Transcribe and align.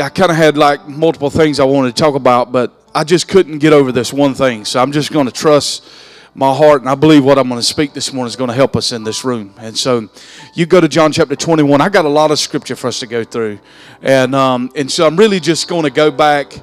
I 0.01 0.09
kind 0.09 0.29
of 0.29 0.35
had 0.35 0.57
like 0.57 0.85
multiple 0.89 1.29
things 1.29 1.59
I 1.59 1.63
wanted 1.63 1.95
to 1.95 2.01
talk 2.01 2.15
about, 2.15 2.51
but 2.51 2.73
I 2.93 3.05
just 3.05 3.29
couldn't 3.29 3.59
get 3.59 3.71
over 3.71 3.93
this 3.93 4.11
one 4.11 4.33
thing. 4.33 4.65
So 4.65 4.81
I'm 4.81 4.91
just 4.91 5.13
going 5.13 5.25
to 5.25 5.31
trust 5.31 5.87
my 6.35 6.53
heart, 6.53 6.81
and 6.81 6.89
I 6.89 6.95
believe 6.95 7.23
what 7.23 7.37
I'm 7.37 7.47
going 7.47 7.61
to 7.61 7.65
speak 7.65 7.93
this 7.93 8.11
morning 8.11 8.27
is 8.27 8.35
going 8.35 8.49
to 8.49 8.53
help 8.53 8.75
us 8.75 8.91
in 8.91 9.05
this 9.05 9.23
room. 9.23 9.53
And 9.57 9.77
so, 9.77 10.09
you 10.53 10.65
go 10.65 10.81
to 10.81 10.87
John 10.89 11.13
chapter 11.13 11.35
21. 11.35 11.79
I 11.79 11.87
got 11.87 12.03
a 12.03 12.09
lot 12.09 12.31
of 12.31 12.39
scripture 12.39 12.75
for 12.75 12.87
us 12.87 12.99
to 12.99 13.07
go 13.07 13.23
through, 13.23 13.59
and 14.01 14.35
um, 14.35 14.69
and 14.75 14.91
so 14.91 15.07
I'm 15.07 15.15
really 15.15 15.39
just 15.39 15.69
going 15.69 15.83
to 15.83 15.89
go 15.89 16.11
back, 16.11 16.53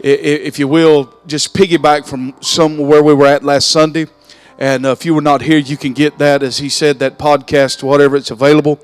if 0.00 0.58
you 0.58 0.66
will, 0.66 1.12
just 1.26 1.54
piggyback 1.54 2.06
from 2.06 2.34
somewhere 2.40 3.02
we 3.02 3.12
were 3.12 3.26
at 3.26 3.44
last 3.44 3.70
Sunday. 3.70 4.06
And 4.58 4.84
uh, 4.84 4.90
if 4.90 5.04
you 5.04 5.14
were 5.14 5.22
not 5.22 5.42
here, 5.42 5.58
you 5.58 5.76
can 5.76 5.92
get 5.92 6.18
that, 6.18 6.42
as 6.42 6.58
he 6.58 6.68
said, 6.68 6.98
that 6.98 7.18
podcast, 7.18 7.82
whatever 7.82 8.16
it's 8.16 8.30
available. 8.30 8.80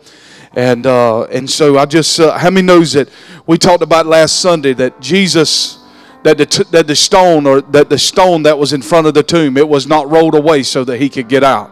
And 0.52 0.86
uh, 0.86 1.24
and 1.24 1.50
so 1.50 1.78
I 1.78 1.84
just, 1.86 2.20
uh, 2.20 2.38
how 2.38 2.50
many 2.50 2.64
knows 2.64 2.92
that 2.92 3.08
we 3.46 3.58
talked 3.58 3.82
about 3.82 4.06
last 4.06 4.40
Sunday 4.40 4.72
that 4.74 5.00
Jesus 5.00 5.84
that 6.24 6.38
the, 6.38 6.46
t- 6.46 6.64
that 6.70 6.86
the 6.86 6.96
stone 6.96 7.46
or 7.46 7.60
that 7.60 7.90
the 7.90 7.98
stone 7.98 8.42
that 8.44 8.58
was 8.58 8.72
in 8.72 8.82
front 8.82 9.06
of 9.06 9.14
the 9.14 9.22
tomb 9.22 9.56
it 9.56 9.68
was 9.68 9.86
not 9.86 10.10
rolled 10.10 10.34
away 10.34 10.62
so 10.62 10.82
that 10.82 10.98
he 10.98 11.08
could 11.08 11.28
get 11.28 11.44
out 11.44 11.70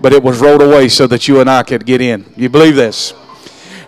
but 0.00 0.12
it 0.12 0.22
was 0.22 0.40
rolled 0.40 0.60
away 0.60 0.88
so 0.88 1.06
that 1.06 1.28
you 1.28 1.40
and 1.40 1.48
i 1.48 1.62
could 1.62 1.86
get 1.86 2.00
in. 2.00 2.26
You 2.36 2.48
believe 2.48 2.74
this? 2.74 3.14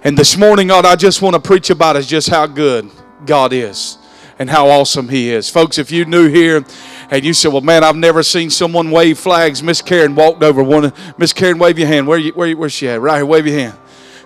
And 0.05 0.17
this 0.17 0.37
morning 0.37 0.69
god 0.69 0.87
i 0.87 0.95
just 0.95 1.21
want 1.23 1.35
to 1.35 1.41
preach 1.41 1.71
about 1.71 1.97
is 1.97 2.07
just 2.07 2.29
how 2.29 2.47
good 2.47 2.89
god 3.27 3.53
is 3.53 3.99
and 4.39 4.49
how 4.49 4.69
awesome 4.69 5.09
he 5.09 5.31
is. 5.31 5.51
Folks 5.51 5.77
if 5.77 5.91
you're 5.91 6.07
new 6.07 6.29
here 6.29 6.65
and 7.11 7.25
you 7.25 7.33
said 7.33 7.53
well 7.53 7.61
man 7.61 7.85
i've 7.85 7.97
never 7.97 8.23
seen 8.23 8.51
someone 8.51 8.91
wave 8.91 9.19
flags 9.19 9.63
miss 9.63 9.83
karen 9.83 10.15
walked 10.15 10.43
over 10.43 10.63
one 10.63 10.93
miss 11.19 11.33
karen 11.33 11.59
wave 11.59 11.79
your 11.79 11.89
hand 11.89 12.07
where 12.07 12.19
you, 12.19 12.33
where, 12.33 12.55
where's 12.57 12.73
she 12.73 12.89
at 12.89 13.01
right 13.01 13.17
here 13.17 13.27
wave 13.27 13.47
your 13.47 13.59
hand 13.59 13.77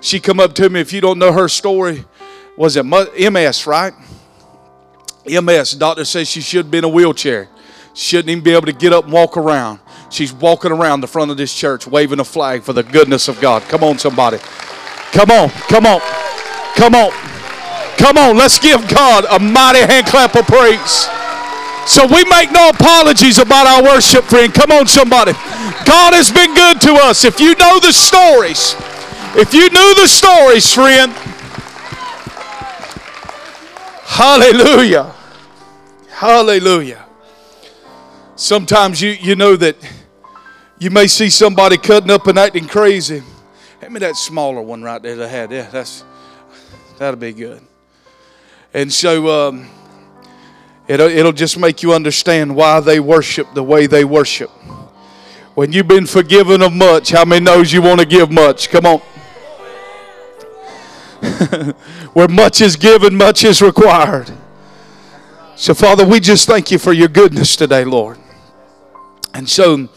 she 0.00 0.18
come 0.18 0.40
up 0.40 0.54
to 0.54 0.68
me 0.70 0.80
if 0.80 0.92
you 0.92 1.00
don't 1.00 1.18
know 1.18 1.32
her 1.32 1.48
story 1.48 2.04
was 2.56 2.76
it 2.76 2.84
ms 2.84 3.66
right 3.66 3.92
MS, 5.26 5.74
doctor 5.74 6.04
says 6.04 6.28
she 6.28 6.40
should 6.40 6.70
be 6.70 6.78
in 6.78 6.84
a 6.84 6.88
wheelchair. 6.88 7.48
Shouldn't 7.94 8.30
even 8.30 8.44
be 8.44 8.52
able 8.52 8.66
to 8.66 8.72
get 8.72 8.92
up 8.92 9.04
and 9.04 9.12
walk 9.12 9.36
around. 9.36 9.80
She's 10.10 10.32
walking 10.32 10.72
around 10.72 11.00
the 11.00 11.06
front 11.06 11.30
of 11.30 11.36
this 11.36 11.54
church 11.54 11.86
waving 11.86 12.20
a 12.20 12.24
flag 12.24 12.62
for 12.62 12.72
the 12.72 12.82
goodness 12.82 13.28
of 13.28 13.40
God. 13.40 13.62
Come 13.62 13.84
on, 13.84 13.98
somebody. 13.98 14.38
Come 15.12 15.30
on, 15.30 15.50
come 15.50 15.86
on, 15.86 16.00
come 16.74 16.94
on, 16.94 17.10
come 17.98 18.16
on. 18.16 18.36
Let's 18.36 18.58
give 18.58 18.88
God 18.88 19.24
a 19.28 19.38
mighty 19.38 19.80
hand 19.80 20.06
clap 20.06 20.34
of 20.36 20.46
praise. 20.46 21.08
So 21.90 22.06
we 22.06 22.22
make 22.26 22.52
no 22.52 22.68
apologies 22.68 23.40
about 23.40 23.66
our 23.66 23.82
worship, 23.82 24.24
friend. 24.24 24.54
Come 24.54 24.70
on, 24.70 24.86
somebody. 24.86 25.32
God 25.84 26.14
has 26.14 26.30
been 26.30 26.54
good 26.54 26.80
to 26.82 26.94
us. 26.94 27.24
If 27.24 27.40
you 27.40 27.56
know 27.56 27.80
the 27.80 27.90
stories, 27.90 28.76
if 29.34 29.52
you 29.52 29.68
knew 29.68 29.94
the 29.96 30.06
stories, 30.06 30.72
friend, 30.72 31.12
Hallelujah. 34.20 35.14
Hallelujah. 36.10 37.06
Sometimes 38.36 39.00
you, 39.00 39.10
you 39.10 39.34
know 39.34 39.56
that 39.56 39.76
you 40.78 40.90
may 40.90 41.06
see 41.06 41.30
somebody 41.30 41.76
cutting 41.76 42.10
up 42.10 42.26
and 42.26 42.38
acting 42.38 42.68
crazy. 42.68 43.22
Hand 43.80 43.94
me 43.94 44.00
that 44.00 44.16
smaller 44.16 44.62
one 44.62 44.82
right 44.82 45.02
there 45.02 45.16
that 45.16 45.24
I 45.24 45.28
had. 45.28 45.50
Yeah, 45.50 45.70
that's 45.70 46.04
that'll 46.98 47.18
be 47.18 47.32
good. 47.32 47.62
And 48.74 48.92
so 48.92 49.48
um, 49.48 49.70
it'll, 50.90 51.08
it'll 51.08 51.32
just 51.32 51.56
make 51.56 51.84
you 51.84 51.94
understand 51.94 52.56
why 52.56 52.80
they 52.80 52.98
worship 52.98 53.54
the 53.54 53.62
way 53.62 53.86
they 53.86 54.04
worship. 54.04 54.50
When 55.54 55.72
you've 55.72 55.86
been 55.86 56.06
forgiven 56.06 56.62
of 56.62 56.72
much, 56.72 57.10
how 57.10 57.24
many 57.24 57.44
knows 57.44 57.72
you 57.72 57.80
want 57.80 58.00
to 58.00 58.06
give 58.06 58.30
much? 58.30 58.70
Come 58.70 58.86
on. 58.86 58.98
Where 62.12 62.28
much 62.28 62.60
is 62.60 62.74
given, 62.74 63.14
much 63.14 63.44
is 63.44 63.62
required. 63.62 64.32
So, 65.54 65.74
Father, 65.74 66.04
we 66.04 66.18
just 66.18 66.48
thank 66.48 66.72
you 66.72 66.78
for 66.78 66.92
your 66.92 67.08
goodness 67.08 67.54
today, 67.54 67.84
Lord. 67.84 68.18
And 69.32 69.48
so, 69.48 69.88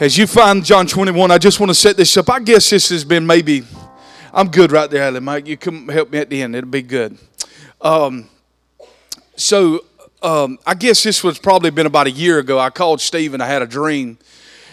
as 0.00 0.18
you 0.18 0.26
find 0.26 0.64
John 0.64 0.88
21, 0.88 1.30
I 1.30 1.38
just 1.38 1.60
want 1.60 1.70
to 1.70 1.74
set 1.74 1.96
this 1.96 2.16
up. 2.16 2.28
I 2.28 2.40
guess 2.40 2.70
this 2.70 2.88
has 2.88 3.04
been 3.04 3.24
maybe, 3.24 3.62
I'm 4.32 4.48
good 4.48 4.72
right 4.72 4.90
there, 4.90 5.04
Alan 5.04 5.22
Mike. 5.22 5.46
You 5.46 5.56
come 5.56 5.86
help 5.88 6.10
me 6.10 6.18
at 6.18 6.28
the 6.28 6.42
end, 6.42 6.56
it'll 6.56 6.70
be 6.70 6.82
good. 6.82 7.18
Um, 7.80 8.28
so, 9.38 9.84
um, 10.20 10.58
I 10.66 10.74
guess 10.74 11.02
this 11.02 11.22
was 11.22 11.38
probably 11.38 11.70
been 11.70 11.86
about 11.86 12.08
a 12.08 12.10
year 12.10 12.38
ago. 12.40 12.58
I 12.58 12.70
called 12.70 13.00
Steve 13.00 13.34
and 13.34 13.42
I 13.42 13.46
had 13.46 13.62
a 13.62 13.66
dream. 13.66 14.18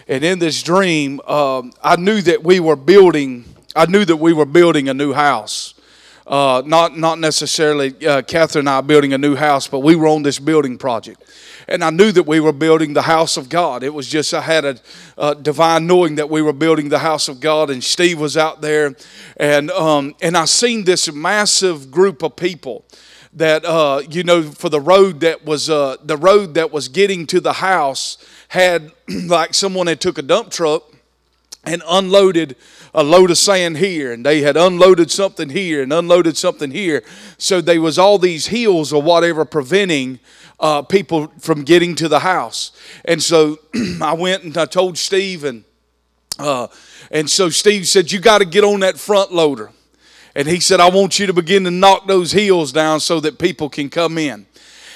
And 0.07 0.23
in 0.23 0.39
this 0.39 0.63
dream, 0.63 1.21
um, 1.21 1.71
I 1.83 1.95
knew 1.95 2.21
that 2.23 2.43
we 2.43 2.59
were 2.59 2.75
building 2.75 3.45
I 3.77 3.85
knew 3.87 4.05
that 4.05 4.15
we 4.15 4.31
were 4.31 4.45
building 4.45 4.87
a 4.87 4.93
new 4.93 5.11
house. 5.11 5.73
Uh, 6.25 6.63
not 6.65 6.97
not 6.97 7.19
necessarily 7.19 7.93
uh, 8.07 8.21
Catherine 8.21 8.61
and 8.61 8.69
I 8.69 8.81
building 8.81 9.13
a 9.13 9.17
new 9.17 9.35
house, 9.35 9.67
but 9.67 9.79
we 9.79 9.95
were 9.95 10.07
on 10.07 10.23
this 10.23 10.39
building 10.39 10.77
project, 10.77 11.21
and 11.67 11.83
I 11.83 11.91
knew 11.91 12.11
that 12.13 12.23
we 12.25 12.39
were 12.39 12.53
building 12.53 12.93
the 12.93 13.03
house 13.03 13.37
of 13.37 13.47
God. 13.47 13.83
It 13.83 13.93
was 13.93 14.07
just 14.07 14.33
I 14.33 14.41
had 14.41 14.65
a, 14.65 14.77
a 15.17 15.35
divine 15.35 15.85
knowing 15.85 16.15
that 16.15 16.29
we 16.29 16.41
were 16.41 16.53
building 16.53 16.89
the 16.89 16.99
house 16.99 17.27
of 17.27 17.39
God, 17.39 17.69
and 17.69 17.83
Steve 17.83 18.19
was 18.19 18.37
out 18.37 18.61
there, 18.61 18.95
and 19.37 19.69
um, 19.71 20.15
and 20.19 20.35
I 20.35 20.45
seen 20.45 20.85
this 20.85 21.11
massive 21.11 21.91
group 21.91 22.23
of 22.23 22.35
people 22.35 22.85
that 23.35 23.65
uh, 23.65 24.01
you 24.09 24.23
know 24.23 24.43
for 24.43 24.69
the 24.69 24.79
road 24.79 25.19
that 25.19 25.45
was 25.45 25.69
uh, 25.69 25.97
the 26.03 26.17
road 26.17 26.55
that 26.55 26.71
was 26.71 26.87
getting 26.87 27.27
to 27.27 27.39
the 27.39 27.53
house 27.53 28.17
had 28.47 28.91
like 29.25 29.53
someone 29.53 29.87
had 29.87 30.01
took 30.01 30.17
a 30.17 30.21
dump 30.21 30.49
truck 30.49 30.83
and 31.65 31.83
unloaded 31.87 32.55
a 32.93 33.03
load 33.03 33.29
of 33.31 33.37
sand 33.37 33.77
here 33.77 34.13
and 34.13 34.25
they 34.25 34.41
had 34.41 34.55
unloaded 34.55 35.11
something 35.11 35.49
here 35.49 35.83
and 35.83 35.91
unloaded 35.91 36.37
something 36.37 36.71
here. 36.71 37.03
So 37.37 37.59
there 37.59 37.81
was 37.81 37.99
all 37.99 38.17
these 38.17 38.47
hills 38.47 38.93
or 38.93 39.01
whatever 39.01 39.43
preventing 39.43 40.19
uh, 40.59 40.83
people 40.83 41.27
from 41.39 41.63
getting 41.63 41.95
to 41.95 42.07
the 42.07 42.19
house. 42.19 42.71
And 43.03 43.21
so 43.21 43.59
i 44.01 44.13
went 44.13 44.43
and 44.43 44.57
i 44.57 44.65
told 44.65 44.97
steve 44.97 45.43
and 45.43 45.63
uh, 46.39 46.67
and 47.11 47.29
so 47.29 47.49
steve 47.49 47.87
said 47.87 48.11
you 48.11 48.19
got 48.19 48.39
to 48.39 48.45
get 48.45 48.63
on 48.63 48.81
that 48.81 48.97
front 48.97 49.31
loader 49.33 49.71
and 50.35 50.47
he 50.47 50.59
said 50.59 50.79
i 50.79 50.89
want 50.89 51.19
you 51.19 51.25
to 51.25 51.33
begin 51.33 51.63
to 51.63 51.71
knock 51.71 52.05
those 52.07 52.31
hills 52.31 52.71
down 52.71 52.99
so 52.99 53.19
that 53.19 53.39
people 53.39 53.69
can 53.69 53.89
come 53.89 54.17
in 54.17 54.45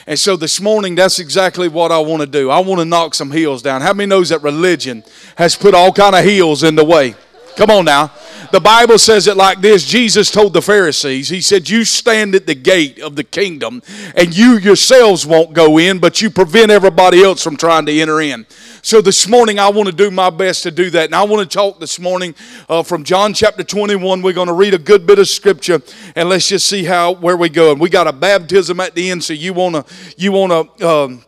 and 0.10 0.18
so 0.18 0.36
this 0.36 0.60
morning, 0.60 0.96
that's 0.96 1.20
exactly 1.20 1.68
what 1.68 1.92
I 1.92 2.00
want 2.00 2.22
to 2.22 2.28
do. 2.28 2.50
I 2.50 2.58
want 2.62 2.80
to 2.80 2.86
knock 2.86 3.14
some 3.14 3.30
hills 3.30 3.62
down. 3.62 3.82
How 3.82 3.94
many 3.94 4.10
knows 4.10 4.30
that 4.30 4.42
religion 4.42 5.04
has 5.36 5.56
put 5.56 5.76
all 5.76 5.94
kind 5.94 6.16
of 6.16 6.26
hills 6.26 6.64
in 6.64 6.74
the 6.74 6.84
way? 6.84 7.14
Come 7.56 7.70
on 7.70 7.86
now. 7.86 8.12
The 8.52 8.60
Bible 8.60 8.98
says 8.98 9.28
it 9.28 9.38
like 9.38 9.62
this 9.62 9.86
Jesus 9.86 10.32
told 10.32 10.54
the 10.54 10.64
Pharisees, 10.64 11.30
He 11.30 11.42
said, 11.42 11.70
You 11.70 11.86
stand 11.86 12.34
at 12.34 12.48
the 12.48 12.56
gate 12.56 13.00
of 13.00 13.16
the 13.16 13.24
kingdom, 13.24 13.84
and 14.16 14.36
you 14.36 14.58
yourselves 14.58 15.28
won't 15.28 15.54
go 15.54 15.78
in, 15.78 16.00
but 16.00 16.24
you 16.24 16.32
prevent 16.32 16.72
everybody 16.72 17.22
else 17.22 17.44
from 17.44 17.56
trying 17.56 17.86
to 17.86 17.92
enter 17.92 18.20
in. 18.20 18.48
So 18.82 19.02
this 19.02 19.28
morning, 19.28 19.60
I 19.60 19.70
want 19.70 19.88
to 19.88 19.96
do 19.96 20.10
my 20.10 20.30
best 20.30 20.64
to 20.64 20.72
do 20.72 20.90
that. 20.92 21.06
And 21.06 21.16
I 21.16 21.24
want 21.24 21.50
to 21.50 21.58
talk 21.58 21.80
this 21.80 22.00
morning 22.00 22.34
uh, 22.70 22.82
from 22.82 23.04
John 23.04 23.34
chapter 23.34 23.64
21. 23.64 24.22
We're 24.22 24.32
going 24.32 24.48
to 24.48 24.54
read 24.54 24.74
a 24.74 24.78
good 24.78 25.06
bit 25.06 25.20
of 25.20 25.28
scripture, 25.28 25.82
and 26.16 26.30
let's 26.30 26.48
just 26.48 26.66
see 26.66 26.86
how 26.86 27.12
where 27.12 27.36
we 27.36 27.50
go. 27.50 27.72
And 27.72 27.82
we 27.82 27.90
got 27.90 28.08
a 28.08 28.14
baptism 28.14 28.80
at 28.80 28.96
the 28.96 29.10
end, 29.10 29.24
so 29.24 29.34
you 29.34 29.54
want 29.54 29.76
to 29.76 29.86
you 30.18 30.32
want 30.32 30.78
to. 30.78 30.90
Um, 30.90 31.26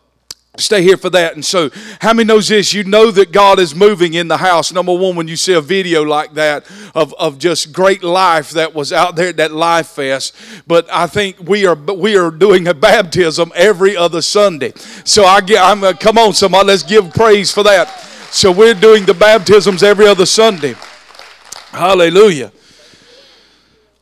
stay 0.58 0.82
here 0.82 0.98
for 0.98 1.10
that. 1.10 1.34
And 1.34 1.46
so, 1.46 1.70
how 2.00 2.14
many 2.14 2.28
knows 2.28 2.50
this? 2.50 2.74
You 2.74 2.84
know 2.84 3.12
that 3.12 3.32
God 3.32 3.60
is 3.60 3.74
moving 3.74 4.14
in 4.16 4.28
the 4.28 4.38
house. 4.38 4.72
Number 4.72 4.94
one, 4.94 5.16
when 5.16 5.28
you 5.28 5.36
see 5.36 5.54
a 5.54 5.62
video 5.62 6.04
like 6.04 6.34
that 6.34 6.70
of, 6.94 7.14
of 7.14 7.38
just 7.40 7.72
great 7.72 8.04
life 8.04 8.52
that 8.52 8.74
was 8.74 8.92
out 8.92 9.16
there 9.16 9.30
at 9.30 9.38
that 9.38 9.52
Life 9.52 9.88
Fest. 9.88 10.36
But 10.68 10.88
I 10.92 11.08
think 11.08 11.40
we 11.40 11.66
are 11.66 11.76
we 11.76 12.18
are 12.18 12.32
doing 12.32 12.68
a 12.68 12.74
baptism 12.74 13.52
every 13.56 13.96
other 13.96 14.22
Sunday. 14.22 14.74
So 15.06 15.26
I 15.26 15.42
get 15.42 15.64
I'm 15.64 15.84
uh, 15.84 15.94
come 15.94 16.18
on, 16.18 16.34
somebody, 16.34 16.68
let's 16.68 16.84
give 16.84 17.14
praise 17.14 17.52
for 17.52 17.64
that. 17.64 17.88
So 18.32 18.52
we're 18.52 18.74
doing 18.74 19.06
the 19.06 19.14
baptisms 19.14 19.84
every 19.84 20.08
other 20.08 20.26
Sunday. 20.26 20.76
Hallelujah. 21.72 22.52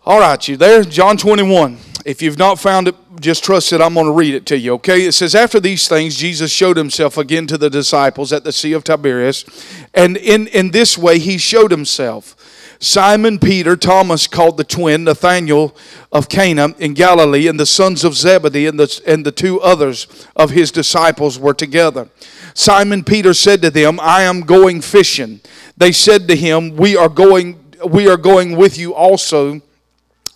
All 0.06 0.20
right, 0.20 0.48
you 0.48 0.58
there? 0.58 0.84
John 0.84 1.18
21. 1.18 1.89
If 2.10 2.24
you've 2.24 2.40
not 2.40 2.58
found 2.58 2.88
it, 2.88 2.96
just 3.20 3.44
trust 3.44 3.72
it. 3.72 3.82
I'm 3.82 3.94
going 3.94 4.08
to 4.08 4.12
read 4.12 4.34
it 4.34 4.48
to 4.48 4.58
you, 4.58 4.74
okay? 4.74 5.06
It 5.06 5.12
says, 5.12 5.36
After 5.36 5.60
these 5.60 5.88
things, 5.88 6.16
Jesus 6.16 6.52
showed 6.52 6.76
himself 6.76 7.20
again 7.20 7.46
to 7.46 7.56
the 7.56 7.70
disciples 7.70 8.34
at 8.34 8.44
the 8.44 8.52
Sea 8.52 8.74
of 8.74 8.84
Tiberias, 8.84 9.46
and 9.94 10.18
in, 10.18 10.48
in 10.48 10.72
this 10.72 10.98
way 10.98 11.20
he 11.20 11.38
showed 11.38 11.70
himself. 11.70 12.36
Simon 12.80 13.38
Peter, 13.38 13.78
Thomas 13.78 14.26
called 14.26 14.58
the 14.58 14.64
twin, 14.64 15.04
Nathanael 15.04 15.76
of 16.12 16.30
Cana 16.30 16.70
in 16.80 16.96
Galilee, 16.96 17.48
and 17.48 17.60
the 17.60 17.68
sons 17.68 18.04
of 18.04 18.16
Zebedee 18.16 18.66
and 18.66 18.80
the, 18.80 19.02
and 19.06 19.24
the 19.24 19.32
two 19.32 19.62
others 19.62 20.08
of 20.36 20.50
his 20.50 20.72
disciples 20.72 21.38
were 21.38 21.54
together. 21.54 22.10
Simon 22.56 23.04
Peter 23.04 23.36
said 23.36 23.62
to 23.62 23.70
them, 23.70 24.00
I 24.02 24.24
am 24.24 24.42
going 24.42 24.82
fishing. 24.82 25.42
They 25.78 25.92
said 25.92 26.28
to 26.30 26.36
him, 26.36 26.76
We 26.76 26.98
are 26.98 27.08
going, 27.08 27.64
we 27.88 28.10
are 28.10 28.18
going 28.18 28.56
with 28.58 28.80
you 28.80 28.96
also. 28.96 29.62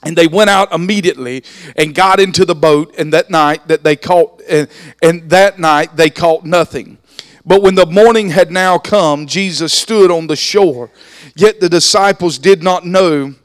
And 0.05 0.17
they 0.17 0.27
went 0.27 0.49
out 0.49 0.73
immediately 0.73 1.43
and 1.75 1.95
got 1.95 2.19
into 2.19 2.45
the 2.45 2.55
boat, 2.55 2.93
and 2.97 3.13
that 3.13 3.29
night 3.29 3.67
that 3.67 3.83
they 3.83 3.95
caught 3.95 4.41
and, 4.49 4.67
and 5.01 5.29
that 5.29 5.59
night 5.59 5.95
they 5.95 6.09
caught 6.09 6.43
nothing. 6.45 6.97
But 7.45 7.61
when 7.61 7.75
the 7.75 7.85
morning 7.85 8.29
had 8.29 8.51
now 8.51 8.77
come, 8.77 9.27
Jesus 9.27 9.73
stood 9.73 10.11
on 10.11 10.27
the 10.27 10.35
shore. 10.35 10.89
Yet 11.35 11.59
the 11.59 11.69
disciples 11.69 12.37
did 12.37 12.63
not 12.63 12.85
know 12.85 13.35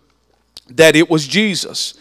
that 0.69 0.95
it 0.95 1.11
was 1.11 1.27
Jesus. 1.27 1.95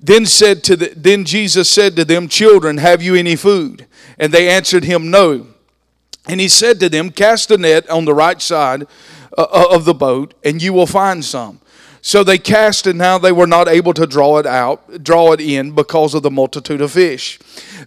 Then 0.00 0.26
said 0.26 0.62
to 0.64 0.76
the, 0.76 0.92
then 0.96 1.24
Jesus 1.24 1.68
said 1.68 1.96
to 1.96 2.04
them, 2.04 2.28
Children, 2.28 2.78
have 2.78 3.02
you 3.02 3.14
any 3.14 3.34
food? 3.34 3.86
And 4.18 4.32
they 4.32 4.48
answered 4.48 4.84
him, 4.84 5.10
No. 5.10 5.46
And 6.28 6.40
he 6.40 6.48
said 6.48 6.78
to 6.80 6.88
them, 6.88 7.10
Cast 7.10 7.50
a 7.50 7.58
net 7.58 7.88
on 7.90 8.04
the 8.04 8.14
right 8.14 8.40
side 8.40 8.82
uh, 9.36 9.42
uh, 9.42 9.66
of 9.70 9.84
the 9.84 9.94
boat, 9.94 10.34
and 10.44 10.62
you 10.62 10.72
will 10.72 10.86
find 10.86 11.24
some. 11.24 11.60
So 12.02 12.24
they 12.24 12.38
cast, 12.38 12.86
and 12.86 12.98
now 12.98 13.18
they 13.18 13.32
were 13.32 13.46
not 13.46 13.68
able 13.68 13.92
to 13.94 14.06
draw 14.06 14.38
it 14.38 14.46
out, 14.46 15.02
draw 15.02 15.32
it 15.32 15.40
in, 15.40 15.72
because 15.72 16.14
of 16.14 16.22
the 16.22 16.30
multitude 16.30 16.80
of 16.80 16.92
fish. 16.92 17.38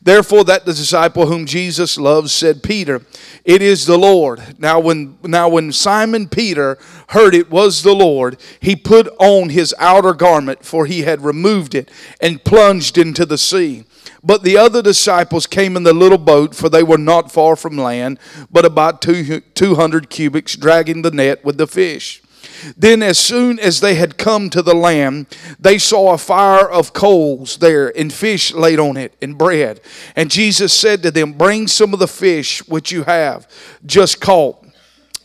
Therefore, 0.02 0.44
that 0.44 0.66
the 0.66 0.74
disciple 0.74 1.26
whom 1.26 1.46
Jesus 1.46 1.98
loved 1.98 2.30
said, 2.30 2.62
Peter, 2.62 3.02
it 3.44 3.62
is 3.62 3.86
the 3.86 3.98
Lord. 3.98 4.60
Now, 4.60 4.80
when 4.80 5.18
now 5.24 5.50
when 5.50 5.72
Simon 5.72 6.28
Peter 6.28 6.78
heard 7.10 7.34
it 7.34 7.50
was 7.50 7.82
the 7.82 7.96
Lord, 7.96 8.38
he 8.60 8.76
put 8.76 9.08
on 9.20 9.50
his 9.50 9.74
outer 9.80 10.14
garment, 10.14 10.64
for 10.64 10.86
he 10.86 11.02
had 11.02 11.22
removed 11.22 11.74
it, 11.74 11.90
and 12.22 12.44
plunged 12.44 12.98
into 12.98 13.26
the 13.26 13.38
sea. 13.38 13.86
But 14.24 14.44
the 14.44 14.58
other 14.58 14.82
disciples 14.82 15.48
came 15.48 15.76
in 15.76 15.84
the 15.84 15.94
little 15.94 16.18
boat, 16.18 16.56
for 16.56 16.70
they 16.70 16.84
were 16.84 16.98
not 16.98 17.32
far 17.32 17.56
from 17.56 17.78
land, 17.78 18.20
but 18.50 18.64
about 18.64 19.02
two, 19.02 19.42
200 19.42 20.10
cubits, 20.10 20.56
dragging 20.56 21.02
the 21.02 21.12
net 21.12 21.44
with 21.44 21.58
the 21.58 21.68
fish. 21.68 22.23
Then, 22.78 23.04
as 23.04 23.20
soon 23.20 23.60
as 23.60 23.80
they 23.80 23.96
had 23.96 24.18
come 24.18 24.50
to 24.52 24.62
the 24.62 24.76
land, 24.76 25.28
they 25.60 25.78
saw 25.78 26.14
a 26.14 26.18
fire 26.18 26.70
of 26.70 26.94
coals 26.94 27.58
there, 27.58 27.96
and 27.98 28.12
fish 28.12 28.54
laid 28.54 28.80
on 28.80 28.98
it, 28.98 29.16
and 29.22 29.38
bread. 29.38 29.82
And 30.16 30.32
Jesus 30.32 30.74
said 30.74 31.04
to 31.04 31.12
them, 31.12 31.34
Bring 31.34 31.68
some 31.68 31.94
of 31.94 32.00
the 32.00 32.08
fish 32.08 32.66
which 32.68 32.92
you 32.92 33.04
have 33.04 33.48
just 33.86 34.22
caught. 34.22 34.63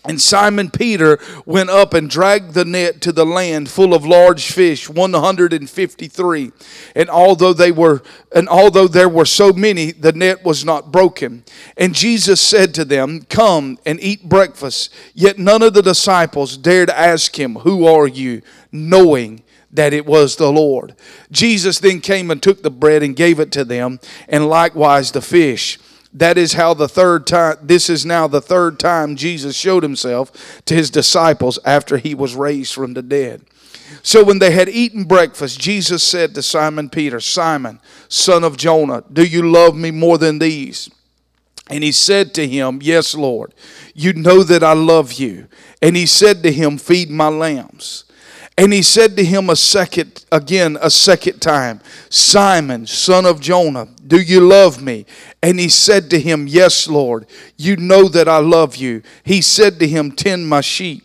And 0.08 0.20
Simon 0.20 0.70
Peter 0.70 1.19
went 1.44 1.69
up 1.69 1.93
and 1.93 2.08
dragged 2.08 2.55
the 2.55 2.64
net 2.64 3.02
to 3.02 3.12
the 3.12 3.26
land 3.26 3.69
full 3.69 3.93
of 3.93 4.06
large 4.06 4.50
fish, 4.50 4.88
153. 4.88 6.52
And 6.96 7.10
although 7.10 7.52
they 7.52 7.70
were 7.70 8.02
and 8.34 8.49
although 8.49 8.88
there 8.88 9.08
were 9.08 9.26
so 9.26 9.52
many, 9.52 9.93
the 9.93 10.12
net 10.12 10.44
was 10.44 10.64
not 10.64 10.90
broken. 10.90 11.44
And 11.76 11.94
Jesus 11.94 12.40
said 12.40 12.72
to 12.75 12.87
them, 12.87 13.26
"Come 13.28 13.78
and 13.84 14.02
eat 14.02 14.28
breakfast." 14.28 14.90
Yet 15.14 15.38
none 15.38 15.62
of 15.62 15.75
the 15.75 15.82
disciples 15.82 16.56
dared 16.56 16.88
ask 16.88 17.38
him, 17.38 17.56
"Who 17.56 17.87
are 17.87 18.08
you?" 18.08 18.40
knowing 18.72 19.43
that 19.70 19.93
it 19.93 20.06
was 20.06 20.37
the 20.37 20.50
Lord. 20.50 20.94
Jesus 21.31 21.78
then 21.78 22.00
came 22.00 22.31
and 22.31 22.43
took 22.43 22.62
the 22.62 22.70
bread 22.70 23.02
and 23.02 23.14
gave 23.14 23.38
it 23.38 23.52
to 23.52 23.64
them, 23.64 24.00
and 24.26 24.49
likewise 24.49 25.11
the 25.11 25.20
fish. 25.20 25.78
That 26.12 26.38
is 26.38 26.55
how 26.55 26.75
the 26.75 26.88
third 26.88 27.26
time, 27.26 27.56
this 27.62 27.90
is 27.90 28.06
now 28.06 28.26
the 28.26 28.40
third 28.40 28.78
time 28.78 29.16
Jesus 29.16 29.56
showed 29.56 29.82
himself 29.82 30.62
to 30.64 30.75
his 30.75 30.90
disciples 30.90 31.58
after 31.64 31.99
he 31.99 32.14
was 32.14 32.34
raised 32.34 32.75
from 32.75 32.94
the 32.94 33.02
dead. 33.02 33.43
So 34.02 34.25
when 34.25 34.38
they 34.38 34.50
had 34.50 34.69
eaten 34.69 35.05
breakfast, 35.05 35.60
Jesus 35.60 36.02
said 36.02 36.34
to 36.34 36.43
Simon 36.43 36.88
Peter, 36.88 37.20
Simon, 37.20 37.81
son 38.08 38.44
of 38.44 38.56
Jonah, 38.56 39.05
do 39.12 39.25
you 39.25 39.50
love 39.50 39.76
me 39.76 39.90
more 39.90 40.19
than 40.19 40.38
these? 40.38 40.90
And 41.70 41.84
he 41.84 41.93
said 41.93 42.32
to 42.34 42.46
him, 42.46 42.81
Yes, 42.82 43.14
Lord, 43.14 43.54
you 43.94 44.14
know 44.14 44.43
that 44.43 44.62
I 44.62 44.72
love 44.72 45.14
you. 45.14 45.49
And 45.82 45.96
he 45.96 46.06
said 46.06 46.43
to 46.43 46.52
him, 46.52 46.78
Feed 46.78 47.11
my 47.11 47.28
lambs. 47.28 48.04
And 48.58 48.72
he 48.72 48.82
said 48.82 49.16
to 49.16 49.25
him 49.25 49.50
a 49.50 49.56
second, 49.56 50.25
again, 50.32 50.76
a 50.82 50.90
second 50.90 51.38
time, 51.38 51.81
Simon, 52.10 52.88
son 52.88 53.25
of 53.25 53.40
Jonah, 53.40 53.87
do 54.05 54.20
you 54.20 54.40
love 54.40 54.82
me? 54.82 55.06
And 55.40 55.60
he 55.60 55.69
said 55.69 56.10
to 56.10 56.19
him, 56.19 56.49
Yes, 56.49 56.88
Lord, 56.88 57.28
you 57.56 57.76
know 57.76 58.08
that 58.08 58.28
I 58.28 58.38
love 58.38 58.75
you. 58.75 59.02
He 59.22 59.43
said 59.43 59.78
to 59.78 59.87
him, 59.87 60.10
Tend 60.10 60.49
my 60.49 60.60
sheep. 60.60 61.05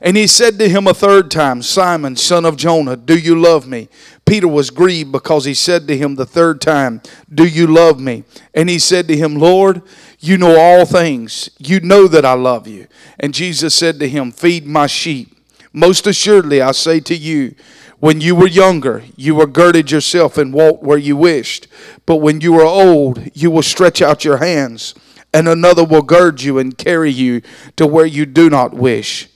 And 0.00 0.16
he 0.16 0.26
said 0.26 0.58
to 0.58 0.70
him 0.70 0.86
a 0.86 0.94
third 0.94 1.30
time, 1.30 1.60
Simon, 1.60 2.16
son 2.16 2.46
of 2.46 2.56
Jonah, 2.56 2.96
do 2.96 3.18
you 3.18 3.38
love 3.38 3.66
me? 3.66 3.90
Peter 4.24 4.48
was 4.48 4.70
grieved 4.70 5.12
because 5.12 5.44
he 5.44 5.54
said 5.54 5.86
to 5.88 5.96
him 5.96 6.14
the 6.14 6.24
third 6.24 6.62
time, 6.62 7.02
Do 7.32 7.44
you 7.44 7.66
love 7.66 8.00
me? 8.00 8.24
And 8.54 8.70
he 8.70 8.78
said 8.78 9.06
to 9.08 9.16
him, 9.16 9.36
Lord, 9.36 9.82
you 10.18 10.38
know 10.38 10.58
all 10.58 10.86
things. 10.86 11.50
You 11.58 11.80
know 11.80 12.08
that 12.08 12.24
I 12.24 12.32
love 12.32 12.66
you. 12.66 12.86
And 13.20 13.34
Jesus 13.34 13.74
said 13.74 14.00
to 14.00 14.08
him, 14.08 14.32
Feed 14.32 14.66
my 14.66 14.86
sheep. 14.86 15.35
Most 15.76 16.06
assuredly, 16.06 16.62
I 16.62 16.72
say 16.72 17.00
to 17.00 17.14
you, 17.14 17.54
when 17.98 18.22
you 18.22 18.34
were 18.34 18.48
younger, 18.48 19.04
you 19.14 19.34
were 19.34 19.46
girded 19.46 19.90
yourself 19.90 20.38
and 20.38 20.54
walked 20.54 20.82
where 20.82 20.96
you 20.96 21.18
wished. 21.18 21.68
But 22.06 22.16
when 22.16 22.40
you 22.40 22.54
are 22.58 22.64
old, 22.64 23.30
you 23.34 23.50
will 23.50 23.62
stretch 23.62 24.00
out 24.00 24.24
your 24.24 24.38
hands, 24.38 24.94
and 25.34 25.46
another 25.46 25.84
will 25.84 26.00
gird 26.00 26.40
you 26.40 26.58
and 26.58 26.78
carry 26.78 27.10
you 27.10 27.42
to 27.76 27.86
where 27.86 28.06
you 28.06 28.24
do 28.24 28.48
not 28.48 28.72
wish. 28.72 29.28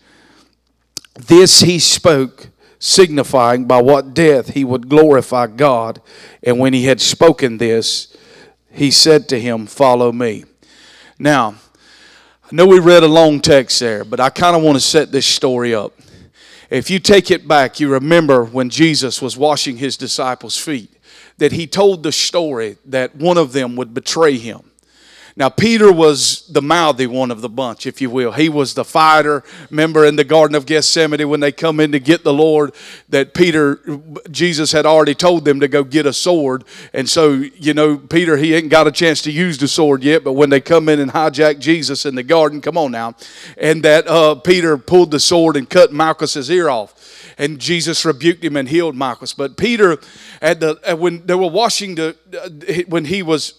This 1.12 1.60
he 1.60 1.78
spoke, 1.78 2.48
signifying 2.78 3.66
by 3.66 3.82
what 3.82 4.14
death 4.14 4.54
he 4.54 4.64
would 4.64 4.88
glorify 4.88 5.46
God. 5.46 6.00
And 6.42 6.58
when 6.58 6.72
he 6.72 6.86
had 6.86 7.02
spoken 7.02 7.58
this, 7.58 8.16
he 8.70 8.90
said 8.90 9.28
to 9.28 9.38
him, 9.38 9.66
Follow 9.66 10.10
me. 10.10 10.46
Now, 11.18 11.56
I 12.44 12.48
know 12.56 12.66
we 12.66 12.78
read 12.78 13.02
a 13.02 13.08
long 13.08 13.40
text 13.40 13.78
there, 13.78 14.04
but 14.06 14.20
I 14.20 14.30
kind 14.30 14.56
of 14.56 14.62
want 14.62 14.76
to 14.76 14.80
set 14.80 15.12
this 15.12 15.26
story 15.26 15.74
up. 15.74 15.92
If 16.70 16.88
you 16.88 17.00
take 17.00 17.32
it 17.32 17.48
back, 17.48 17.80
you 17.80 17.88
remember 17.88 18.44
when 18.44 18.70
Jesus 18.70 19.20
was 19.20 19.36
washing 19.36 19.78
his 19.78 19.96
disciples' 19.96 20.56
feet, 20.56 20.90
that 21.38 21.52
he 21.52 21.66
told 21.66 22.04
the 22.04 22.12
story 22.12 22.78
that 22.84 23.16
one 23.16 23.38
of 23.38 23.52
them 23.52 23.74
would 23.74 23.92
betray 23.92 24.38
him. 24.38 24.69
Now, 25.40 25.48
Peter 25.48 25.90
was 25.90 26.46
the 26.48 26.60
mouthy 26.60 27.06
one 27.06 27.30
of 27.30 27.40
the 27.40 27.48
bunch, 27.48 27.86
if 27.86 28.02
you 28.02 28.10
will. 28.10 28.32
He 28.32 28.50
was 28.50 28.74
the 28.74 28.84
fighter. 28.84 29.42
Remember 29.70 30.04
in 30.04 30.16
the 30.16 30.22
Garden 30.22 30.54
of 30.54 30.66
Gethsemane 30.66 31.26
when 31.30 31.40
they 31.40 31.50
come 31.50 31.80
in 31.80 31.92
to 31.92 31.98
get 31.98 32.24
the 32.24 32.32
Lord, 32.34 32.74
that 33.08 33.32
Peter, 33.32 33.80
Jesus 34.30 34.70
had 34.70 34.84
already 34.84 35.14
told 35.14 35.46
them 35.46 35.60
to 35.60 35.66
go 35.66 35.82
get 35.82 36.04
a 36.04 36.12
sword. 36.12 36.64
And 36.92 37.08
so, 37.08 37.32
you 37.32 37.72
know, 37.72 37.96
Peter, 37.96 38.36
he 38.36 38.54
ain't 38.54 38.68
got 38.68 38.86
a 38.86 38.92
chance 38.92 39.22
to 39.22 39.32
use 39.32 39.56
the 39.56 39.66
sword 39.66 40.04
yet, 40.04 40.24
but 40.24 40.34
when 40.34 40.50
they 40.50 40.60
come 40.60 40.90
in 40.90 41.00
and 41.00 41.10
hijack 41.10 41.58
Jesus 41.58 42.04
in 42.04 42.16
the 42.16 42.22
garden, 42.22 42.60
come 42.60 42.76
on 42.76 42.92
now, 42.92 43.14
and 43.56 43.82
that 43.82 44.06
uh, 44.08 44.34
Peter 44.34 44.76
pulled 44.76 45.10
the 45.10 45.20
sword 45.20 45.56
and 45.56 45.70
cut 45.70 45.90
Malchus's 45.90 46.50
ear 46.50 46.68
off 46.68 46.94
and 47.40 47.58
Jesus 47.58 48.04
rebuked 48.04 48.44
him 48.44 48.56
and 48.56 48.68
healed 48.68 48.94
Malchus. 48.94 49.32
But 49.32 49.56
Peter, 49.56 49.98
at 50.42 50.60
the 50.60 50.78
when 50.98 51.24
they 51.24 51.34
were 51.34 51.48
washing 51.48 51.94
the 51.94 52.14
uh, 52.36 52.82
when 52.88 53.06
he 53.06 53.22
was 53.22 53.54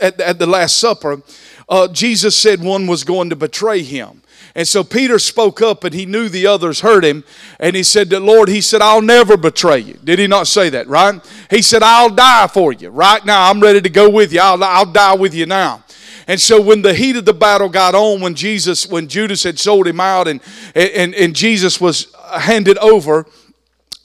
at, 0.00 0.20
at 0.20 0.38
the 0.38 0.46
Last 0.46 0.78
Supper, 0.78 1.20
uh, 1.68 1.88
Jesus 1.88 2.36
said 2.36 2.62
one 2.62 2.86
was 2.86 3.02
going 3.02 3.28
to 3.30 3.36
betray 3.36 3.82
him. 3.82 4.22
And 4.54 4.68
so 4.68 4.84
Peter 4.84 5.18
spoke 5.18 5.62
up 5.62 5.82
and 5.82 5.94
he 5.94 6.06
knew 6.06 6.28
the 6.28 6.46
others 6.46 6.80
heard 6.80 7.04
him. 7.04 7.24
And 7.58 7.74
he 7.74 7.82
said, 7.82 8.12
Lord, 8.12 8.48
he 8.48 8.60
said, 8.60 8.82
I'll 8.82 9.00
never 9.00 9.36
betray 9.38 9.78
you. 9.78 9.94
Did 10.04 10.18
he 10.18 10.26
not 10.26 10.46
say 10.46 10.68
that, 10.70 10.86
right? 10.88 11.20
He 11.48 11.62
said, 11.62 11.82
I'll 11.82 12.10
die 12.10 12.46
for 12.48 12.72
you. 12.72 12.90
Right 12.90 13.24
now, 13.24 13.48
I'm 13.48 13.60
ready 13.60 13.80
to 13.80 13.88
go 13.88 14.10
with 14.10 14.30
you. 14.32 14.40
I'll, 14.40 14.62
I'll 14.62 14.92
die 14.92 15.14
with 15.14 15.34
you 15.34 15.46
now. 15.46 15.82
And 16.28 16.40
so 16.40 16.60
when 16.60 16.82
the 16.82 16.94
heat 16.94 17.16
of 17.16 17.24
the 17.24 17.32
battle 17.32 17.68
got 17.68 17.94
on, 17.94 18.20
when 18.20 18.34
Jesus, 18.34 18.86
when 18.86 19.08
Judas 19.08 19.42
had 19.42 19.58
sold 19.58 19.86
him 19.86 20.00
out 20.00 20.28
and, 20.28 20.40
and, 20.74 21.14
and 21.14 21.34
Jesus 21.34 21.80
was 21.80 22.11
handed 22.40 22.78
over, 22.78 23.26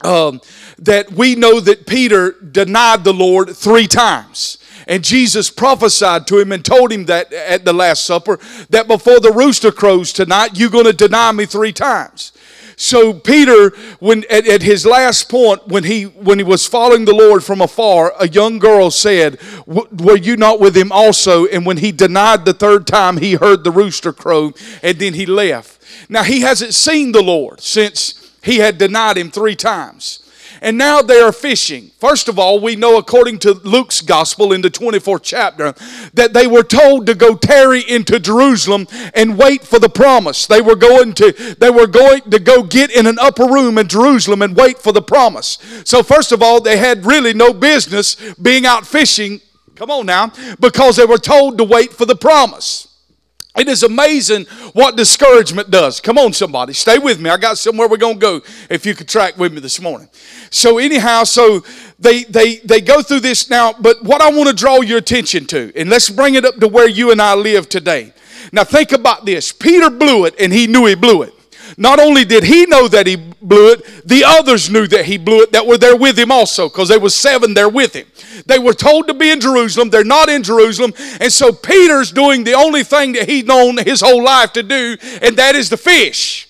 um, 0.02 0.40
that 0.78 1.10
we 1.12 1.34
know 1.34 1.60
that 1.60 1.86
Peter 1.86 2.32
denied 2.32 3.04
the 3.04 3.12
Lord 3.12 3.56
three 3.56 3.86
times. 3.86 4.58
And 4.86 5.04
Jesus 5.04 5.50
prophesied 5.50 6.26
to 6.28 6.38
him 6.38 6.50
and 6.50 6.64
told 6.64 6.90
him 6.90 7.04
that 7.06 7.32
at 7.32 7.64
the 7.64 7.74
Last 7.74 8.04
Supper 8.04 8.38
that 8.70 8.88
before 8.88 9.20
the 9.20 9.32
rooster 9.32 9.70
crows 9.70 10.12
tonight, 10.12 10.58
you're 10.58 10.70
going 10.70 10.86
to 10.86 10.94
deny 10.94 11.30
me 11.32 11.44
three 11.44 11.72
times. 11.72 12.32
So 12.80 13.12
Peter, 13.12 13.70
when 13.98 14.24
at, 14.30 14.46
at, 14.46 14.62
his 14.62 14.86
last 14.86 15.28
point, 15.28 15.66
when 15.66 15.82
he 15.82 16.04
when 16.04 16.38
he 16.38 16.44
was 16.44 16.64
following 16.64 17.06
the 17.06 17.12
Lord 17.12 17.42
from 17.42 17.60
afar, 17.60 18.14
a 18.20 18.28
young 18.28 18.60
girl 18.60 18.92
said, 18.92 19.40
"Were 19.66 20.16
you 20.16 20.36
not 20.36 20.60
with 20.60 20.76
him 20.76 20.92
also?" 20.92 21.46
And 21.46 21.66
when 21.66 21.78
he 21.78 21.90
denied 21.90 22.44
the 22.44 22.54
third 22.54 22.86
time, 22.86 23.16
he 23.16 23.34
heard 23.34 23.64
the 23.64 23.72
rooster 23.72 24.12
crow, 24.12 24.52
and 24.80 24.96
then 25.00 25.14
he 25.14 25.26
left. 25.26 25.82
Now 26.08 26.22
he 26.22 26.42
hasn't 26.42 26.72
seen 26.72 27.10
the 27.10 27.22
Lord 27.22 27.60
since 27.60 28.14
he 28.44 28.58
had 28.58 28.78
denied 28.78 29.18
him 29.18 29.32
three 29.32 29.56
times 29.56 30.20
and 30.60 30.78
now 30.78 31.02
they 31.02 31.20
are 31.20 31.32
fishing. 31.32 31.90
First 31.98 32.28
of 32.28 32.38
all, 32.38 32.60
we 32.60 32.76
know 32.76 32.98
according 32.98 33.38
to 33.40 33.52
Luke's 33.52 34.00
gospel 34.00 34.52
in 34.52 34.60
the 34.60 34.70
24th 34.70 35.22
chapter 35.22 35.74
that 36.14 36.32
they 36.32 36.46
were 36.46 36.62
told 36.62 37.06
to 37.06 37.14
go 37.14 37.34
tarry 37.34 37.80
into 37.80 38.18
Jerusalem 38.18 38.86
and 39.14 39.38
wait 39.38 39.64
for 39.64 39.78
the 39.78 39.88
promise. 39.88 40.46
They 40.46 40.60
were 40.60 40.76
going 40.76 41.14
to 41.14 41.32
they 41.58 41.70
were 41.70 41.86
going 41.86 42.22
to 42.30 42.38
go 42.38 42.62
get 42.62 42.90
in 42.90 43.06
an 43.06 43.18
upper 43.18 43.46
room 43.46 43.78
in 43.78 43.88
Jerusalem 43.88 44.42
and 44.42 44.56
wait 44.56 44.78
for 44.78 44.92
the 44.92 45.02
promise. 45.02 45.58
So 45.84 46.02
first 46.02 46.32
of 46.32 46.42
all, 46.42 46.60
they 46.60 46.76
had 46.76 47.06
really 47.06 47.34
no 47.34 47.52
business 47.52 48.16
being 48.34 48.66
out 48.66 48.86
fishing. 48.86 49.40
Come 49.76 49.90
on 49.90 50.06
now, 50.06 50.32
because 50.58 50.96
they 50.96 51.04
were 51.04 51.18
told 51.18 51.58
to 51.58 51.64
wait 51.64 51.92
for 51.92 52.04
the 52.04 52.16
promise. 52.16 52.87
It 53.56 53.66
is 53.66 53.82
amazing 53.82 54.44
what 54.72 54.96
discouragement 54.96 55.70
does. 55.70 56.00
Come 56.00 56.16
on, 56.18 56.32
somebody, 56.32 56.72
stay 56.74 56.98
with 56.98 57.18
me. 57.18 57.30
I 57.30 57.36
got 57.36 57.58
somewhere 57.58 57.88
we're 57.88 57.96
to 57.96 58.14
go 58.14 58.40
if 58.70 58.86
you 58.86 58.94
could 58.94 59.08
track 59.08 59.36
with 59.36 59.52
me 59.52 59.60
this 59.60 59.80
morning. 59.80 60.08
So, 60.50 60.78
anyhow, 60.78 61.24
so 61.24 61.64
they, 61.98 62.24
they, 62.24 62.56
they 62.58 62.80
go 62.80 63.02
through 63.02 63.20
this 63.20 63.50
now, 63.50 63.72
but 63.72 64.02
what 64.04 64.22
I 64.22 64.30
want 64.30 64.48
to 64.48 64.54
draw 64.54 64.80
your 64.80 64.98
attention 64.98 65.46
to, 65.46 65.72
and 65.74 65.90
let's 65.90 66.08
bring 66.08 66.36
it 66.36 66.44
up 66.44 66.56
to 66.56 66.68
where 66.68 66.88
you 66.88 67.10
and 67.10 67.20
I 67.20 67.34
live 67.34 67.68
today. 67.68 68.12
Now, 68.52 68.64
think 68.64 68.92
about 68.92 69.24
this 69.26 69.52
Peter 69.52 69.90
blew 69.90 70.24
it, 70.26 70.34
and 70.38 70.52
he 70.52 70.66
knew 70.66 70.86
he 70.86 70.94
blew 70.94 71.22
it. 71.22 71.34
Not 71.76 72.00
only 72.00 72.24
did 72.24 72.44
he 72.44 72.66
know 72.66 72.88
that 72.88 73.06
he 73.06 73.16
blew 73.16 73.72
it, 73.72 74.08
the 74.08 74.24
others 74.24 74.70
knew 74.70 74.86
that 74.86 75.04
he 75.04 75.18
blew 75.18 75.42
it 75.42 75.52
that 75.52 75.66
were 75.66 75.78
there 75.78 75.96
with 75.96 76.18
him 76.18 76.32
also, 76.32 76.68
because 76.68 76.88
there 76.88 77.00
was 77.00 77.14
seven 77.14 77.54
there 77.54 77.68
with 77.68 77.94
him. 77.94 78.06
They 78.46 78.58
were 78.58 78.72
told 78.72 79.06
to 79.08 79.14
be 79.14 79.30
in 79.30 79.40
Jerusalem. 79.40 79.90
They're 79.90 80.04
not 80.04 80.28
in 80.28 80.42
Jerusalem. 80.42 80.94
And 81.20 81.32
so 81.32 81.52
Peter's 81.52 82.10
doing 82.12 82.44
the 82.44 82.54
only 82.54 82.84
thing 82.84 83.12
that 83.12 83.28
he'd 83.28 83.46
known 83.46 83.76
his 83.78 84.00
whole 84.00 84.22
life 84.22 84.52
to 84.54 84.62
do, 84.62 84.96
and 85.22 85.36
that 85.36 85.54
is 85.54 85.68
to 85.70 85.76
fish. 85.76 86.48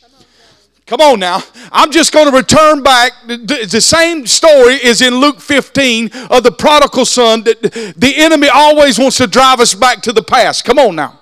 Come 0.86 1.00
on 1.02 1.20
now. 1.20 1.42
I'm 1.70 1.90
just 1.90 2.14
going 2.14 2.30
to 2.30 2.34
return 2.34 2.82
back. 2.82 3.12
The 3.26 3.80
same 3.80 4.26
story 4.26 4.74
is 4.74 5.02
in 5.02 5.16
Luke 5.16 5.38
15 5.38 6.10
of 6.30 6.42
the 6.44 6.50
prodigal 6.50 7.04
son. 7.04 7.42
That 7.42 7.60
the 7.94 8.14
enemy 8.16 8.48
always 8.48 8.98
wants 8.98 9.18
to 9.18 9.26
drive 9.26 9.60
us 9.60 9.74
back 9.74 10.00
to 10.02 10.14
the 10.14 10.22
past. 10.22 10.64
Come 10.64 10.78
on 10.78 10.96
now. 10.96 11.18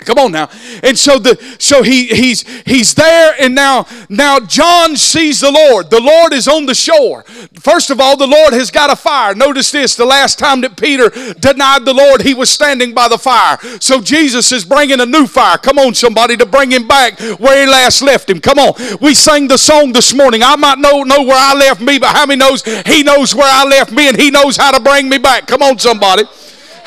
Come 0.00 0.18
on 0.18 0.32
now. 0.32 0.48
And 0.82 0.96
so 0.96 1.18
the 1.18 1.36
so 1.58 1.82
he 1.82 2.06
he's 2.06 2.42
he's 2.62 2.94
there 2.94 3.34
and 3.38 3.54
now 3.54 3.86
now 4.08 4.38
John 4.40 4.96
sees 4.96 5.40
the 5.40 5.50
Lord. 5.50 5.90
The 5.90 6.00
Lord 6.00 6.32
is 6.32 6.48
on 6.48 6.66
the 6.66 6.74
shore. 6.74 7.24
First 7.60 7.90
of 7.90 8.00
all, 8.00 8.16
the 8.16 8.26
Lord 8.26 8.52
has 8.52 8.70
got 8.70 8.90
a 8.90 8.96
fire. 8.96 9.34
Notice 9.34 9.70
this, 9.70 9.96
the 9.96 10.04
last 10.04 10.38
time 10.38 10.60
that 10.62 10.76
Peter 10.76 11.10
denied 11.40 11.84
the 11.84 11.92
Lord, 11.92 12.22
he 12.22 12.34
was 12.34 12.50
standing 12.50 12.94
by 12.94 13.08
the 13.08 13.18
fire. 13.18 13.58
So 13.80 14.00
Jesus 14.00 14.52
is 14.52 14.64
bringing 14.64 15.00
a 15.00 15.06
new 15.06 15.26
fire. 15.26 15.58
Come 15.58 15.78
on 15.78 15.94
somebody 15.94 16.36
to 16.36 16.46
bring 16.46 16.70
him 16.70 16.86
back 16.86 17.18
where 17.38 17.60
he 17.60 17.70
last 17.70 18.02
left 18.02 18.30
him. 18.30 18.40
Come 18.40 18.58
on. 18.58 18.74
We 19.00 19.14
sang 19.14 19.48
the 19.48 19.58
song 19.58 19.92
this 19.92 20.14
morning. 20.14 20.42
I 20.42 20.56
might 20.56 20.78
know 20.78 21.02
know 21.02 21.22
where 21.22 21.38
I 21.38 21.54
left 21.54 21.80
me, 21.80 21.98
but 21.98 22.14
how 22.14 22.26
many 22.26 22.38
knows 22.38 22.62
he 22.86 23.02
knows 23.02 23.34
where 23.34 23.50
I 23.50 23.64
left 23.64 23.92
me 23.92 24.08
and 24.08 24.16
he 24.16 24.30
knows 24.30 24.56
how 24.56 24.70
to 24.70 24.80
bring 24.80 25.08
me 25.08 25.18
back. 25.18 25.46
Come 25.46 25.62
on 25.62 25.78
somebody. 25.78 26.24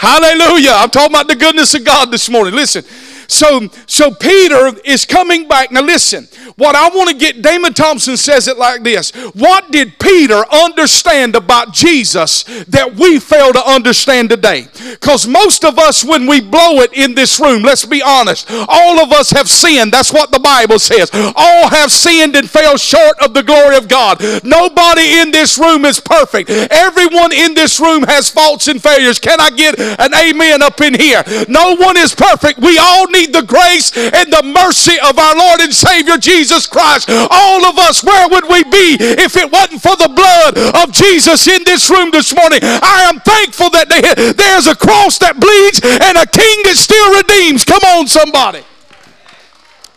Hallelujah. 0.01 0.71
I'm 0.73 0.89
talking 0.89 1.11
about 1.11 1.27
the 1.27 1.35
goodness 1.35 1.75
of 1.75 1.83
God 1.83 2.09
this 2.09 2.27
morning. 2.27 2.55
Listen. 2.55 2.83
So, 3.31 3.69
so 3.87 4.13
Peter 4.13 4.71
is 4.83 5.05
coming 5.05 5.47
back. 5.47 5.71
Now 5.71 5.81
listen, 5.81 6.27
what 6.57 6.75
I 6.75 6.89
want 6.89 7.09
to 7.09 7.15
get, 7.15 7.41
Damon 7.41 7.73
Thompson 7.73 8.17
says 8.17 8.47
it 8.49 8.57
like 8.57 8.83
this. 8.83 9.11
What 9.33 9.71
did 9.71 9.97
Peter 9.99 10.43
understand 10.51 11.35
about 11.35 11.71
Jesus 11.71 12.43
that 12.65 12.95
we 12.95 13.19
fail 13.19 13.53
to 13.53 13.65
understand 13.65 14.29
today? 14.29 14.67
Because 14.91 15.27
most 15.27 15.63
of 15.63 15.79
us, 15.79 16.03
when 16.03 16.27
we 16.27 16.41
blow 16.41 16.81
it 16.81 16.93
in 16.93 17.15
this 17.15 17.39
room, 17.39 17.63
let's 17.63 17.85
be 17.85 18.01
honest, 18.01 18.51
all 18.51 18.99
of 18.99 19.11
us 19.11 19.31
have 19.31 19.49
sinned. 19.49 19.93
That's 19.93 20.11
what 20.11 20.31
the 20.31 20.39
Bible 20.39 20.77
says. 20.77 21.09
All 21.13 21.69
have 21.69 21.91
sinned 21.91 22.35
and 22.35 22.49
fell 22.49 22.77
short 22.77 23.17
of 23.23 23.33
the 23.33 23.43
glory 23.43 23.77
of 23.77 23.87
God. 23.87 24.21
Nobody 24.43 25.19
in 25.19 25.31
this 25.31 25.57
room 25.57 25.85
is 25.85 26.01
perfect. 26.01 26.49
Everyone 26.49 27.31
in 27.31 27.53
this 27.53 27.79
room 27.79 28.03
has 28.03 28.29
faults 28.29 28.67
and 28.67 28.83
failures. 28.83 29.19
Can 29.19 29.39
I 29.39 29.51
get 29.51 29.79
an 29.79 30.13
amen 30.13 30.61
up 30.61 30.81
in 30.81 30.99
here? 30.99 31.23
No 31.47 31.75
one 31.77 31.95
is 31.95 32.13
perfect. 32.13 32.59
We 32.59 32.77
all 32.77 33.07
need 33.07 33.20
the 33.27 33.43
grace 33.43 33.91
and 33.95 34.31
the 34.31 34.43
mercy 34.43 34.99
of 35.03 35.17
our 35.17 35.35
Lord 35.35 35.61
and 35.61 35.73
Savior 35.73 36.17
Jesus 36.17 36.65
Christ. 36.67 37.09
All 37.09 37.65
of 37.65 37.77
us, 37.77 38.03
where 38.03 38.29
would 38.29 38.45
we 38.49 38.63
be 38.63 38.97
if 38.99 39.35
it 39.37 39.51
wasn't 39.51 39.81
for 39.81 39.95
the 39.95 40.09
blood 40.09 40.57
of 40.83 40.91
Jesus 40.91 41.47
in 41.47 41.63
this 41.65 41.89
room 41.89 42.11
this 42.11 42.35
morning? 42.35 42.59
I 42.61 43.05
am 43.07 43.19
thankful 43.19 43.69
that 43.71 43.89
there's 44.37 44.67
a 44.67 44.75
cross 44.75 45.19
that 45.19 45.39
bleeds 45.39 45.81
and 45.83 46.17
a 46.17 46.25
king 46.25 46.63
that 46.65 46.75
still 46.75 47.15
redeems. 47.15 47.65
Come 47.65 47.83
on, 47.83 48.07
somebody. 48.07 48.63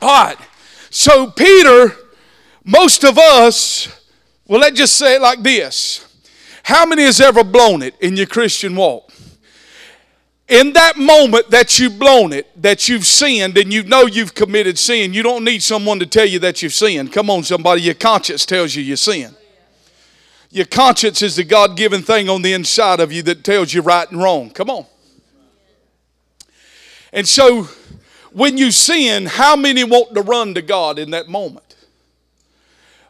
All 0.02 0.24
right. 0.24 0.38
So, 0.90 1.30
Peter, 1.30 1.96
most 2.64 3.04
of 3.04 3.18
us, 3.18 3.88
well, 4.46 4.60
let's 4.60 4.76
just 4.78 4.96
say 4.96 5.16
it 5.16 5.22
like 5.22 5.42
this. 5.42 6.06
How 6.64 6.86
many 6.86 7.02
has 7.02 7.20
ever 7.20 7.44
blown 7.44 7.82
it 7.82 7.94
in 8.00 8.16
your 8.16 8.26
Christian 8.26 8.76
walk? 8.76 9.10
In 10.48 10.74
that 10.74 10.96
moment 10.96 11.50
that 11.50 11.78
you've 11.78 11.98
blown 11.98 12.32
it, 12.32 12.50
that 12.60 12.88
you've 12.88 13.06
sinned, 13.06 13.56
and 13.56 13.72
you 13.72 13.82
know 13.82 14.06
you've 14.06 14.34
committed 14.34 14.78
sin, 14.78 15.14
you 15.14 15.22
don't 15.22 15.44
need 15.44 15.62
someone 15.62 15.98
to 16.00 16.06
tell 16.06 16.26
you 16.26 16.38
that 16.40 16.62
you've 16.62 16.74
sinned. 16.74 17.12
Come 17.12 17.30
on, 17.30 17.42
somebody, 17.42 17.82
your 17.82 17.94
conscience 17.94 18.44
tells 18.44 18.74
you 18.74 18.82
you 18.82 18.96
sin. 18.96 19.34
Your 20.50 20.66
conscience 20.66 21.22
is 21.22 21.36
the 21.36 21.44
God 21.44 21.76
given 21.76 22.02
thing 22.02 22.28
on 22.28 22.42
the 22.42 22.52
inside 22.52 23.00
of 23.00 23.10
you 23.10 23.22
that 23.22 23.42
tells 23.42 23.72
you 23.72 23.80
right 23.80 24.08
and 24.10 24.22
wrong. 24.22 24.50
Come 24.50 24.70
on. 24.70 24.86
And 27.12 27.26
so, 27.26 27.64
when 28.32 28.58
you 28.58 28.70
sin, 28.70 29.26
how 29.26 29.56
many 29.56 29.82
want 29.82 30.14
to 30.14 30.20
run 30.20 30.54
to 30.54 30.62
God 30.62 30.98
in 30.98 31.10
that 31.10 31.28
moment? 31.28 31.76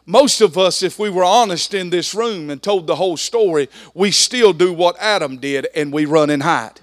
Most 0.05 0.39
of 0.41 0.57
us, 0.57 0.83
if 0.83 0.99
we 0.99 1.09
were 1.09 1.23
honest 1.23 1.73
in 1.73 1.89
this 1.89 2.13
room 2.13 2.49
and 2.49 2.61
told 2.61 2.87
the 2.87 2.95
whole 2.95 3.17
story, 3.17 3.67
we 3.93 4.11
still 4.11 4.53
do 4.53 4.71
what 4.71 4.95
Adam 4.99 5.37
did 5.37 5.67
and 5.75 5.91
we 5.91 6.05
run 6.05 6.29
and 6.29 6.43
hide. 6.43 6.81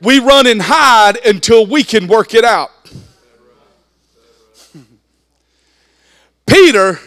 We 0.00 0.18
run 0.18 0.46
and 0.46 0.62
hide 0.62 1.16
until 1.24 1.66
we 1.66 1.82
can 1.82 2.06
work 2.06 2.34
it 2.34 2.44
out. 2.44 2.70
Peter, 6.46 6.98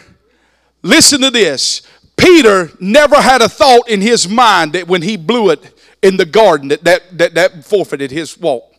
listen 0.82 1.20
to 1.20 1.30
this. 1.30 1.82
Peter 2.16 2.70
never 2.80 3.16
had 3.16 3.42
a 3.42 3.48
thought 3.48 3.88
in 3.88 4.00
his 4.00 4.28
mind 4.28 4.72
that 4.72 4.88
when 4.88 5.02
he 5.02 5.16
blew 5.16 5.50
it 5.50 5.78
in 6.02 6.16
the 6.16 6.26
garden 6.26 6.68
that 6.68 6.84
that, 6.84 7.18
that, 7.18 7.34
that 7.34 7.64
forfeited 7.64 8.10
his 8.10 8.38
walk. 8.38 8.74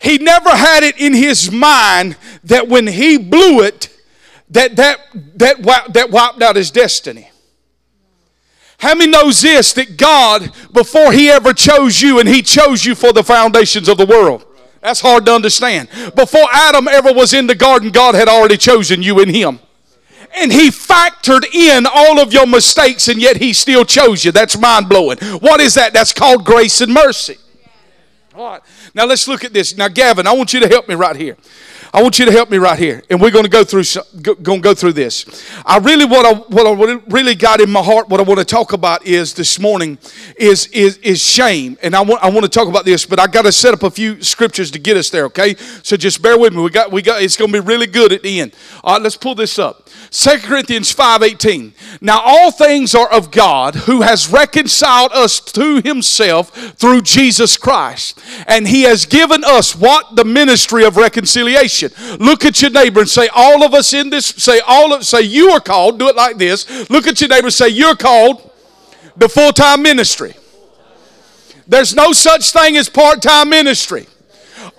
He 0.00 0.18
never 0.18 0.50
had 0.50 0.82
it 0.82 0.98
in 0.98 1.14
his 1.14 1.50
mind 1.50 2.16
that 2.44 2.68
when 2.68 2.88
he 2.88 3.18
blew 3.18 3.62
it, 3.62 3.88
that 4.50 4.74
that 4.76 4.98
that, 5.36 5.62
that 5.94 6.10
wiped 6.10 6.42
out 6.42 6.56
his 6.56 6.72
destiny. 6.72 7.30
How 8.82 8.96
many 8.96 9.12
knows 9.12 9.42
this 9.42 9.72
that 9.74 9.96
God, 9.96 10.50
before 10.72 11.12
He 11.12 11.30
ever 11.30 11.52
chose 11.52 12.02
you, 12.02 12.18
and 12.18 12.28
He 12.28 12.42
chose 12.42 12.84
you 12.84 12.96
for 12.96 13.12
the 13.12 13.22
foundations 13.22 13.88
of 13.88 13.96
the 13.96 14.04
world? 14.04 14.44
That's 14.80 15.00
hard 15.00 15.24
to 15.26 15.34
understand. 15.36 15.88
Before 16.16 16.48
Adam 16.52 16.88
ever 16.88 17.12
was 17.12 17.32
in 17.32 17.46
the 17.46 17.54
garden, 17.54 17.92
God 17.92 18.16
had 18.16 18.26
already 18.26 18.56
chosen 18.56 19.00
you 19.00 19.20
and 19.20 19.30
him. 19.30 19.60
And 20.34 20.52
he 20.52 20.70
factored 20.70 21.44
in 21.54 21.86
all 21.86 22.18
of 22.18 22.32
your 22.32 22.44
mistakes, 22.44 23.06
and 23.06 23.22
yet 23.22 23.36
he 23.36 23.52
still 23.52 23.84
chose 23.84 24.24
you. 24.24 24.32
That's 24.32 24.58
mind 24.58 24.88
blowing. 24.88 25.18
What 25.38 25.60
is 25.60 25.74
that? 25.74 25.92
That's 25.92 26.12
called 26.12 26.44
grace 26.44 26.80
and 26.80 26.92
mercy. 26.92 27.36
All 28.34 28.50
right. 28.50 28.62
Now 28.94 29.04
let's 29.04 29.28
look 29.28 29.44
at 29.44 29.52
this. 29.52 29.76
Now, 29.76 29.86
Gavin, 29.86 30.26
I 30.26 30.32
want 30.32 30.52
you 30.52 30.58
to 30.58 30.66
help 30.66 30.88
me 30.88 30.96
right 30.96 31.14
here. 31.14 31.36
I 31.94 32.02
want 32.02 32.18
you 32.18 32.24
to 32.24 32.32
help 32.32 32.50
me 32.50 32.56
right 32.56 32.78
here, 32.78 33.02
and 33.10 33.20
we're 33.20 33.30
going 33.30 33.44
to 33.44 33.50
go 33.50 33.64
through 33.64 33.84
going 34.22 34.38
to 34.38 34.58
go 34.60 34.72
through 34.72 34.94
this. 34.94 35.26
I 35.66 35.76
really 35.76 36.06
what 36.06 36.24
I 36.24 36.38
what 36.48 36.66
I 36.66 37.00
really 37.08 37.34
got 37.34 37.60
in 37.60 37.70
my 37.70 37.82
heart, 37.82 38.08
what 38.08 38.18
I 38.18 38.22
want 38.22 38.38
to 38.38 38.46
talk 38.46 38.72
about 38.72 39.04
is 39.04 39.34
this 39.34 39.58
morning 39.58 39.98
is 40.38 40.68
is 40.68 40.96
is 40.98 41.22
shame, 41.22 41.76
and 41.82 41.94
I 41.94 42.00
want 42.00 42.24
I 42.24 42.30
want 42.30 42.44
to 42.44 42.48
talk 42.48 42.66
about 42.66 42.86
this, 42.86 43.04
but 43.04 43.20
I 43.20 43.26
got 43.26 43.42
to 43.42 43.52
set 43.52 43.74
up 43.74 43.82
a 43.82 43.90
few 43.90 44.22
scriptures 44.22 44.70
to 44.70 44.78
get 44.78 44.96
us 44.96 45.10
there. 45.10 45.26
Okay, 45.26 45.54
so 45.82 45.98
just 45.98 46.22
bear 46.22 46.38
with 46.38 46.54
me. 46.54 46.62
We 46.62 46.70
got 46.70 46.90
we 46.90 47.02
got 47.02 47.22
it's 47.22 47.36
going 47.36 47.52
to 47.52 47.60
be 47.60 47.66
really 47.66 47.86
good 47.86 48.10
at 48.12 48.22
the 48.22 48.40
end. 48.40 48.54
All 48.82 48.94
right, 48.94 49.02
let's 49.02 49.18
pull 49.18 49.34
this 49.34 49.58
up. 49.58 49.81
2 50.12 50.42
Corinthians 50.42 50.92
5:18. 50.92 51.72
Now 52.02 52.20
all 52.20 52.50
things 52.50 52.94
are 52.94 53.10
of 53.10 53.30
God 53.30 53.74
who 53.74 54.02
has 54.02 54.28
reconciled 54.28 55.10
us 55.12 55.40
to 55.40 55.80
himself 55.82 56.50
through 56.76 57.00
Jesus 57.00 57.56
Christ. 57.56 58.18
And 58.46 58.68
he 58.68 58.82
has 58.82 59.06
given 59.06 59.42
us 59.42 59.74
what 59.74 60.14
the 60.14 60.24
ministry 60.24 60.84
of 60.84 60.98
reconciliation. 60.98 61.92
Look 62.20 62.44
at 62.44 62.60
your 62.60 62.70
neighbor 62.70 63.00
and 63.00 63.08
say 63.08 63.28
all 63.28 63.64
of 63.64 63.72
us 63.72 63.94
in 63.94 64.10
this 64.10 64.26
say 64.26 64.60
all 64.60 64.92
of 64.92 65.06
say 65.06 65.22
you 65.22 65.48
are 65.48 65.60
called. 65.60 65.98
Do 65.98 66.08
it 66.08 66.16
like 66.16 66.36
this. 66.36 66.90
Look 66.90 67.06
at 67.06 67.18
your 67.18 67.28
neighbor 67.28 67.46
and 67.46 67.54
say 67.54 67.68
you're 67.68 67.96
called 67.96 68.50
the 69.16 69.30
full-time 69.30 69.80
ministry. 69.80 70.34
There's 71.66 71.94
no 71.94 72.12
such 72.12 72.52
thing 72.52 72.76
as 72.76 72.90
part-time 72.90 73.48
ministry. 73.48 74.06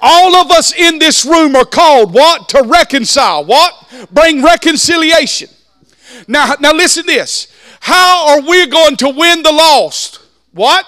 All 0.05 0.35
of 0.35 0.51
us 0.51 0.73
in 0.73 0.99
this 0.99 1.25
room 1.25 1.55
are 1.55 1.63
called 1.63 2.13
what? 2.13 2.49
To 2.49 2.63
reconcile. 2.63 3.45
What? 3.45 3.73
Bring 4.11 4.43
reconciliation. 4.43 5.49
Now, 6.27 6.55
now 6.59 6.73
listen 6.73 7.05
this. 7.05 7.47
How 7.79 8.27
are 8.27 8.41
we 8.41 8.67
going 8.67 8.97
to 8.97 9.07
win 9.07 9.43
the 9.43 9.51
lost? 9.51 10.19
What? 10.51 10.85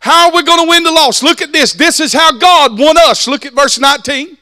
How 0.00 0.26
are 0.26 0.36
we 0.36 0.42
going 0.42 0.60
to 0.64 0.68
win 0.68 0.84
the 0.84 0.92
lost? 0.92 1.22
Look 1.22 1.40
at 1.40 1.50
this. 1.50 1.72
This 1.72 1.98
is 1.98 2.12
how 2.12 2.36
God 2.36 2.78
won 2.78 2.96
us. 2.98 3.26
Look 3.26 3.46
at 3.46 3.54
verse 3.54 3.78
19. 3.78 4.36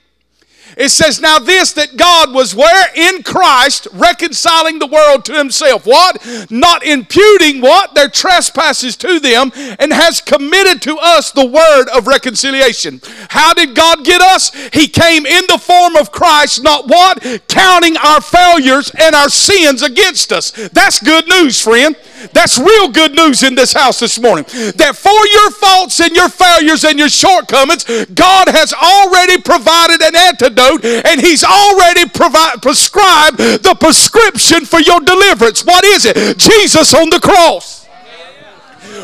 It 0.77 0.91
says, 0.91 1.21
Now 1.21 1.39
this 1.39 1.73
that 1.73 1.97
God 1.97 2.33
was 2.33 2.55
where? 2.55 2.89
In 2.95 3.23
Christ, 3.23 3.89
reconciling 3.93 4.79
the 4.79 4.87
world 4.87 5.25
to 5.27 5.33
himself. 5.37 5.87
What? 5.87 6.25
Not 6.51 6.85
imputing 6.85 7.61
what? 7.61 7.95
Their 7.95 8.09
trespasses 8.09 8.97
to 8.99 9.21
them, 9.21 9.53
and 9.79 9.93
has 9.93 10.21
committed 10.21 10.83
to 10.83 10.97
us 10.99 11.33
the 11.33 11.47
word 11.47 11.89
of 11.89 12.07
reconciliation. 12.07 13.01
How 13.29 13.53
did 13.55 13.75
God 13.75 14.05
get 14.05 14.21
us? 14.21 14.53
He 14.73 14.89
came 14.89 15.27
in 15.27 15.45
the 15.49 15.59
form 15.59 15.97
of 15.97 16.13
Christ, 16.13 16.63
not 16.63 16.89
what? 16.89 17.23
Counting 17.49 17.97
our 17.97 18.21
failures 18.21 18.93
and 18.99 19.15
our 19.15 19.29
sins 19.29 19.83
against 19.83 20.33
us. 20.33 20.51
That's 20.73 21.03
good 21.03 21.27
news, 21.29 21.61
friend. 21.61 21.97
That's 22.33 22.59
real 22.59 22.89
good 22.91 23.15
news 23.15 23.43
in 23.43 23.55
this 23.55 23.73
house 23.73 24.01
this 24.01 24.21
morning. 24.21 24.45
That 24.77 24.95
for 24.95 25.11
your 25.11 25.51
faults 25.53 26.01
and 26.01 26.15
your 26.15 26.29
failures 26.29 26.85
and 26.85 26.99
your 26.99 27.09
shortcomings, 27.09 27.85
God 28.13 28.49
has 28.49 28.75
already 28.75 29.41
provided 29.41 30.03
an 30.03 30.15
antidote 30.15 30.60
and 31.07 31.21
He's 31.21 31.45
already 31.45 32.09
provi- 32.09 32.59
prescribed 32.63 33.39
the 33.39 33.77
prescription 33.79 34.65
for 34.65 34.81
your 34.81 35.01
deliverance. 35.01 35.65
What 35.65 35.85
is 35.85 36.07
it? 36.07 36.39
Jesus 36.39 36.95
on 36.95 37.11
the 37.11 37.21
cross. 37.21 37.81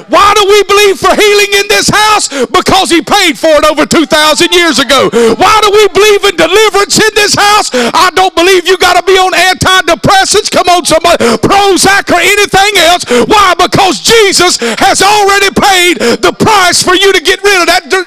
Why 0.09 0.35
do 0.35 0.43
we 0.47 0.61
believe 0.65 0.99
for 0.99 1.11
healing 1.15 1.53
in 1.63 1.67
this 1.69 1.89
house? 1.89 2.29
Because 2.47 2.91
he 2.91 3.03
paid 3.03 3.39
for 3.39 3.51
it 3.51 3.65
over 3.65 3.87
2,000 3.87 4.53
years 4.53 4.79
ago. 4.79 5.11
Why 5.11 5.57
do 5.63 5.71
we 5.73 5.87
believe 5.89 6.23
in 6.31 6.37
deliverance 6.37 6.99
in 6.99 7.13
this 7.15 7.35
house? 7.35 7.71
I 7.73 8.11
don't 8.15 8.35
believe 8.35 8.67
you 8.69 8.79
got 8.79 8.95
to 8.99 9.05
be 9.05 9.19
on 9.19 9.33
antidepressants. 9.33 10.51
Come 10.51 10.69
on, 10.69 10.85
somebody. 10.85 11.25
Prozac 11.43 12.11
or 12.13 12.21
anything 12.21 12.73
else. 12.87 13.05
Why? 13.27 13.55
Because 13.59 14.01
Jesus 14.01 14.59
has 14.79 15.03
already 15.03 15.51
paid 15.55 15.99
the 16.23 16.35
price 16.39 16.83
for 16.83 16.95
you 16.95 17.13
to 17.13 17.21
get 17.21 17.43
rid 17.43 17.61
of 17.63 17.67
that. 17.67 18.07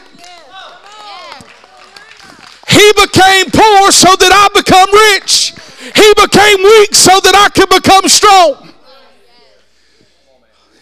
He 2.69 2.93
became 2.93 3.45
poor 3.51 3.91
so 3.91 4.15
that 4.15 4.31
I 4.31 4.47
become 4.53 4.89
rich. 4.93 5.53
He 5.95 6.13
became 6.13 6.63
weak 6.63 6.93
so 6.93 7.19
that 7.19 7.33
I 7.35 7.49
could 7.49 7.69
become 7.69 8.07
strong. 8.07 8.73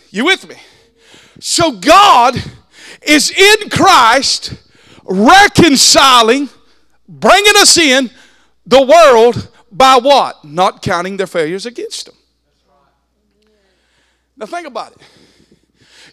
You 0.09 0.25
with 0.25 0.47
me? 0.47 0.55
So 1.39 1.71
God 1.71 2.35
is 3.01 3.31
in 3.31 3.69
Christ 3.69 4.53
reconciling, 5.05 6.49
bringing 7.07 7.53
us 7.57 7.77
in 7.77 8.09
the 8.65 8.81
world 8.81 9.49
by 9.71 9.97
what? 9.97 10.43
Not 10.43 10.81
counting 10.81 11.17
their 11.17 11.27
failures 11.27 11.65
against 11.65 12.07
them. 12.07 12.15
Now 14.35 14.45
think 14.45 14.67
about 14.67 14.93
it. 14.93 15.01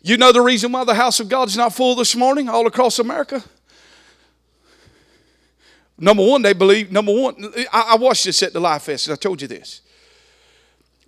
You 0.02 0.18
know 0.18 0.32
the 0.32 0.40
reason 0.40 0.70
why 0.70 0.84
the 0.84 0.94
house 0.94 1.18
of 1.18 1.28
God 1.28 1.48
is 1.48 1.56
not 1.56 1.74
full 1.74 1.94
this 1.94 2.14
morning 2.14 2.48
all 2.48 2.66
across 2.66 2.98
America? 2.98 3.42
Number 5.98 6.24
one, 6.24 6.42
they 6.42 6.52
believe, 6.52 6.90
number 6.90 7.12
one, 7.12 7.52
I, 7.72 7.90
I 7.92 7.96
watched 7.96 8.24
this 8.24 8.42
at 8.42 8.52
the 8.52 8.60
Life 8.60 8.82
Fest 8.82 9.06
and 9.06 9.12
I 9.12 9.16
told 9.16 9.40
you 9.40 9.48
this. 9.48 9.80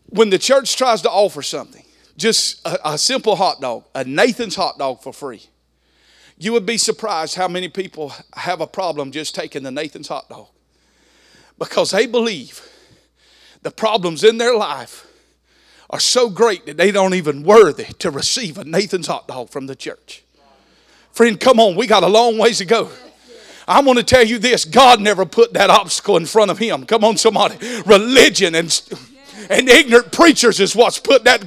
When 0.09 0.31
the 0.31 0.39
church 0.39 0.77
tries 0.77 1.03
to 1.03 1.11
offer 1.11 1.43
something, 1.43 1.85
just 2.17 2.65
a, 2.67 2.93
a 2.93 2.99
simple 2.99 3.37
hot 3.37 3.61
dog, 3.61 3.85
a 3.95 4.05
Nathan's 4.05 4.55
hot 4.55 4.79
dog 4.79 5.03
for 5.03 5.13
free. 5.13 5.43
You 6.39 6.53
would 6.53 6.67
be 6.67 6.79
surprised 6.79 7.35
how 7.35 7.49
many 7.49 7.69
people 7.69 8.13
have 8.35 8.61
a 8.61 8.67
problem 8.67 9.11
just 9.11 9.35
taking 9.35 9.63
the 9.63 9.71
Nathan's 9.71 10.09
hot 10.09 10.29
dog 10.29 10.49
because 11.59 11.91
they 11.91 12.07
believe 12.07 12.61
the 13.63 13.71
problems 13.71 14.23
in 14.23 14.39
their 14.39 14.55
life 14.55 15.07
are 15.89 16.01
so 16.01 16.29
great 16.29 16.67
that 16.67 16.77
they 16.77 16.91
don't 16.91 17.15
even 17.15 17.43
worthy 17.43 17.85
to 17.85 18.11
receive 18.11 18.59
a 18.59 18.65
Nathan's 18.65 19.07
hot 19.07 19.29
dog 19.29 19.51
from 19.51 19.67
the 19.67 19.75
church. 19.75 20.25
Friend, 21.13 21.41
come 21.41 21.59
on, 21.59 21.77
we 21.77 21.87
got 21.87 22.03
a 22.03 22.09
long 22.09 22.37
ways 22.37 22.59
to 22.59 22.65
go. 22.65 22.91
I'm 23.69 23.85
going 23.85 23.97
to 23.97 24.03
tell 24.03 24.25
you 24.25 24.39
this 24.39 24.65
God 24.65 25.01
never 25.01 25.27
put 25.27 25.53
that 25.55 25.71
obstacle 25.71 26.17
in 26.17 26.27
front 26.27 26.51
of 26.51 26.59
him. 26.59 26.87
Come 26.87 27.05
on, 27.05 27.17
somebody. 27.17 27.57
Religion 27.85 28.55
and 28.55 28.71
and 29.51 29.69
ignorant 29.69 30.13
preachers 30.13 30.61
is 30.61 30.75
what's 30.75 30.99
put 30.99 31.25
that, 31.25 31.41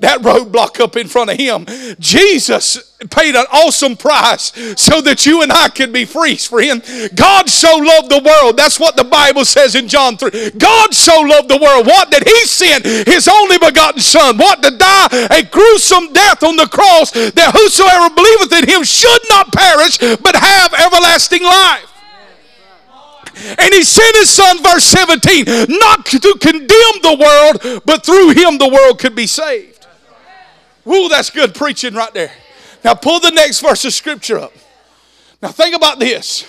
that 0.00 0.20
roadblock 0.20 0.80
up 0.80 0.96
in 0.96 1.08
front 1.08 1.30
of 1.30 1.36
him. 1.36 1.66
Jesus 1.98 2.94
paid 3.10 3.34
an 3.34 3.44
awesome 3.52 3.96
price 3.96 4.52
so 4.80 5.00
that 5.00 5.26
you 5.26 5.42
and 5.42 5.52
I 5.52 5.68
could 5.68 5.92
be 5.92 6.04
free, 6.04 6.36
friend. 6.36 6.82
God 7.14 7.48
so 7.48 7.76
loved 7.76 8.10
the 8.10 8.22
world. 8.24 8.56
That's 8.56 8.80
what 8.80 8.96
the 8.96 9.04
Bible 9.04 9.44
says 9.44 9.74
in 9.74 9.88
John 9.88 10.16
3. 10.16 10.52
God 10.52 10.94
so 10.94 11.20
loved 11.20 11.48
the 11.48 11.58
world. 11.58 11.86
What 11.86 12.10
did 12.10 12.24
he 12.26 12.40
send? 12.46 12.84
His 12.84 13.28
only 13.28 13.58
begotten 13.58 14.00
Son. 14.00 14.38
What? 14.38 14.62
To 14.62 14.76
die 14.76 15.08
a 15.30 15.42
gruesome 15.42 16.12
death 16.12 16.42
on 16.42 16.56
the 16.56 16.66
cross 16.66 17.10
that 17.10 17.52
whosoever 17.54 18.14
believeth 18.14 18.52
in 18.52 18.68
him 18.68 18.84
should 18.84 19.22
not 19.30 19.52
perish 19.52 19.98
but 19.98 20.36
have 20.36 20.72
everlasting 20.74 21.42
life. 21.42 21.93
And 23.36 23.74
he 23.74 23.82
sent 23.82 24.16
his 24.16 24.30
son, 24.30 24.62
verse 24.62 24.84
17, 24.84 25.44
not 25.68 26.06
to 26.06 26.36
condemn 26.40 26.68
the 27.02 27.16
world, 27.18 27.82
but 27.84 28.04
through 28.04 28.30
him 28.30 28.58
the 28.58 28.68
world 28.68 28.98
could 28.98 29.14
be 29.14 29.26
saved. 29.26 29.86
Woo, 30.84 31.08
that's 31.08 31.30
good 31.30 31.54
preaching 31.54 31.94
right 31.94 32.12
there. 32.14 32.32
Now 32.84 32.94
pull 32.94 33.20
the 33.20 33.30
next 33.30 33.60
verse 33.60 33.84
of 33.84 33.92
scripture 33.92 34.38
up. 34.38 34.52
Now 35.42 35.48
think 35.48 35.74
about 35.74 35.98
this. 35.98 36.46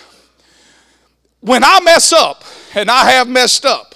When 1.39 1.63
I 1.63 1.79
mess 1.81 2.11
up, 2.11 2.43
and 2.75 2.91
I 2.91 3.11
have 3.11 3.27
messed 3.27 3.65
up, 3.65 3.95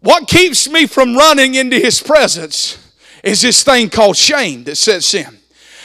what 0.00 0.28
keeps 0.28 0.68
me 0.68 0.86
from 0.86 1.16
running 1.16 1.54
into 1.54 1.76
his 1.78 2.02
presence 2.02 2.78
is 3.22 3.40
this 3.40 3.62
thing 3.62 3.88
called 3.88 4.16
shame 4.16 4.64
that 4.64 4.76
sets 4.76 5.14
in. 5.14 5.38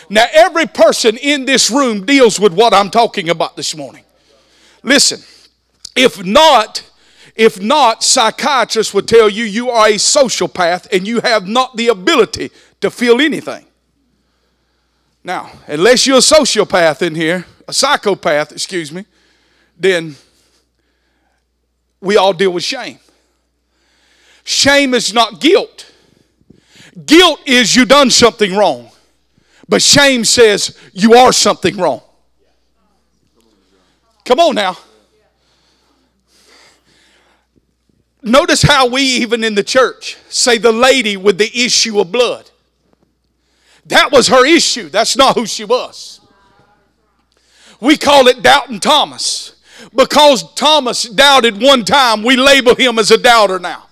Now, 0.10 0.26
every 0.34 0.66
person 0.66 1.18
in 1.18 1.46
this 1.46 1.70
room 1.70 2.06
deals 2.06 2.40
with 2.40 2.54
what 2.54 2.74
I'm 2.74 2.90
talking 2.90 3.30
about 3.30 3.56
this 3.56 3.78
morning. 3.78 4.04
Listen, 4.84 5.22
if 5.96 6.24
not, 6.24 6.84
if 7.36 7.62
not, 7.62 8.04
psychiatrists 8.04 8.94
would 8.94 9.08
tell 9.08 9.30
you 9.30 9.44
you 9.44 9.70
are 9.70 9.88
a 9.88 9.94
sociopath 9.94 10.92
and 10.92 11.08
you 11.08 11.22
have 11.22 11.48
not 11.48 11.76
the 11.76 11.88
ability 11.88 12.52
to 12.82 12.90
feel 12.90 13.22
anything. 13.22 13.66
Now, 15.24 15.52
unless 15.68 16.08
you're 16.08 16.18
a 16.18 16.22
sociopath 16.22 17.02
in 17.02 17.16
here, 17.16 17.46
a 17.68 17.74
psychopath, 17.74 18.52
excuse 18.52 18.92
me, 18.92 19.06
then 19.78 20.16
we 22.02 22.18
all 22.18 22.34
deal 22.34 22.52
with 22.52 22.64
shame. 22.64 23.00
Shame 24.44 24.94
is 24.94 25.14
not 25.14 25.40
guilt. 25.40 25.92
Guilt 27.06 27.40
is 27.46 27.76
you 27.76 27.86
done 27.86 28.10
something 28.10 28.56
wrong. 28.56 28.90
But 29.68 29.82
shame 29.82 30.26
says 30.26 30.78
you 30.94 31.14
are 31.14 31.32
something 31.32 31.78
wrong. 31.78 32.02
Come 34.30 34.40
on 34.42 34.54
now. 34.54 34.78
Notice 38.22 38.62
how 38.62 38.86
we, 38.86 39.02
even 39.02 39.44
in 39.44 39.56
the 39.56 39.64
church, 39.64 40.18
say 40.30 40.60
the 40.60 40.72
lady 40.72 41.18
with 41.18 41.40
the 41.40 41.50
issue 41.52 42.00
of 42.00 42.12
blood. 42.12 42.52
That 43.88 44.12
was 44.12 44.28
her 44.28 44.46
issue. 44.46 44.90
That's 44.90 45.18
not 45.18 45.36
who 45.36 45.48
she 45.48 45.66
was. 45.66 46.22
We 47.82 47.98
call 47.98 48.28
it 48.28 48.44
doubting 48.44 48.80
Thomas. 48.80 49.56
Because 49.96 50.54
Thomas 50.54 51.06
doubted 51.06 51.60
one 51.60 51.84
time, 51.84 52.22
we 52.22 52.36
label 52.36 52.76
him 52.76 53.00
as 53.00 53.10
a 53.10 53.18
doubter 53.18 53.58
now. 53.58 53.88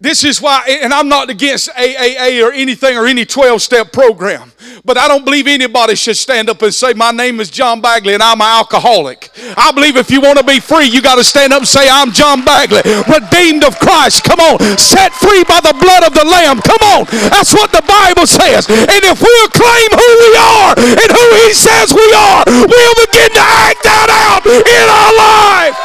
This 0.00 0.22
is 0.22 0.40
why, 0.40 0.64
and 0.68 0.94
I'm 0.94 1.08
not 1.08 1.28
against 1.28 1.70
AAA 1.70 2.46
or 2.46 2.52
anything 2.52 2.96
or 2.96 3.06
any 3.06 3.24
12 3.24 3.60
step 3.60 3.92
program, 3.92 4.52
But 4.84 5.00
I 5.00 5.08
don't 5.08 5.24
believe 5.24 5.48
anybody 5.48 5.96
should 5.96 6.16
stand 6.16 6.52
up 6.52 6.60
and 6.60 6.68
say, 6.68 6.92
My 6.92 7.10
name 7.10 7.40
is 7.40 7.48
John 7.48 7.80
Bagley 7.80 8.12
and 8.12 8.22
I'm 8.22 8.36
an 8.44 8.52
alcoholic. 8.60 9.32
I 9.56 9.72
believe 9.72 9.96
if 9.96 10.10
you 10.12 10.20
want 10.20 10.36
to 10.36 10.44
be 10.44 10.60
free, 10.60 10.84
you 10.84 11.00
got 11.00 11.16
to 11.16 11.24
stand 11.24 11.56
up 11.56 11.64
and 11.64 11.68
say, 11.68 11.88
I'm 11.88 12.12
John 12.12 12.44
Bagley, 12.44 12.84
redeemed 13.08 13.64
of 13.64 13.80
Christ. 13.80 14.28
Come 14.28 14.44
on, 14.44 14.60
set 14.76 15.16
free 15.16 15.40
by 15.48 15.64
the 15.64 15.72
blood 15.80 16.04
of 16.04 16.12
the 16.12 16.28
Lamb. 16.28 16.60
Come 16.60 16.84
on, 16.92 17.08
that's 17.32 17.56
what 17.56 17.72
the 17.72 17.80
Bible 17.80 18.28
says. 18.28 18.68
And 18.68 19.00
if 19.08 19.24
we'll 19.24 19.50
claim 19.56 19.88
who 19.96 20.10
we 20.20 20.30
are 20.36 20.76
and 20.76 21.08
who 21.08 21.26
He 21.48 21.56
says 21.56 21.88
we 21.88 22.04
are, 22.12 22.44
we'll 22.44 22.98
begin 23.08 23.32
to 23.40 23.44
act 23.64 23.80
that 23.88 24.12
out 24.12 24.44
in 24.44 24.84
our 24.84 25.12
life. 25.16 25.76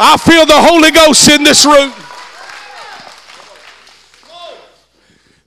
I 0.00 0.16
feel 0.16 0.48
the 0.48 0.56
Holy 0.56 0.92
Ghost 0.96 1.28
in 1.28 1.44
this 1.44 1.66
room. 1.68 1.92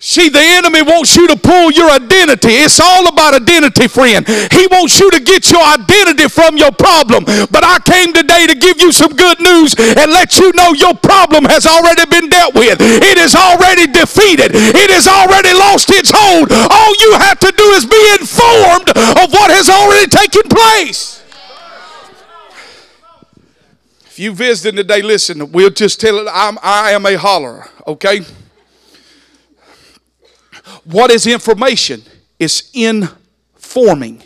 See, 0.02 0.30
the 0.30 0.42
enemy 0.42 0.82
wants 0.82 1.16
you 1.16 1.28
to 1.28 1.38
pull 1.38 1.70
your 1.70 1.86
identity. 1.92 2.58
It's 2.58 2.80
all 2.82 3.06
about 3.08 3.38
identity, 3.38 3.88
friend. 3.88 4.26
He 4.26 4.66
wants 4.66 5.00
you 5.00 5.12
to 5.12 5.22
get 5.22 5.52
your 5.52 5.62
identity 5.62 6.28
from 6.28 6.58
your 6.58 6.72
problem. 6.74 7.24
But 7.24 7.62
I 7.62 7.78
came 7.86 8.10
today 8.12 8.48
to 8.50 8.56
give 8.58 8.82
you 8.82 8.92
some 8.92 9.14
good 9.14 9.40
news 9.40 9.78
and 9.78 10.10
let 10.10 10.40
you 10.42 10.52
know 10.58 10.74
your 10.74 10.96
problem 10.98 11.46
has 11.46 11.70
already 11.70 12.10
been 12.10 12.30
dealt 12.30 12.56
with. 12.56 12.82
It 12.82 13.20
is 13.22 13.36
already 13.36 13.86
defeated. 13.94 14.50
It 14.58 14.90
has 14.90 15.06
already 15.06 15.54
lost 15.54 15.94
its 15.94 16.10
hold. 16.12 16.50
All 16.50 16.94
you 16.98 17.22
have 17.22 17.38
to 17.38 17.54
do 17.54 17.68
is 17.78 17.86
be 17.86 18.02
informed 18.20 18.90
of 18.90 19.30
what 19.30 19.54
has 19.54 19.70
already 19.70 20.10
taken 20.10 20.50
place. 20.50 21.22
If 24.10 24.18
you 24.18 24.34
visited 24.34 24.78
today, 24.78 25.04
listen, 25.04 25.52
we'll 25.52 25.70
just 25.70 26.02
tell 26.02 26.18
it 26.18 26.28
I'm, 26.34 26.58
I 26.64 26.90
am 26.92 27.06
a 27.06 27.14
hollerer, 27.18 27.70
okay? 27.86 28.26
What 30.84 31.12
is 31.12 31.28
information? 31.28 32.04
It's 32.40 32.70
informing. 32.74 34.24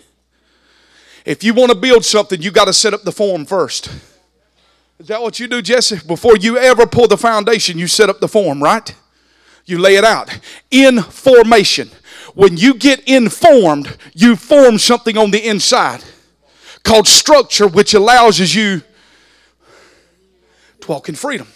If 1.25 1.43
you 1.43 1.53
want 1.53 1.71
to 1.71 1.77
build 1.77 2.05
something, 2.05 2.41
you 2.41 2.51
got 2.51 2.65
to 2.65 2.73
set 2.73 2.93
up 2.93 3.03
the 3.03 3.11
form 3.11 3.45
first. 3.45 3.89
Is 4.99 5.07
that 5.07 5.21
what 5.21 5.39
you 5.39 5.47
do, 5.47 5.61
Jesse? 5.61 5.99
Before 6.07 6.37
you 6.37 6.57
ever 6.57 6.85
pull 6.85 7.07
the 7.07 7.17
foundation, 7.17 7.77
you 7.77 7.87
set 7.87 8.09
up 8.09 8.19
the 8.19 8.27
form, 8.27 8.63
right? 8.63 8.95
You 9.65 9.79
lay 9.79 9.95
it 9.95 10.05
out. 10.05 10.39
Information. 10.71 11.89
When 12.33 12.55
you 12.57 12.75
get 12.75 13.01
informed, 13.07 13.97
you 14.13 14.35
form 14.35 14.77
something 14.77 15.17
on 15.17 15.31
the 15.31 15.45
inside 15.47 16.03
called 16.83 17.07
structure, 17.07 17.67
which 17.67 17.93
allows 17.93 18.39
you 18.39 18.81
to 20.81 20.87
walk 20.87 21.09
in 21.09 21.15
freedom. 21.15 21.47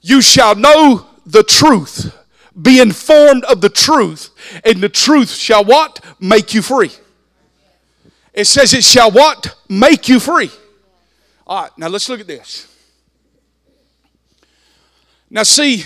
You 0.00 0.22
shall 0.22 0.54
know 0.54 1.06
the 1.26 1.42
truth, 1.42 2.16
be 2.60 2.80
informed 2.80 3.44
of 3.44 3.60
the 3.60 3.68
truth, 3.68 4.30
and 4.64 4.80
the 4.80 4.88
truth 4.88 5.30
shall 5.30 5.64
what? 5.64 6.04
Make 6.20 6.54
you 6.54 6.62
free. 6.62 6.90
It 8.32 8.46
says 8.46 8.74
it 8.74 8.84
shall 8.84 9.10
what? 9.10 9.56
Make 9.68 10.08
you 10.08 10.20
free. 10.20 10.50
All 11.46 11.62
right, 11.62 11.78
now 11.78 11.88
let's 11.88 12.08
look 12.08 12.20
at 12.20 12.26
this. 12.26 12.66
Now, 15.30 15.42
see, 15.42 15.84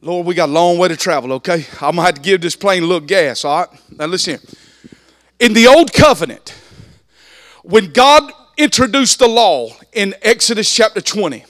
Lord, 0.00 0.26
we 0.26 0.34
got 0.34 0.48
a 0.48 0.52
long 0.52 0.78
way 0.78 0.88
to 0.88 0.96
travel, 0.96 1.32
okay? 1.34 1.66
I'm 1.80 1.96
gonna 1.96 2.02
have 2.02 2.14
to 2.14 2.20
give 2.20 2.40
this 2.40 2.56
plane 2.56 2.82
a 2.82 2.86
little 2.86 3.06
gas, 3.06 3.44
all 3.44 3.60
right? 3.60 3.68
Now, 3.98 4.06
listen 4.06 4.38
here. 4.38 4.48
In 5.40 5.52
the 5.52 5.66
old 5.66 5.92
covenant, 5.92 6.54
when 7.62 7.92
God 7.92 8.32
introduced 8.56 9.18
the 9.18 9.28
law 9.28 9.70
in 9.92 10.14
Exodus 10.22 10.72
chapter 10.74 11.00
20, 11.00 11.44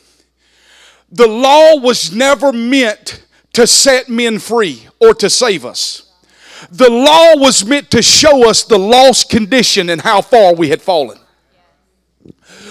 the 1.10 1.26
law 1.26 1.76
was 1.76 2.14
never 2.14 2.52
meant 2.52 3.24
to 3.54 3.66
set 3.66 4.08
men 4.08 4.38
free 4.38 4.86
or 5.00 5.14
to 5.14 5.30
save 5.30 5.64
us. 5.64 6.12
The 6.70 6.90
law 6.90 7.36
was 7.36 7.64
meant 7.64 7.90
to 7.92 8.02
show 8.02 8.48
us 8.48 8.64
the 8.64 8.78
lost 8.78 9.30
condition 9.30 9.90
and 9.90 10.00
how 10.00 10.20
far 10.20 10.54
we 10.54 10.68
had 10.68 10.82
fallen. 10.82 11.18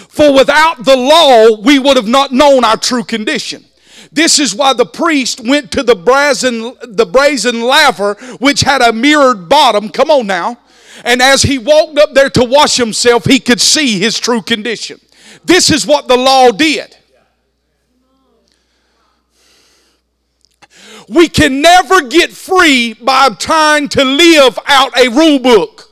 For 0.10 0.34
without 0.34 0.84
the 0.84 0.96
law, 0.96 1.62
we 1.62 1.80
would 1.80 1.96
have 1.96 2.08
not 2.08 2.32
known 2.32 2.64
our 2.64 2.78
true 2.78 3.04
condition. 3.04 3.66
This 4.12 4.40
is 4.40 4.56
why 4.56 4.74
the 4.74 4.86
priest 4.86 5.42
went 5.42 5.72
to 5.72 5.84
the 5.84 5.96
brazen, 5.96 6.76
the 6.82 7.06
brazen 7.06 7.62
laver, 7.62 8.16
which 8.40 8.62
had 8.62 8.82
a 8.82 8.94
mirrored 8.94 9.50
bottom. 9.50 9.90
Come 9.90 10.10
on 10.10 10.28
now. 10.28 10.58
And 11.04 11.22
as 11.22 11.44
he 11.44 11.58
walked 11.58 12.00
up 12.00 12.14
there 12.14 12.30
to 12.32 12.44
wash 12.44 12.78
himself, 12.78 13.26
he 13.26 13.40
could 13.40 13.62
see 13.62 14.00
his 14.00 14.20
true 14.20 14.42
condition. 14.42 15.00
This 15.46 15.70
is 15.70 15.86
what 15.86 16.08
the 16.08 16.18
law 16.18 16.52
did. 16.52 16.98
We 21.10 21.30
can 21.30 21.62
never 21.62 22.08
get 22.08 22.32
free 22.32 22.94
by 22.94 23.30
trying 23.30 23.90
to 23.90 24.04
live 24.04 24.60
out 24.66 24.98
a 24.98 25.08
rule 25.10 25.40
book. 25.40 25.90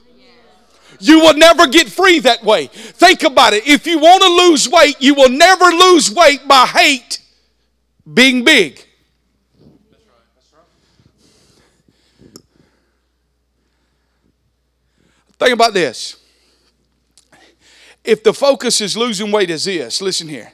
You 1.00 1.20
will 1.20 1.36
never 1.36 1.68
get 1.68 1.90
free 1.90 2.20
that 2.20 2.44
way. 2.44 2.68
Think 2.68 3.24
about 3.24 3.54
it. 3.54 3.68
If 3.68 3.86
you 3.86 4.00
want 4.00 4.24
to 4.24 4.30
lose 4.50 4.68
weight, 4.70 4.98
you 5.00 5.14
will 5.14 5.30
never 5.30 5.66
lose 5.66 6.12
weight 6.12 6.48
by 6.48 6.66
hate 6.66 7.20
being 8.12 8.44
big. 8.44 8.86
Think 15.38 15.52
about 15.52 15.74
this. 15.74 16.18
If 18.04 18.24
the 18.24 18.34
focus 18.34 18.82
is 18.82 18.96
losing 18.96 19.32
weight 19.32 19.50
as 19.50 19.66
this, 19.66 20.02
listen 20.02 20.28
here. 20.28 20.54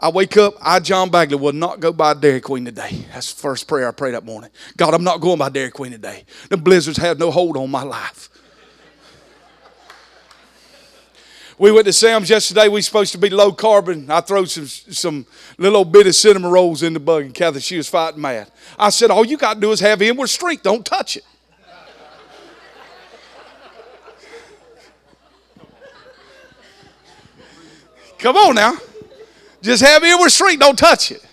I 0.00 0.10
wake 0.10 0.36
up, 0.36 0.54
I, 0.62 0.78
John 0.78 1.10
Bagley, 1.10 1.36
will 1.36 1.52
not 1.52 1.80
go 1.80 1.92
by 1.92 2.14
Dairy 2.14 2.40
Queen 2.40 2.64
today. 2.64 3.04
That's 3.12 3.34
the 3.34 3.40
first 3.40 3.66
prayer 3.66 3.88
I 3.88 3.90
prayed 3.90 4.14
that 4.14 4.24
morning. 4.24 4.50
God, 4.76 4.94
I'm 4.94 5.02
not 5.02 5.20
going 5.20 5.38
by 5.38 5.48
Dairy 5.48 5.72
Queen 5.72 5.90
today. 5.90 6.24
The 6.50 6.56
blizzards 6.56 6.98
have 6.98 7.18
no 7.18 7.32
hold 7.32 7.56
on 7.56 7.68
my 7.68 7.82
life. 7.82 8.28
We 11.58 11.72
went 11.72 11.86
to 11.86 11.92
Sam's 11.92 12.30
yesterday. 12.30 12.68
We 12.68 12.80
supposed 12.82 13.10
to 13.10 13.18
be 13.18 13.28
low 13.30 13.50
carbon. 13.52 14.08
I 14.08 14.20
throw 14.20 14.44
some 14.44 14.66
some 14.66 15.26
little 15.58 15.84
bit 15.84 16.06
of 16.06 16.14
cinnamon 16.14 16.52
rolls 16.52 16.84
in 16.84 16.92
the 16.92 17.00
bug, 17.00 17.24
and 17.24 17.34
Kathy, 17.34 17.58
she 17.58 17.76
was 17.76 17.88
fighting 17.88 18.20
mad. 18.20 18.48
I 18.78 18.90
said, 18.90 19.10
All 19.10 19.26
you 19.26 19.36
got 19.36 19.54
to 19.54 19.60
do 19.60 19.72
is 19.72 19.80
have 19.80 20.00
inward 20.00 20.28
strength. 20.28 20.62
Don't 20.62 20.86
touch 20.86 21.16
it. 21.16 21.24
Come 28.18 28.36
on 28.36 28.54
now. 28.54 28.78
Just 29.62 29.82
have 29.82 30.02
inward 30.04 30.30
strength. 30.30 30.60
Don't 30.60 30.78
touch 30.78 31.10
it. 31.12 31.24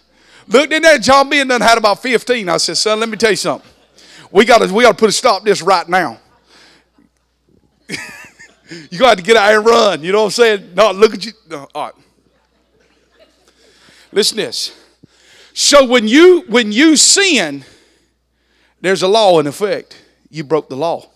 Looked 0.48 0.74
in 0.74 0.82
there. 0.82 0.98
John 0.98 1.30
B. 1.30 1.44
done 1.44 1.62
had 1.62 1.78
about 1.78 2.02
15. 2.02 2.50
I 2.50 2.58
said, 2.58 2.78
son, 2.78 3.00
let 3.00 3.10
me 3.10 3.18
tell 3.18 3.32
you 3.32 3.36
something. 3.36 3.70
We 4.32 4.46
got 4.46 4.60
to 4.60 4.74
we 4.74 4.84
got 4.84 4.92
to 4.92 4.98
put 4.98 5.10
a 5.10 5.14
stop 5.14 5.44
to 5.44 5.46
this 5.46 5.62
right 5.62 5.88
now. 5.88 6.20
you 8.90 9.00
got 9.00 9.18
to 9.18 9.24
get 9.24 9.38
out 9.38 9.54
and 9.54 9.66
run. 9.66 10.04
You 10.04 10.12
know 10.12 10.20
what 10.20 10.26
I'm 10.26 10.32
saying? 10.32 10.74
No, 10.76 10.92
look 10.92 11.14
at 11.14 11.26
you. 11.26 11.32
No, 11.50 11.68
all 11.74 11.86
right. 11.86 11.94
Listen 14.12 14.38
this. 14.38 14.78
So 15.54 15.86
when 15.86 16.08
you 16.08 16.44
when 16.48 16.72
you 16.72 16.96
sin, 16.96 17.64
there's 18.82 19.04
a 19.04 19.08
law 19.08 19.40
in 19.40 19.48
effect. 19.48 20.02
You 20.30 20.44
broke 20.44 20.70
the 20.70 20.76
law. 20.76 21.10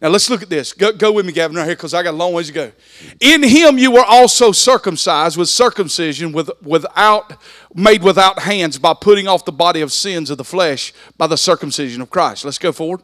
Now 0.00 0.08
let's 0.08 0.30
look 0.30 0.42
at 0.42 0.48
this. 0.48 0.72
Go, 0.72 0.92
go 0.92 1.12
with 1.12 1.26
me, 1.26 1.32
Gavin, 1.32 1.56
right 1.56 1.66
here, 1.66 1.74
because 1.74 1.92
I 1.92 2.02
got 2.02 2.14
a 2.14 2.16
long 2.16 2.32
ways 2.32 2.46
to 2.46 2.52
go. 2.52 2.72
In 3.20 3.42
him 3.42 3.76
you 3.76 3.90
were 3.90 4.04
also 4.04 4.50
circumcised 4.50 5.36
with 5.36 5.48
circumcision 5.48 6.32
with, 6.32 6.50
without 6.62 7.34
made 7.74 8.02
without 8.02 8.40
hands 8.40 8.78
by 8.78 8.94
putting 8.94 9.28
off 9.28 9.44
the 9.44 9.52
body 9.52 9.82
of 9.82 9.92
sins 9.92 10.30
of 10.30 10.38
the 10.38 10.44
flesh 10.44 10.94
by 11.18 11.26
the 11.26 11.36
circumcision 11.36 12.00
of 12.00 12.08
Christ. 12.08 12.44
Let's 12.46 12.58
go 12.58 12.72
forward. 12.72 13.02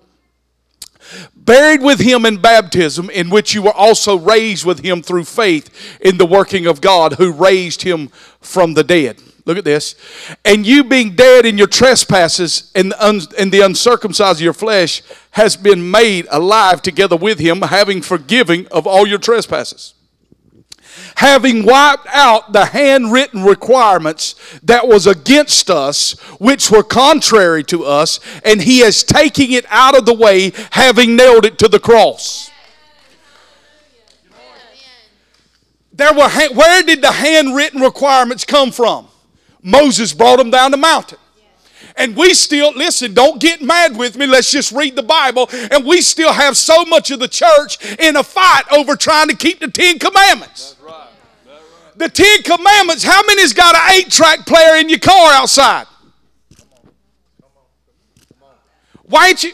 Buried 1.35 1.83
with 1.83 2.01
him 2.01 2.25
in 2.25 2.39
baptism, 2.39 3.11
in 3.11 3.31
which 3.31 3.55
you 3.55 3.63
were 3.63 3.73
also 3.73 4.19
raised 4.19 4.65
with 4.65 4.81
him 4.85 5.03
through 5.03 5.25
faith 5.25 5.99
in 6.01 6.19
the 6.19 6.27
working 6.27 6.67
of 6.67 6.81
God 6.81 7.13
who 7.15 7.31
raised 7.31 7.83
him 7.83 8.09
from 8.41 8.75
the 8.75 8.83
dead. 8.83 9.21
Look 9.45 9.59
at 9.59 9.65
this. 9.65 9.95
And 10.45 10.67
you 10.67 10.83
being 10.83 11.15
dead 11.15 11.47
in 11.47 11.57
your 11.57 11.69
trespasses 11.69 12.73
and 12.75 12.93
un- 12.99 13.21
and 13.39 13.53
the 13.53 13.61
uncircumcised 13.61 14.41
of 14.41 14.45
your 14.45 14.53
flesh 14.53 15.03
has 15.37 15.55
been 15.55 15.91
made 15.91 16.27
alive 16.31 16.81
together 16.81 17.15
with 17.15 17.39
him, 17.39 17.61
having 17.61 18.01
forgiving 18.01 18.67
of 18.69 18.87
all 18.87 19.07
your 19.07 19.19
trespasses. 19.19 19.93
Having 21.17 21.67
wiped 21.67 22.07
out 22.07 22.55
the 22.55 22.65
handwritten 22.65 23.45
requirements 23.45 24.35
that 24.63 24.89
was 24.89 25.07
against 25.07 25.69
us, 25.69 26.13
which 26.41 26.71
were 26.71 26.83
contrary 26.83 27.63
to 27.65 27.85
us, 27.85 28.19
and 28.47 28.63
he 28.63 28.81
is 28.81 29.05
taking 29.05 29.53
it 29.53 29.67
out 29.69 29.95
of 29.95 30.07
the 30.07 30.15
way, 30.15 30.53
having 30.71 31.17
nailed 31.17 31.45
it 31.45 31.59
to 31.59 31.69
the 31.69 31.81
cross. 31.81 32.51
There 35.93 36.15
were, 36.15 36.31
where 36.31 36.83
did 36.83 37.03
the 37.03 37.13
handwritten 37.13 37.83
requirements 37.83 38.47
come 38.47 38.73
from? 38.73 39.09
Moses 39.63 40.15
brought 40.15 40.39
them 40.39 40.51
down 40.51 40.71
the 40.71 40.79
mountain. 40.79 41.19
And 41.97 42.15
we 42.15 42.35
still, 42.35 42.73
listen, 42.77 43.15
don't 43.15 43.41
get 43.41 43.63
mad 43.63 43.97
with 43.97 44.19
me. 44.19 44.27
Let's 44.27 44.51
just 44.51 44.71
read 44.71 44.97
the 44.97 45.03
Bible. 45.03 45.49
And 45.71 45.85
we 45.85 46.03
still 46.03 46.33
have 46.33 46.57
so 46.57 46.85
much 46.85 47.11
of 47.11 47.21
the 47.21 47.29
church 47.29 47.83
in 47.99 48.17
a 48.17 48.23
fight 48.23 48.65
over 48.71 48.97
trying 48.97 49.29
to 49.29 49.37
keep 49.37 49.61
the 49.61 49.69
Ten 49.69 49.99
Commandments. 49.99 50.75
That's 50.75 50.83
right. 50.83 51.09
That's 51.47 51.63
right. 51.63 51.99
The 51.99 52.09
Ten 52.11 52.43
Commandments, 52.43 53.03
how 53.03 53.23
many's 53.23 53.55
got 53.55 53.75
an 53.75 53.97
eight 53.97 54.11
track 54.11 54.45
player 54.47 54.77
in 54.77 54.91
your 54.91 54.99
car 54.99 55.33
outside? 55.33 55.87
Why 59.05 59.29
ain't 59.29 59.43
you? 59.43 59.53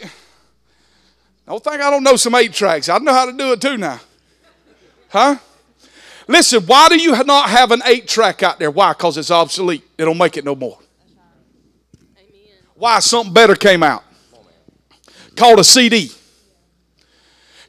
Don't 1.46 1.62
think 1.62 1.80
I 1.80 1.90
don't 1.90 2.02
know 2.02 2.16
some 2.16 2.34
eight 2.34 2.52
tracks. 2.52 2.88
I 2.88 2.98
know 2.98 3.12
how 3.12 3.26
to 3.26 3.32
do 3.32 3.52
it 3.52 3.60
too 3.60 3.76
now. 3.76 4.00
Huh? 5.10 5.36
Listen, 6.26 6.62
why 6.62 6.88
do 6.88 6.96
you 6.96 7.10
not 7.24 7.50
have 7.50 7.70
an 7.70 7.82
eight 7.84 8.08
track 8.08 8.42
out 8.42 8.58
there? 8.58 8.70
Why? 8.70 8.92
Because 8.92 9.18
it's 9.18 9.30
obsolete. 9.30 9.84
Don't 9.96 10.18
make 10.18 10.36
it 10.36 10.44
no 10.44 10.54
more. 10.54 10.78
Why? 12.82 12.98
Something 12.98 13.32
better 13.32 13.54
came 13.54 13.84
out 13.84 14.02
called 15.36 15.60
a 15.60 15.62
CD. 15.62 16.10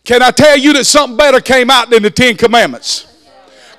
Can 0.03 0.23
I 0.23 0.31
tell 0.31 0.57
you 0.57 0.73
that 0.73 0.85
something 0.85 1.15
better 1.15 1.39
came 1.39 1.69
out 1.69 1.91
than 1.91 2.01
the 2.01 2.09
Ten 2.09 2.35
Commandments? 2.35 3.05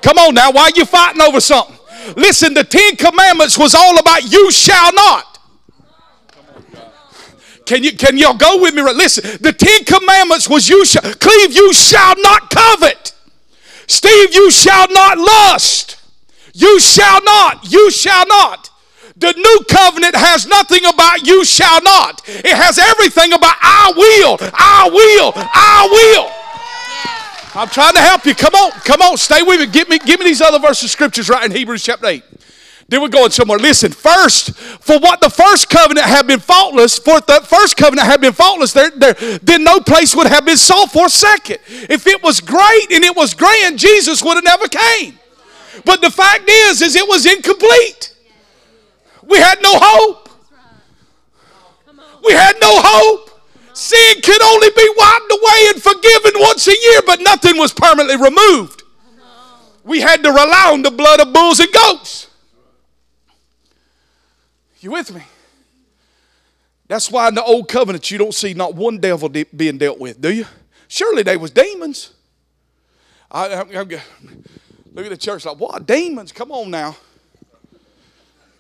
Come 0.00 0.16
on 0.16 0.34
now, 0.34 0.52
why 0.52 0.66
are 0.66 0.70
you 0.76 0.84
fighting 0.84 1.20
over 1.20 1.40
something? 1.40 1.76
Listen, 2.16 2.54
the 2.54 2.62
Ten 2.62 2.94
Commandments 2.94 3.58
was 3.58 3.74
all 3.74 3.98
about 3.98 4.30
you 4.30 4.48
shall 4.52 4.92
not. 4.94 5.38
Can 7.66 7.82
you 7.82 7.96
can 7.96 8.16
y'all 8.16 8.36
go 8.36 8.62
with 8.62 8.72
me? 8.72 8.82
Listen, 8.82 9.36
the 9.40 9.52
Ten 9.52 9.82
Commandments 9.82 10.48
was 10.48 10.68
you 10.68 10.84
shall 10.84 11.02
cleave, 11.14 11.52
you 11.52 11.72
shall 11.72 12.14
not 12.22 12.48
covet. 12.48 13.12
Steve, 13.88 14.32
you 14.32 14.52
shall 14.52 14.86
not 14.88 15.18
lust. 15.18 16.00
You 16.52 16.78
shall 16.78 17.24
not. 17.24 17.72
You 17.72 17.90
shall 17.90 18.24
not. 18.28 18.70
The 19.16 19.32
new 19.32 19.64
covenant 19.68 20.16
has 20.16 20.46
nothing 20.46 20.84
about 20.84 21.26
you 21.26 21.44
shall 21.44 21.80
not. 21.82 22.22
It 22.26 22.46
has 22.46 22.78
everything 22.78 23.32
about 23.32 23.54
I 23.60 23.92
will, 23.96 24.36
I 24.52 24.90
will, 24.92 25.32
I 25.36 25.88
will. 25.90 26.44
I'm 27.60 27.68
trying 27.68 27.94
to 27.94 28.00
help 28.00 28.26
you. 28.26 28.34
Come 28.34 28.54
on, 28.54 28.72
come 28.80 29.00
on, 29.00 29.16
stay 29.16 29.42
with 29.42 29.60
me. 29.60 29.66
Give 29.66 29.88
me, 29.88 29.98
give 30.00 30.18
me 30.18 30.26
these 30.26 30.40
other 30.40 30.58
verses 30.58 30.84
of 30.84 30.90
scriptures 30.90 31.28
right 31.28 31.44
in 31.44 31.52
Hebrews 31.52 31.84
chapter 31.84 32.06
8. 32.06 32.24
Then 32.88 33.00
we're 33.00 33.08
going 33.08 33.30
somewhere. 33.30 33.58
Listen, 33.58 33.92
first, 33.92 34.54
for 34.58 34.98
what 34.98 35.20
the 35.20 35.30
first 35.30 35.70
covenant 35.70 36.06
had 36.06 36.26
been 36.26 36.40
faultless, 36.40 36.98
for 36.98 37.20
the 37.20 37.40
first 37.44 37.76
covenant 37.76 38.06
had 38.06 38.20
been 38.20 38.32
faultless, 38.32 38.72
there, 38.72 38.90
there, 38.90 39.14
then 39.14 39.64
no 39.64 39.78
place 39.80 40.14
would 40.16 40.26
have 40.26 40.44
been 40.44 40.56
sought 40.56 40.90
for 40.90 41.06
a 41.06 41.10
second. 41.10 41.58
If 41.66 42.06
it 42.06 42.22
was 42.22 42.40
great 42.40 42.90
and 42.90 43.04
it 43.04 43.16
was 43.16 43.32
grand, 43.32 43.78
Jesus 43.78 44.22
would 44.22 44.34
have 44.34 44.44
never 44.44 44.66
came. 44.68 45.18
But 45.84 46.02
the 46.02 46.10
fact 46.10 46.48
is, 46.48 46.82
is 46.82 46.96
it 46.96 47.08
was 47.08 47.24
incomplete. 47.24 48.13
We 49.26 49.38
had 49.38 49.58
no 49.62 49.72
hope. 49.74 50.28
We 52.24 52.32
had 52.32 52.56
no 52.60 52.80
hope. 52.82 53.30
Sin 53.74 54.20
could 54.22 54.42
only 54.42 54.68
be 54.70 54.94
wiped 54.96 55.32
away 55.32 55.70
and 55.70 55.82
forgiven 55.82 56.32
once 56.40 56.66
a 56.68 56.70
year, 56.80 57.00
but 57.06 57.20
nothing 57.20 57.58
was 57.58 57.72
permanently 57.72 58.16
removed. 58.16 58.82
We 59.82 60.00
had 60.00 60.22
to 60.22 60.30
rely 60.30 60.70
on 60.72 60.82
the 60.82 60.90
blood 60.90 61.20
of 61.20 61.32
bulls 61.32 61.60
and 61.60 61.72
goats. 61.72 62.28
You 64.80 64.92
with 64.92 65.14
me? 65.14 65.22
That's 66.88 67.10
why 67.10 67.28
in 67.28 67.34
the 67.34 67.42
old 67.42 67.68
covenant 67.68 68.10
you 68.10 68.18
don't 68.18 68.34
see 68.34 68.54
not 68.54 68.74
one 68.74 68.98
devil 68.98 69.28
de- 69.28 69.44
being 69.44 69.78
dealt 69.78 69.98
with, 69.98 70.20
do 70.20 70.32
you? 70.32 70.46
Surely 70.88 71.22
they 71.22 71.36
was 71.36 71.50
demons. 71.50 72.12
I, 73.30 73.46
I, 73.48 73.60
I, 73.60 73.64
look 73.64 75.04
at 75.04 75.10
the 75.10 75.16
church 75.16 75.44
like, 75.44 75.58
what? 75.58 75.86
Demons? 75.86 76.32
Come 76.32 76.52
on 76.52 76.70
now. 76.70 76.96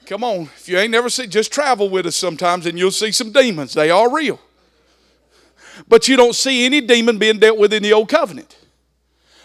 Come 0.06 0.22
on. 0.24 0.42
If 0.42 0.68
you 0.68 0.78
ain't 0.78 0.90
never 0.90 1.08
seen, 1.08 1.30
just 1.30 1.52
travel 1.52 1.88
with 1.88 2.06
us 2.06 2.16
sometimes 2.16 2.66
and 2.66 2.78
you'll 2.78 2.90
see 2.90 3.12
some 3.12 3.32
demons. 3.32 3.74
They 3.74 3.90
are 3.90 4.12
real. 4.12 4.38
But 5.88 6.08
you 6.08 6.16
don't 6.16 6.34
see 6.34 6.64
any 6.66 6.80
demon 6.80 7.18
being 7.18 7.38
dealt 7.38 7.58
with 7.58 7.72
in 7.72 7.82
the 7.82 7.92
old 7.92 8.08
covenant 8.08 8.56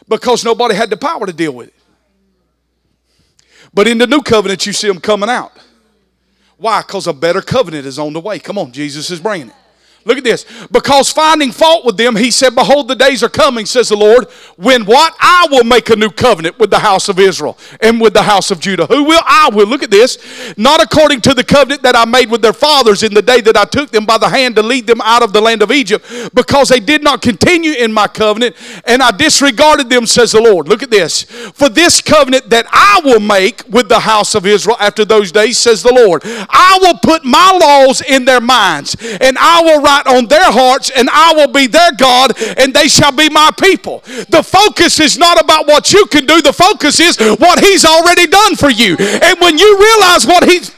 because 0.08 0.44
nobody 0.44 0.76
had 0.76 0.90
the 0.90 0.98
power 0.98 1.26
to 1.26 1.34
deal 1.34 1.54
with 1.54 1.70
it. 1.70 1.74
But 3.74 3.88
in 3.88 3.98
the 3.98 4.08
new 4.08 4.22
covenant, 4.22 4.66
you 4.66 4.74
see 4.74 4.88
them 4.88 5.00
coming 5.00 5.30
out. 5.30 5.54
Why? 6.58 6.82
Because 6.82 7.08
a 7.08 7.14
better 7.14 7.42
covenant 7.42 7.86
is 7.86 7.98
on 7.98 8.14
the 8.14 8.20
way. 8.20 8.40
Come 8.40 8.58
on, 8.58 8.72
Jesus 8.72 9.10
is 9.12 9.20
bringing 9.20 9.50
it. 9.50 9.56
Look 10.10 10.18
at 10.18 10.24
this. 10.24 10.44
Because 10.72 11.12
finding 11.12 11.52
fault 11.52 11.86
with 11.86 11.96
them, 11.96 12.16
he 12.16 12.32
said, 12.32 12.56
Behold, 12.56 12.88
the 12.88 12.96
days 12.96 13.22
are 13.22 13.30
coming, 13.30 13.68
says 13.68 13.90
the 13.90 13.96
Lord, 13.96 14.26
when 14.56 14.84
what? 14.84 15.16
I 15.20 15.48
will 15.52 15.64
make 15.64 15.92
a 15.92 15.96
new 15.96 16.10
covenant 16.10 16.58
with 16.58 16.72
the 16.72 16.80
house 16.80 17.10
of 17.10 17.20
Israel 17.20 17.60
and 17.80 18.02
with 18.02 18.14
the 18.14 18.24
house 18.24 18.50
of 18.50 18.60
Judah. 18.60 18.88
Who 18.88 19.04
will? 19.04 19.22
I 19.24 19.52
will. 19.54 19.68
Look 19.68 19.84
at 19.84 19.92
this. 19.92 20.18
Not 20.58 20.82
according 20.82 21.22
to 21.22 21.36
the 21.36 21.44
covenant 21.44 21.84
that 21.84 21.96
I 21.96 22.06
made 22.06 22.32
with 22.32 22.42
their 22.42 22.54
fathers 22.54 23.04
in 23.04 23.14
the 23.14 23.22
day 23.22 23.40
that 23.42 23.56
I 23.56 23.66
took 23.66 23.92
them 23.92 24.08
by 24.08 24.18
the 24.18 24.28
hand 24.28 24.56
to 24.56 24.64
lead 24.64 24.88
them 24.88 25.00
out 25.02 25.22
of 25.22 25.32
the 25.32 25.42
land 25.42 25.62
of 25.62 25.72
Egypt, 25.72 26.04
because 26.34 26.70
they 26.70 26.80
did 26.80 27.04
not 27.04 27.22
continue 27.22 27.74
in 27.74 27.94
my 27.94 28.08
covenant, 28.08 28.56
and 28.86 29.04
I 29.04 29.12
disregarded 29.12 29.92
them, 29.92 30.08
says 30.08 30.32
the 30.32 30.42
Lord. 30.42 30.68
Look 30.68 30.82
at 30.82 30.90
this. 30.90 31.22
For 31.22 31.70
this 31.70 32.02
covenant 32.02 32.50
that 32.50 32.66
I 32.72 33.00
will 33.04 33.20
make 33.20 33.62
with 33.70 33.90
the 33.90 34.00
house 34.00 34.34
of 34.34 34.48
Israel 34.48 34.78
after 34.80 35.06
those 35.06 35.32
days, 35.32 35.60
says 35.60 35.84
the 35.84 35.94
Lord, 35.94 36.24
I 36.26 36.80
will 36.82 36.98
put 36.98 37.24
my 37.24 37.52
laws 37.62 38.02
in 38.02 38.26
their 38.26 38.42
minds, 38.42 38.96
and 39.22 39.38
I 39.38 39.62
will 39.62 39.84
write 39.84 39.99
on 40.08 40.28
their 40.28 40.52
hearts, 40.52 40.92
and 40.96 41.10
I 41.12 41.34
will 41.36 41.52
be 41.52 41.68
their 41.68 41.92
God, 41.98 42.38
and 42.58 42.74
they 42.74 42.88
shall 42.88 43.12
be 43.12 43.30
my 43.30 43.52
people. 43.60 44.04
The 44.30 44.44
focus 44.44 45.00
is 45.00 45.18
not 45.18 45.42
about 45.42 45.68
what 45.68 45.92
you 45.94 46.06
can 46.08 46.26
do, 46.26 46.42
the 46.42 46.54
focus 46.54 47.00
is 47.00 47.18
what 47.40 47.60
He's 47.60 47.86
already 47.86 48.28
done 48.28 48.56
for 48.56 48.70
you. 48.70 48.96
And 49.00 49.40
when 49.40 49.58
you 49.58 49.80
realize 49.80 50.26
what 50.26 50.44
He's 50.50 50.72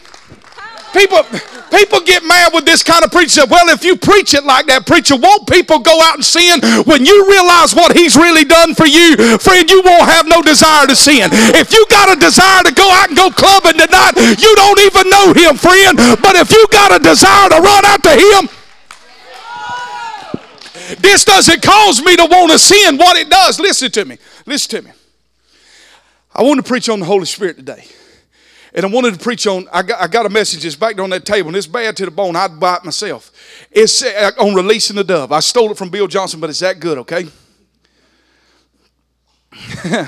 people 0.93 1.23
people 1.71 2.01
get 2.03 2.21
mad 2.27 2.51
with 2.53 2.67
this 2.67 2.83
kind 2.83 3.03
of 3.03 3.11
preaching. 3.11 3.47
Well, 3.49 3.71
if 3.71 3.83
you 3.83 3.95
preach 3.95 4.35
it 4.35 4.43
like 4.43 4.67
that, 4.67 4.85
preacher, 4.85 5.15
won't 5.15 5.47
people 5.47 5.79
go 5.79 5.95
out 6.03 6.19
and 6.19 6.25
sin? 6.25 6.59
When 6.83 7.07
you 7.07 7.25
realize 7.31 7.73
what 7.73 7.95
he's 7.95 8.19
really 8.19 8.43
done 8.43 8.75
for 8.75 8.85
you, 8.85 9.15
friend, 9.39 9.65
you 9.71 9.81
won't 9.81 10.05
have 10.05 10.27
no 10.27 10.43
desire 10.43 10.85
to 10.85 10.95
sin. 10.95 11.31
If 11.57 11.71
you 11.71 11.87
got 11.89 12.11
a 12.11 12.19
desire 12.19 12.67
to 12.67 12.73
go 12.75 12.85
out 12.91 13.07
and 13.07 13.17
go 13.17 13.31
clubbing 13.31 13.79
tonight, 13.79 14.19
you 14.37 14.51
don't 14.59 14.81
even 14.83 15.07
know 15.09 15.31
him, 15.31 15.55
friend. 15.55 15.95
But 16.19 16.35
if 16.35 16.51
you 16.51 16.67
got 16.69 16.91
a 16.91 16.99
desire 16.99 17.49
to 17.49 17.59
run 17.63 17.83
out 17.87 18.03
to 18.03 18.13
him, 18.13 18.51
this 20.99 21.25
doesn't 21.25 21.61
cause 21.61 22.03
me 22.03 22.15
to 22.15 22.25
want 22.25 22.51
to 22.51 22.59
sin. 22.59 22.97
What 22.97 23.17
it 23.17 23.29
does, 23.29 23.59
listen 23.59 23.91
to 23.91 24.05
me. 24.05 24.17
Listen 24.45 24.81
to 24.81 24.87
me. 24.87 24.93
I 26.33 26.43
want 26.43 26.57
to 26.57 26.63
preach 26.63 26.89
on 26.89 26.99
the 26.99 27.05
Holy 27.05 27.25
Spirit 27.25 27.57
today. 27.57 27.85
And 28.73 28.85
I 28.85 28.89
wanted 28.89 29.13
to 29.13 29.19
preach 29.19 29.47
on, 29.47 29.67
I 29.71 29.81
got, 29.81 30.01
I 30.01 30.07
got 30.07 30.25
a 30.25 30.29
message 30.29 30.63
that's 30.63 30.77
back 30.77 30.97
on 30.99 31.09
that 31.09 31.25
table, 31.25 31.49
and 31.49 31.57
it's 31.57 31.67
bad 31.67 31.97
to 31.97 32.05
the 32.05 32.11
bone. 32.11 32.37
I'd 32.37 32.57
buy 32.57 32.77
it 32.77 32.85
myself. 32.85 33.31
It's 33.69 34.01
uh, 34.01 34.31
on 34.39 34.55
releasing 34.55 34.95
the 34.95 35.03
dove. 35.03 35.33
I 35.33 35.41
stole 35.41 35.71
it 35.71 35.77
from 35.77 35.89
Bill 35.89 36.07
Johnson, 36.07 36.39
but 36.39 36.49
it's 36.49 36.59
that 36.59 36.79
good, 36.79 36.97
okay? 36.99 37.27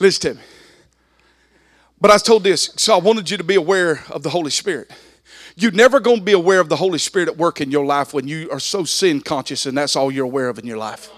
Listen 0.00 0.20
to 0.20 0.34
me. 0.34 0.40
But 2.00 2.10
I 2.10 2.14
was 2.14 2.24
told 2.24 2.42
this, 2.42 2.70
so 2.76 2.94
I 2.94 2.98
wanted 2.98 3.30
you 3.30 3.36
to 3.36 3.44
be 3.44 3.54
aware 3.54 4.02
of 4.10 4.24
the 4.24 4.30
Holy 4.30 4.50
Spirit. 4.50 4.90
You're 5.56 5.72
never 5.72 6.00
going 6.00 6.18
to 6.18 6.22
be 6.22 6.32
aware 6.32 6.60
of 6.60 6.68
the 6.68 6.76
Holy 6.76 6.98
Spirit 6.98 7.28
at 7.28 7.36
work 7.36 7.60
in 7.60 7.70
your 7.70 7.84
life 7.84 8.14
when 8.14 8.26
you 8.26 8.50
are 8.50 8.60
so 8.60 8.84
sin 8.84 9.20
conscious 9.20 9.66
and 9.66 9.76
that's 9.76 9.96
all 9.96 10.10
you're 10.10 10.24
aware 10.24 10.48
of 10.48 10.58
in 10.58 10.66
your 10.66 10.78
life. 10.78 11.10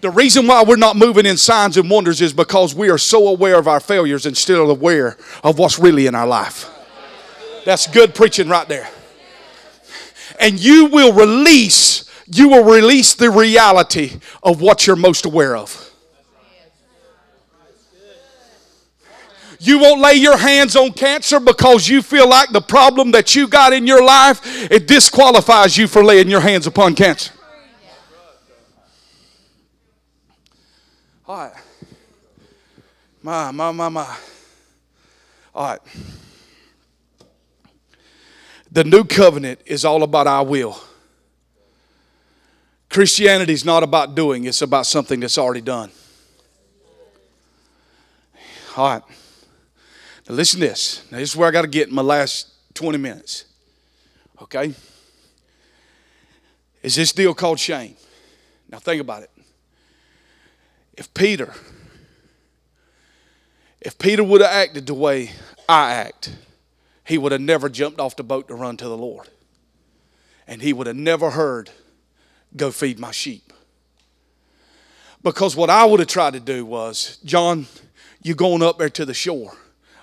The 0.00 0.10
reason 0.10 0.46
why 0.46 0.62
we're 0.62 0.76
not 0.76 0.96
moving 0.96 1.26
in 1.26 1.36
signs 1.36 1.76
and 1.76 1.88
wonders 1.88 2.20
is 2.20 2.32
because 2.32 2.74
we 2.74 2.90
are 2.90 2.98
so 2.98 3.28
aware 3.28 3.58
of 3.58 3.66
our 3.66 3.80
failures 3.80 4.26
and 4.26 4.36
still 4.36 4.70
aware 4.70 5.16
of 5.42 5.58
what's 5.58 5.78
really 5.78 6.06
in 6.06 6.14
our 6.14 6.26
life. 6.26 6.68
That's 7.64 7.86
good 7.86 8.14
preaching 8.14 8.48
right 8.48 8.68
there. 8.68 8.88
And 10.38 10.60
you 10.60 10.86
will 10.86 11.12
release, 11.12 12.10
you 12.26 12.48
will 12.48 12.64
release 12.64 13.14
the 13.14 13.30
reality 13.30 14.20
of 14.42 14.60
what 14.60 14.86
you're 14.86 14.96
most 14.96 15.24
aware 15.24 15.56
of. 15.56 15.85
You 19.58 19.78
won't 19.78 20.00
lay 20.00 20.14
your 20.14 20.36
hands 20.36 20.76
on 20.76 20.92
cancer 20.92 21.40
because 21.40 21.88
you 21.88 22.02
feel 22.02 22.28
like 22.28 22.50
the 22.50 22.60
problem 22.60 23.12
that 23.12 23.34
you 23.34 23.48
got 23.48 23.72
in 23.72 23.86
your 23.86 24.04
life, 24.04 24.40
it 24.70 24.86
disqualifies 24.86 25.76
you 25.76 25.86
for 25.86 26.04
laying 26.04 26.28
your 26.28 26.40
hands 26.40 26.66
upon 26.66 26.94
cancer. 26.94 27.32
All 31.28 31.36
right. 31.36 31.52
My, 33.22 33.50
my, 33.50 33.72
my, 33.72 33.88
my. 33.88 34.16
All 35.54 35.70
right. 35.70 35.80
The 38.70 38.84
new 38.84 39.04
covenant 39.04 39.60
is 39.64 39.84
all 39.84 40.02
about 40.02 40.26
our 40.26 40.44
will. 40.44 40.78
Christianity 42.88 43.52
is 43.52 43.64
not 43.64 43.82
about 43.82 44.14
doing, 44.14 44.44
it's 44.44 44.62
about 44.62 44.86
something 44.86 45.20
that's 45.20 45.38
already 45.38 45.60
done. 45.60 45.90
All 48.76 48.90
right. 48.90 49.02
Now 50.28 50.34
listen 50.34 50.60
to 50.60 50.66
this. 50.66 51.04
Now 51.10 51.18
this 51.18 51.30
is 51.30 51.36
where 51.36 51.48
I 51.48 51.52
got 51.52 51.62
to 51.62 51.68
get 51.68 51.88
in 51.88 51.94
my 51.94 52.02
last 52.02 52.52
20 52.74 52.98
minutes. 52.98 53.44
Okay? 54.42 54.74
Is 56.82 56.94
this 56.94 57.12
deal 57.12 57.34
called 57.34 57.58
shame? 57.58 57.96
Now 58.68 58.78
think 58.78 59.00
about 59.00 59.22
it. 59.22 59.30
If 60.94 61.12
Peter, 61.14 61.52
if 63.80 63.98
Peter 63.98 64.24
would 64.24 64.40
have 64.40 64.50
acted 64.50 64.86
the 64.86 64.94
way 64.94 65.30
I 65.68 65.92
act, 65.92 66.34
he 67.04 67.18
would 67.18 67.32
have 67.32 67.40
never 67.40 67.68
jumped 67.68 68.00
off 68.00 68.16
the 68.16 68.24
boat 68.24 68.48
to 68.48 68.54
run 68.54 68.76
to 68.78 68.88
the 68.88 68.96
Lord. 68.96 69.28
And 70.48 70.62
he 70.62 70.72
would 70.72 70.86
have 70.86 70.96
never 70.96 71.30
heard, 71.30 71.70
go 72.56 72.70
feed 72.70 72.98
my 72.98 73.10
sheep. 73.10 73.52
Because 75.22 75.56
what 75.56 75.70
I 75.70 75.84
would 75.84 76.00
have 76.00 76.08
tried 76.08 76.34
to 76.34 76.40
do 76.40 76.64
was, 76.64 77.18
John, 77.24 77.66
you're 78.22 78.36
going 78.36 78.62
up 78.62 78.78
there 78.78 78.90
to 78.90 79.04
the 79.04 79.14
shore. 79.14 79.56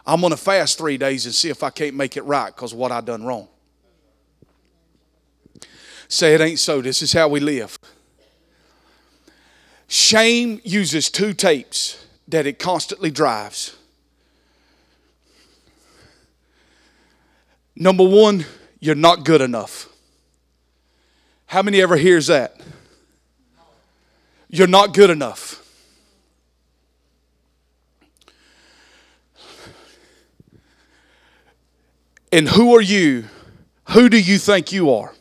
I'm 0.06 0.20
going 0.20 0.32
to 0.32 0.38
fast 0.38 0.78
three 0.78 0.98
days 0.98 1.26
and 1.26 1.34
see 1.34 1.50
if 1.50 1.64
I 1.64 1.70
can't 1.70 1.96
make 1.96 2.18
it 2.18 2.24
right 2.24 2.54
because 2.54 2.74
what 2.74 2.92
I 2.92 3.02
done 3.02 3.24
wrong. 3.24 3.48
say 6.08 6.34
it 6.34 6.42
ain't 6.42 6.60
so. 6.60 6.82
This 6.82 7.02
is 7.02 7.14
how 7.14 7.28
we 7.28 7.40
live. 7.40 7.78
Shame 9.88 10.60
uses 10.64 11.10
two 11.10 11.34
tapes 11.34 12.06
that 12.28 12.46
it 12.46 12.60
constantly 12.60 13.12
drives. 13.12 13.76
Number 17.76 18.04
one, 18.04 18.46
you're 18.80 18.96
not 18.96 19.26
good 19.26 19.42
enough. 19.42 19.90
How 21.48 21.62
many 21.62 21.82
ever 21.82 21.96
hears 21.96 22.28
that? 22.28 22.60
You're 24.50 24.68
not 24.68 24.94
good 24.94 25.10
enough. 25.10 25.53
And 32.34 32.50
who 32.50 32.76
are 32.76 32.82
you? 32.82 33.26
Who 33.92 34.10
do 34.10 34.20
you 34.20 34.40
think 34.40 34.72
you 34.72 34.90
are? 34.90 35.14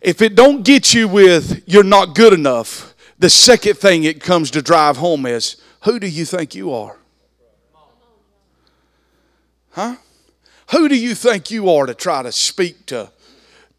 If 0.00 0.22
it 0.22 0.36
don't 0.36 0.62
get 0.64 0.94
you 0.94 1.08
with 1.08 1.64
you're 1.66 1.82
not 1.82 2.14
good 2.14 2.32
enough, 2.32 2.94
the 3.18 3.28
second 3.28 3.76
thing 3.76 4.04
it 4.04 4.20
comes 4.20 4.52
to 4.52 4.62
drive 4.62 4.98
home 4.98 5.26
is 5.26 5.56
who 5.80 5.98
do 5.98 6.06
you 6.06 6.24
think 6.24 6.54
you 6.54 6.72
are? 6.72 6.96
Huh? 9.70 9.96
Who 10.70 10.88
do 10.88 10.96
you 10.96 11.12
think 11.16 11.50
you 11.50 11.68
are 11.70 11.86
to 11.86 11.94
try 11.94 12.22
to 12.22 12.30
speak 12.30 12.86
to, 12.86 13.10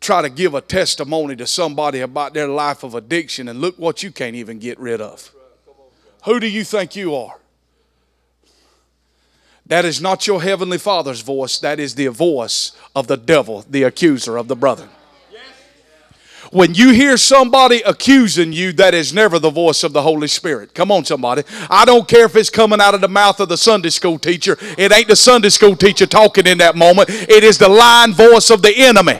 try 0.01 0.21
to 0.21 0.29
give 0.29 0.55
a 0.55 0.59
testimony 0.59 1.37
to 1.37 1.47
somebody 1.47 2.01
about 2.01 2.33
their 2.33 2.49
life 2.49 2.83
of 2.83 2.93
addiction 2.93 3.47
and 3.47 3.61
look 3.61 3.79
what 3.79 4.03
you 4.03 4.11
can't 4.11 4.35
even 4.35 4.59
get 4.59 4.77
rid 4.79 4.99
of? 4.99 5.31
Who 6.25 6.41
do 6.41 6.47
you 6.47 6.65
think 6.65 6.97
you 6.97 7.15
are? 7.15 7.39
That 9.67 9.85
is 9.85 10.01
not 10.01 10.27
your 10.27 10.41
heavenly 10.41 10.77
Father's 10.77 11.21
voice, 11.21 11.59
that 11.59 11.79
is 11.79 11.95
the 11.95 12.07
voice 12.07 12.73
of 12.95 13.07
the 13.07 13.17
devil, 13.17 13.65
the 13.69 13.83
accuser 13.83 14.37
of 14.37 14.47
the 14.47 14.55
brother. 14.55 14.89
When 16.51 16.75
you 16.75 16.91
hear 16.91 17.17
somebody 17.17 17.81
accusing 17.81 18.53
you, 18.53 18.73
that 18.73 18.93
is 18.93 19.11
never 19.11 19.39
the 19.39 19.49
voice 19.49 19.83
of 19.83 19.91
the 19.91 20.03
Holy 20.03 20.27
Spirit. 20.27 20.75
Come 20.75 20.91
on, 20.91 21.03
somebody. 21.03 21.41
I 21.67 21.83
don't 21.83 22.07
care 22.07 22.25
if 22.25 22.35
it's 22.35 22.51
coming 22.51 22.79
out 22.79 22.93
of 22.93 23.01
the 23.01 23.07
mouth 23.07 23.39
of 23.39 23.49
the 23.49 23.57
Sunday 23.57 23.89
school 23.89 24.19
teacher. 24.19 24.55
It 24.77 24.91
ain't 24.91 25.07
the 25.07 25.15
Sunday 25.15 25.49
school 25.49 25.75
teacher 25.75 26.05
talking 26.05 26.45
in 26.45 26.59
that 26.59 26.75
moment. 26.75 27.09
It 27.09 27.43
is 27.43 27.57
the 27.57 27.69
lying 27.69 28.13
voice 28.13 28.51
of 28.51 28.61
the 28.61 28.71
enemy. 28.75 29.19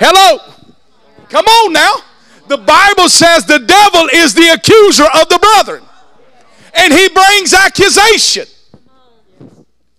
Hello. 0.00 0.40
Come 1.28 1.44
on 1.44 1.72
now. 1.72 1.94
The 2.48 2.58
Bible 2.58 3.08
says 3.08 3.46
the 3.46 3.60
devil 3.60 4.08
is 4.12 4.34
the 4.34 4.48
accuser 4.48 5.04
of 5.04 5.28
the 5.28 5.38
brethren. 5.38 5.84
And 6.74 6.92
he 6.92 7.08
brings 7.10 7.54
accusation 7.54 8.46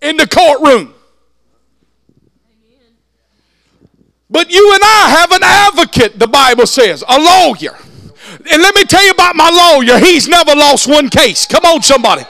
in 0.06 0.18
the 0.18 0.28
courtroom. 0.28 0.94
But 4.30 4.52
you 4.52 4.74
and 4.74 4.82
I 4.84 5.10
have 5.10 5.32
an 5.32 5.44
advocate, 5.44 6.20
the 6.20 6.28
Bible 6.28 6.66
says, 6.66 7.04
a 7.08 7.20
lawyer. 7.20 7.78
And 8.52 8.62
let 8.62 8.76
me 8.76 8.84
tell 8.84 9.04
you 9.04 9.12
about 9.12 9.36
my 9.36 9.50
lawyer. 9.50 10.00
He's 10.00 10.28
never 10.28 10.56
lost 10.56 10.88
one 10.88 11.10
case. 11.10 11.46
Come 11.46 11.64
on, 11.66 11.82
somebody. 11.82 12.24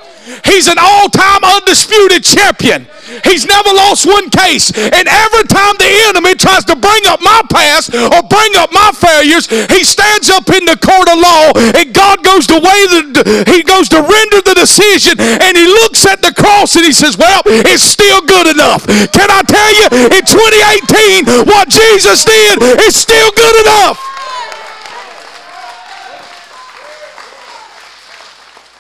He's 0.46 0.68
an 0.68 0.78
all 0.80 1.10
time 1.10 1.44
undisputed 1.44 2.24
champion. 2.24 2.88
He's 3.24 3.46
never 3.46 3.70
lost 3.70 4.06
one 4.06 4.30
case. 4.30 4.74
And 4.74 5.06
every 5.06 5.46
time 5.46 5.78
the 5.78 5.94
enemy 6.10 6.34
tries 6.34 6.66
to 6.66 6.76
bring 6.76 7.06
up 7.06 7.22
my 7.22 7.42
past 7.54 7.94
or 7.94 8.22
bring 8.26 8.56
up 8.58 8.74
my 8.74 8.92
failures, 8.98 9.46
he 9.70 9.86
stands 9.86 10.30
up 10.30 10.50
in 10.50 10.66
the 10.66 10.78
court 10.82 11.08
of 11.10 11.22
law 11.22 11.54
and 11.78 11.94
God 11.94 12.24
goes 12.24 12.48
to 12.48 12.58
way 12.58 12.80
the 12.90 13.46
he 13.48 13.62
goes 13.62 13.90
to 13.90 14.02
render 14.02 14.42
the 14.42 14.56
decision 14.58 15.20
and 15.20 15.54
he 15.56 15.68
looks 15.68 16.06
at 16.06 16.22
the 16.22 16.34
cross 16.34 16.76
and 16.76 16.86
he 16.86 16.92
says, 16.92 17.18
Well, 17.18 17.42
it's 17.46 17.84
still 17.84 18.22
good 18.22 18.48
enough. 18.48 18.86
Can 18.88 19.30
I 19.30 19.42
tell 19.46 19.72
you 19.78 19.86
in 20.10 20.24
2018 20.26 21.46
what 21.46 21.70
Jesus 21.70 22.26
did 22.26 22.62
is 22.82 22.96
still 22.96 23.32
good 23.32 23.56
enough? 23.62 24.02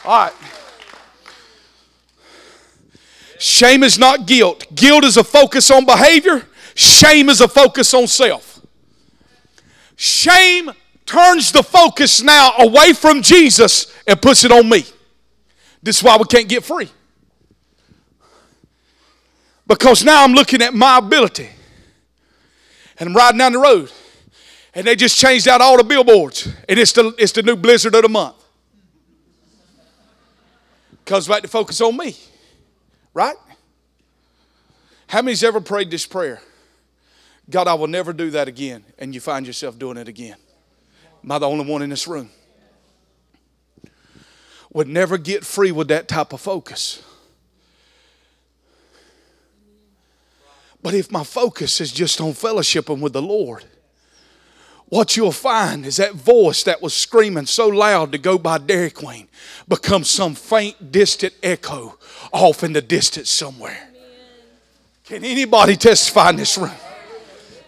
All 0.05 0.25
right. 0.25 0.44
Shame 3.45 3.83
is 3.83 3.99
not 3.99 4.25
guilt. 4.25 4.65
Guilt 4.73 5.03
is 5.03 5.17
a 5.17 5.23
focus 5.23 5.69
on 5.69 5.85
behavior, 5.85 6.47
shame 6.73 7.29
is 7.29 7.41
a 7.41 7.47
focus 7.47 7.93
on 7.93 8.07
self. 8.07 8.59
Shame 9.95 10.71
turns 11.05 11.51
the 11.51 11.61
focus 11.61 12.23
now 12.23 12.53
away 12.57 12.93
from 12.93 13.21
Jesus 13.21 13.95
and 14.07 14.19
puts 14.19 14.45
it 14.45 14.51
on 14.51 14.67
me. 14.67 14.83
This 15.83 15.97
is 15.97 16.03
why 16.03 16.17
we 16.17 16.23
can't 16.23 16.49
get 16.49 16.63
free. 16.63 16.89
Because 19.67 20.03
now 20.03 20.23
I'm 20.23 20.33
looking 20.33 20.63
at 20.63 20.73
my 20.73 20.97
ability. 20.97 21.49
And 22.97 23.09
I'm 23.09 23.15
riding 23.15 23.37
down 23.37 23.51
the 23.51 23.59
road. 23.59 23.91
And 24.73 24.87
they 24.87 24.95
just 24.95 25.19
changed 25.19 25.47
out 25.47 25.61
all 25.61 25.77
the 25.77 25.83
billboards. 25.83 26.51
And 26.67 26.79
it's 26.79 26.93
the, 26.93 27.13
it's 27.19 27.31
the 27.31 27.43
new 27.43 27.55
blizzard 27.55 27.93
of 27.93 28.01
the 28.01 28.09
month. 28.09 28.37
Comes 31.05 31.27
back 31.27 31.43
to 31.43 31.47
focus 31.47 31.79
on 31.81 31.95
me. 31.95 32.15
Right? 33.15 33.37
How 35.07 35.21
many's 35.21 35.43
ever 35.43 35.61
prayed 35.61 35.89
this 35.89 36.05
prayer? 36.05 36.41
God, 37.49 37.67
I 37.67 37.73
will 37.73 37.87
never 37.87 38.11
do 38.11 38.29
that 38.31 38.47
again. 38.47 38.83
And 38.99 39.15
you 39.15 39.21
find 39.21 39.47
yourself 39.47 39.79
doing 39.79 39.97
it 39.97 40.09
again. 40.09 40.35
Am 41.23 41.31
I 41.31 41.39
the 41.39 41.47
only 41.47 41.65
one 41.65 41.81
in 41.81 41.89
this 41.89 42.07
room? 42.07 42.29
Would 44.73 44.89
never 44.89 45.17
get 45.17 45.45
free 45.45 45.71
with 45.71 45.87
that 45.87 46.09
type 46.09 46.33
of 46.33 46.41
focus. 46.41 47.01
But 50.83 50.93
if 50.93 51.09
my 51.09 51.23
focus 51.23 51.79
is 51.79 51.93
just 51.93 52.19
on 52.19 52.33
fellowshipping 52.33 52.99
with 52.99 53.13
the 53.13 53.21
Lord, 53.21 53.63
what 54.95 55.17
you'll 55.17 55.29
find 55.29 55.85
is 55.85 55.97
that 55.97 56.13
voice 56.13 56.63
that 56.63 56.81
was 56.81 56.93
screaming 56.93 57.45
so 57.45 57.67
loud 57.67 58.13
to 58.13 58.17
go 58.17 58.37
by 58.37 58.57
Dairy 58.57 58.89
Queen 58.89 59.27
becomes 59.67 60.09
some 60.09 60.33
faint, 60.35 60.93
distant 60.93 61.33
echo 61.43 61.97
off 62.31 62.63
in 62.63 62.71
the 62.71 62.81
distance 62.81 63.29
somewhere. 63.29 63.89
Can 65.03 65.25
anybody 65.25 65.75
testify 65.75 66.29
in 66.29 66.37
this 66.37 66.57
room? 66.57 66.71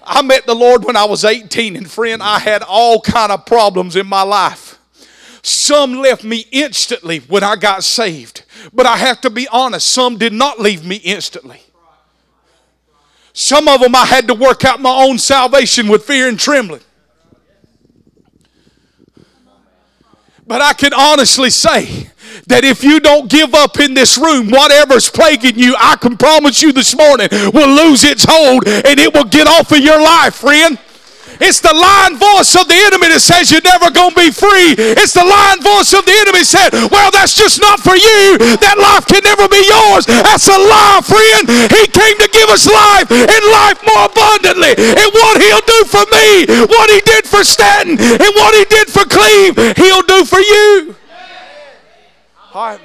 I 0.02 0.22
met 0.22 0.46
the 0.46 0.56
Lord 0.56 0.86
when 0.86 0.96
I 0.96 1.04
was 1.04 1.26
18 1.26 1.76
and 1.76 1.92
friend 1.92 2.24
I 2.24 2.40
had 2.40 2.64
all 2.64 3.02
kind 3.02 3.34
of 3.34 3.46
problems 3.46 3.98
in 3.98 4.08
my 4.08 4.22
life. 4.22 4.80
Some 5.42 5.96
left 5.96 6.24
me 6.24 6.46
instantly 6.52 7.20
when 7.20 7.44
I 7.44 7.58
got 7.58 7.84
saved. 7.84 8.46
But 8.72 8.86
I 8.86 8.96
have 8.96 9.20
to 9.22 9.30
be 9.30 9.50
honest, 9.50 9.88
some 9.88 10.18
did 10.18 10.32
not 10.32 10.62
leave 10.62 10.86
me 10.86 10.96
instantly. 10.96 11.62
Some 13.34 13.68
of 13.68 13.82
them 13.82 13.96
I 13.96 14.06
had 14.06 14.28
to 14.28 14.34
work 14.34 14.64
out 14.64 14.80
my 14.80 15.04
own 15.04 15.18
salvation 15.18 15.90
with 15.90 16.06
fear 16.06 16.30
and 16.30 16.40
trembling. 16.40 16.82
But 20.48 20.62
I 20.62 20.74
can 20.74 20.94
honestly 20.94 21.50
say 21.50 22.10
that 22.48 22.64
if 22.64 22.82
you 22.82 23.02
don't 23.02 23.30
give 23.30 23.54
up 23.54 23.80
in 23.80 23.94
this 23.94 24.18
room, 24.18 24.50
whatever's 24.50 25.10
plaguing 25.10 25.60
you, 25.60 25.76
I 25.78 25.98
can 25.98 26.16
promise 26.16 26.62
you 26.62 26.72
this 26.72 26.96
morning 26.96 27.28
will 27.32 27.68
lose 27.68 28.06
its 28.06 28.26
hold 28.28 28.66
and 28.66 28.98
it 29.00 29.14
will 29.14 29.26
get 29.26 29.48
off 29.48 29.72
of 29.74 29.80
your 29.80 30.02
life, 30.02 30.36
friend. 30.36 30.80
It's 31.40 31.62
the 31.62 31.74
lying 31.74 32.18
voice 32.18 32.56
of 32.58 32.68
the 32.68 32.80
enemy 32.90 33.14
that 33.14 33.22
says 33.22 33.52
you're 33.52 33.66
never 33.66 33.92
going 33.92 34.14
to 34.14 34.20
be 34.20 34.32
free. 34.32 34.74
It's 34.78 35.14
the 35.14 35.26
lying 35.26 35.62
voice 35.62 35.94
of 35.94 36.04
the 36.06 36.16
enemy 36.26 36.44
said, 36.44 36.74
well, 36.90 37.10
that's 37.12 37.36
just 37.38 37.62
not 37.62 37.80
for 37.80 37.96
you. 37.96 38.38
That 38.60 38.78
life 38.78 39.06
can 39.06 39.22
never 39.24 39.46
be 39.48 39.62
yours. 39.66 40.06
That's 40.08 40.48
a 40.50 40.58
lie, 40.58 41.02
friend. 41.06 41.46
He 41.72 41.84
came 41.88 42.18
to 42.18 42.30
give 42.34 42.50
us 42.50 42.66
life 42.66 43.10
and 43.14 43.42
life 43.54 43.80
more 43.86 44.10
abundantly. 44.10 44.74
And 44.78 45.10
what 45.14 45.38
he'll 45.42 45.68
do 45.68 45.82
for 45.86 46.06
me, 46.10 46.28
what 46.68 46.88
he 46.90 47.00
did 47.06 47.26
for 47.26 47.44
Stanton, 47.44 47.98
and 48.00 48.32
what 48.36 48.54
he 48.56 48.66
did 48.66 48.88
for 48.90 49.06
Cleve, 49.06 49.56
he'll 49.78 50.06
do 50.06 50.26
for 50.26 50.40
you. 50.40 50.96
All 52.54 52.74
right. 52.74 52.82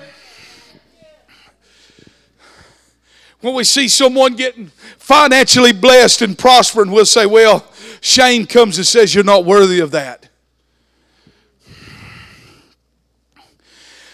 When 3.41 3.55
we 3.55 3.65
see 3.65 3.89
someone 3.89 4.37
getting 4.37 4.71
financially 4.99 5.73
blessed 5.73 6.23
and 6.23 6.39
prospering, 6.39 6.93
we'll 6.93 7.05
say, 7.05 7.27
well, 7.27 7.67
shame 8.03 8.45
comes 8.45 8.77
and 8.77 8.87
says 8.87 9.15
you're 9.15 9.25
not 9.25 9.47
worthy 9.47 9.81
of 9.81 9.93
that. 9.93 10.29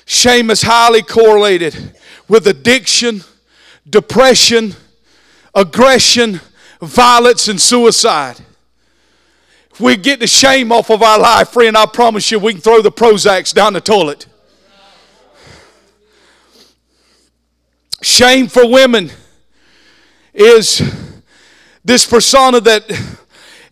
Shame 0.05 0.51
is 0.51 0.62
highly 0.62 1.03
correlated 1.03 1.94
with 2.29 2.46
addiction, 2.46 3.22
depression, 3.88 4.75
aggression, 5.54 6.40
violence, 6.81 7.48
and 7.48 7.60
suicide. 7.60 8.40
If 9.71 9.81
we 9.81 9.96
get 9.96 10.21
the 10.21 10.27
shame 10.27 10.71
off 10.71 10.90
of 10.90 11.02
our 11.02 11.19
life, 11.19 11.50
friend, 11.50 11.77
I 11.77 11.87
promise 11.87 12.31
you 12.31 12.38
we 12.38 12.52
can 12.52 12.60
throw 12.60 12.83
the 12.83 12.92
Prozacs 12.92 13.52
down 13.52 13.73
the 13.73 13.81
toilet. 13.81 14.27
Shame 18.02 18.46
for 18.46 18.69
women 18.71 19.10
is 20.33 20.83
this 21.85 22.06
persona 22.06 22.60
that 22.60 23.19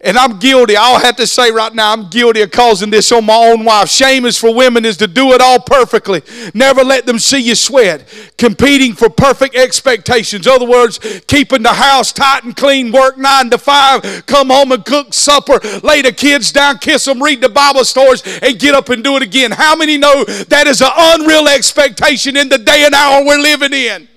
And 0.01 0.18
I'm 0.18 0.38
guilty. 0.38 0.76
I'll 0.76 1.01
have 1.01 1.16
to 1.16 1.26
say 1.26 1.51
right 1.51 1.74
now, 1.74 1.92
I'm 1.92 2.11
guilty 2.11 2.42
of 2.42 2.51
causing 2.51 2.90
this 2.90 3.11
on 3.12 3.24
my 3.24 3.34
own 3.34 3.64
wife. 3.64 3.88
Shame 3.88 4.26
is 4.26 4.36
for 4.36 4.55
women 4.55 4.84
is 4.84 4.99
to 4.99 5.07
do 5.07 5.32
it 5.32 5.40
all 5.40 5.59
perfectly. 5.59 6.22
Never 6.53 6.84
let 6.84 7.07
them 7.07 7.18
see 7.18 7.38
you 7.38 7.55
sweat. 7.55 8.07
Competing 8.36 8.94
for 8.94 9.09
perfect 9.09 9.55
expectations. 9.55 10.47
In 10.47 10.53
other 10.53 10.66
words, 10.66 10.99
keeping 11.26 11.62
the 11.62 11.72
house 11.72 12.12
tight 12.12 12.44
and 12.44 12.55
clean, 12.55 12.92
work 12.92 13.16
nine 13.16 13.49
to 13.51 13.59
five, 13.59 14.26
come 14.26 14.51
home 14.51 14.72
and 14.72 14.84
cook 14.84 15.14
supper, 15.14 15.59
lay 15.82 16.03
the 16.03 16.12
kids 16.12 16.53
down, 16.53 16.78
kiss 16.78 17.07
them, 17.07 17.22
read 17.22 17.40
the 17.40 17.49
Bible 17.49 17.84
stories, 17.84 18.22
and 18.42 18.59
get 18.59 18.74
up 18.74 18.90
and 18.90 19.03
do 19.03 19.16
it 19.16 19.22
again. 19.22 19.51
How 19.51 19.74
many 19.74 19.97
know 19.97 20.24
that 20.24 20.66
is 20.66 20.82
an 20.82 20.90
unreal 20.94 21.49
expectation 21.49 22.36
in 22.36 22.49
the 22.51 22.59
day 22.59 22.84
and 22.84 22.94
hour 22.94 23.24
we're 23.24 23.40
living 23.40 23.72
in? 23.72 24.09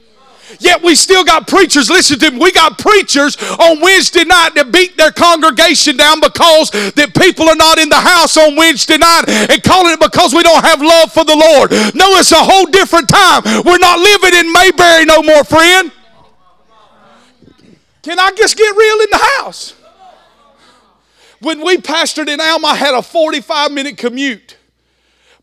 Yet 0.59 0.81
we 0.81 0.95
still 0.95 1.23
got 1.23 1.47
preachers, 1.47 1.89
listen 1.89 2.17
to 2.19 2.31
me, 2.31 2.39
we 2.39 2.51
got 2.51 2.77
preachers 2.79 3.37
on 3.37 3.79
Wednesday 3.81 4.23
night 4.23 4.55
that 4.55 4.71
beat 4.71 4.97
their 4.97 5.11
congregation 5.11 5.97
down 5.97 6.19
because 6.19 6.71
that 6.71 7.13
people 7.13 7.47
are 7.47 7.55
not 7.55 7.77
in 7.77 7.89
the 7.89 8.01
house 8.01 8.37
on 8.37 8.55
Wednesday 8.55 8.97
night 8.97 9.29
and 9.29 9.61
calling 9.61 9.93
it 9.93 9.99
because 9.99 10.33
we 10.33 10.41
don't 10.41 10.63
have 10.63 10.81
love 10.81 11.11
for 11.13 11.23
the 11.23 11.35
Lord. 11.35 11.71
No, 11.93 12.17
it's 12.17 12.31
a 12.31 12.41
whole 12.41 12.65
different 12.65 13.07
time. 13.07 13.43
We're 13.63 13.77
not 13.77 13.99
living 13.99 14.39
in 14.39 14.51
Mayberry 14.51 15.05
no 15.05 15.21
more, 15.21 15.43
friend. 15.43 15.91
Can 18.01 18.17
I 18.17 18.31
just 18.31 18.57
get 18.57 18.75
real 18.75 18.99
in 19.01 19.09
the 19.11 19.23
house? 19.37 19.75
When 21.41 21.63
we 21.63 21.77
pastored 21.77 22.27
in 22.27 22.41
Alma, 22.41 22.67
I 22.67 22.75
had 22.75 22.95
a 22.95 23.01
45 23.01 23.71
minute 23.71 23.97
commute. 23.97 24.58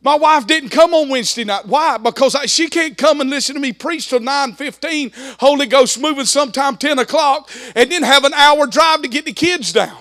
My 0.07 0.14
wife 0.14 0.46
didn't 0.46 0.68
come 0.68 0.94
on 0.94 1.09
Wednesday 1.09 1.42
night. 1.42 1.66
Why? 1.66 1.98
Because 1.98 2.36
I, 2.36 2.46
she 2.46 2.68
can't 2.68 2.96
come 2.96 3.20
and 3.20 3.28
listen 3.28 3.57
to 3.57 3.61
me 3.61 3.72
preach 3.72 4.09
till 4.09 4.20
9.15, 4.20 5.12
Holy 5.40 5.66
Ghost 5.66 6.00
moving 6.00 6.26
sometime 6.26 6.76
10 6.76 7.00
o'clock, 7.00 7.50
and 7.74 7.90
then 7.90 8.04
have 8.04 8.22
an 8.22 8.32
hour 8.32 8.68
drive 8.68 9.02
to 9.02 9.09
get 9.09 9.24
the 9.24 9.32
kids 9.32 9.72
down. 9.72 9.98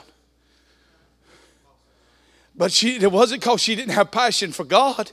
But 2.56 2.72
she, 2.72 2.98
it 2.98 3.12
wasn't 3.12 3.42
because 3.42 3.62
she 3.62 3.76
didn't 3.76 3.94
have 3.94 4.12
passion 4.12 4.52
for 4.52 4.64
God. 4.64 5.12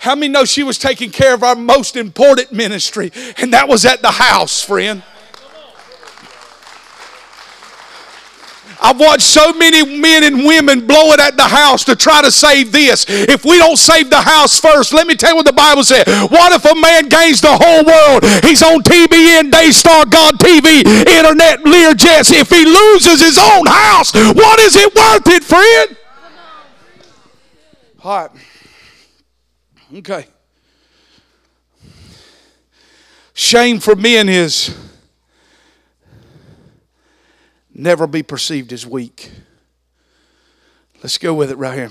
How 0.00 0.16
many 0.16 0.32
know 0.32 0.46
she 0.46 0.64
was 0.64 0.78
taking 0.78 1.10
care 1.12 1.32
of 1.32 1.44
our 1.44 1.54
most 1.54 1.94
important 1.94 2.50
ministry, 2.50 3.12
and 3.36 3.52
that 3.52 3.68
was 3.68 3.86
at 3.86 4.02
the 4.02 4.10
house, 4.10 4.64
friend? 4.64 5.04
I've 8.82 8.98
watched 8.98 9.22
so 9.22 9.52
many 9.52 9.98
men 9.98 10.24
and 10.24 10.44
women 10.44 10.86
blow 10.86 11.12
it 11.12 11.20
at 11.20 11.36
the 11.36 11.44
house 11.46 11.84
to 11.84 11.96
try 11.96 12.20
to 12.22 12.30
save 12.30 12.72
this. 12.72 13.06
If 13.08 13.44
we 13.44 13.58
don't 13.58 13.76
save 13.76 14.10
the 14.10 14.20
house 14.20 14.58
first, 14.58 14.92
let 14.92 15.06
me 15.06 15.14
tell 15.14 15.30
you 15.30 15.36
what 15.36 15.46
the 15.46 15.52
Bible 15.52 15.84
said. 15.84 16.06
What 16.30 16.52
if 16.52 16.64
a 16.64 16.74
man 16.74 17.08
gains 17.08 17.40
the 17.40 17.54
whole 17.54 17.84
world? 17.84 18.24
He's 18.44 18.62
on 18.62 18.82
TBN, 18.82 19.50
Daystar, 19.50 20.04
God 20.06 20.34
TV, 20.38 20.84
Internet, 20.84 21.60
Learjets. 21.60 22.32
If 22.32 22.50
he 22.50 22.64
loses 22.64 23.20
his 23.20 23.38
own 23.38 23.66
house, 23.66 24.12
what 24.14 24.60
is 24.60 24.76
it 24.76 24.94
worth 24.94 25.28
it, 25.28 25.44
friend? 25.44 25.96
All 28.04 28.22
right. 28.22 28.30
Okay. 29.94 30.26
Shame 33.34 33.78
for 33.78 33.94
men 33.94 34.28
is 34.28 34.76
never 37.74 38.06
be 38.06 38.22
perceived 38.22 38.72
as 38.72 38.86
weak. 38.86 39.30
Let's 41.02 41.18
go 41.18 41.34
with 41.34 41.50
it 41.50 41.56
right 41.56 41.76
here. 41.76 41.90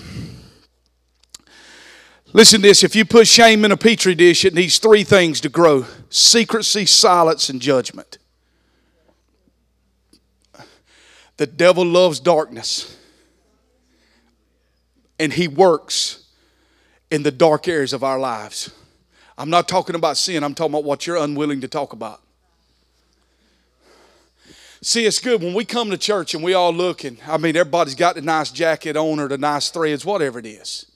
Listen 2.32 2.62
to 2.62 2.68
this 2.68 2.82
if 2.82 2.96
you 2.96 3.04
put 3.04 3.28
shame 3.28 3.64
in 3.64 3.72
a 3.72 3.76
petri 3.76 4.14
dish, 4.14 4.44
it 4.44 4.54
needs 4.54 4.78
three 4.78 5.04
things 5.04 5.40
to 5.42 5.48
grow 5.48 5.84
secrecy, 6.08 6.86
silence, 6.86 7.48
and 7.48 7.60
judgment. 7.60 8.18
The 11.36 11.46
devil 11.46 11.84
loves 11.84 12.20
darkness, 12.20 12.96
and 15.18 15.32
he 15.32 15.48
works 15.48 16.24
in 17.10 17.22
the 17.22 17.30
dark 17.30 17.68
areas 17.68 17.92
of 17.92 18.02
our 18.02 18.18
lives. 18.18 18.70
I'm 19.36 19.50
not 19.50 19.68
talking 19.68 19.94
about 19.94 20.16
sin, 20.16 20.44
I'm 20.44 20.54
talking 20.54 20.72
about 20.72 20.84
what 20.84 21.06
you're 21.06 21.16
unwilling 21.16 21.60
to 21.62 21.68
talk 21.68 21.92
about. 21.92 22.20
See, 24.84 25.06
it's 25.06 25.20
good 25.20 25.40
when 25.40 25.54
we 25.54 25.64
come 25.64 25.90
to 25.90 25.96
church 25.96 26.34
and 26.34 26.42
we 26.42 26.54
all 26.54 26.72
look 26.72 27.04
and 27.04 27.16
I 27.28 27.36
mean 27.36 27.56
everybody's 27.56 27.94
got 27.94 28.16
the 28.16 28.20
nice 28.20 28.50
jacket 28.50 28.96
on 28.96 29.20
or 29.20 29.28
the 29.28 29.38
nice 29.38 29.70
threads, 29.70 30.04
whatever 30.04 30.40
it 30.40 30.46
is. 30.46 30.86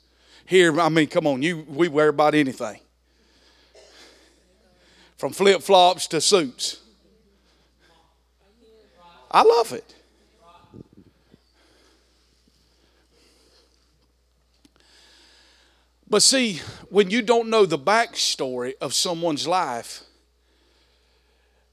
Here, 0.44 0.80
I 0.80 0.88
mean, 0.88 1.06
come 1.06 1.24
on, 1.24 1.40
you 1.40 1.64
we 1.68 1.86
wear 1.86 2.08
about 2.08 2.34
anything. 2.34 2.80
From 5.16 5.32
flip 5.32 5.62
flops 5.62 6.08
to 6.08 6.20
suits. 6.20 6.80
I 9.30 9.42
love 9.42 9.72
it. 9.72 9.94
But 16.10 16.22
see, 16.22 16.60
when 16.88 17.10
you 17.10 17.22
don't 17.22 17.48
know 17.48 17.66
the 17.66 17.78
backstory 17.78 18.74
of 18.80 18.94
someone's 18.94 19.46
life, 19.46 20.02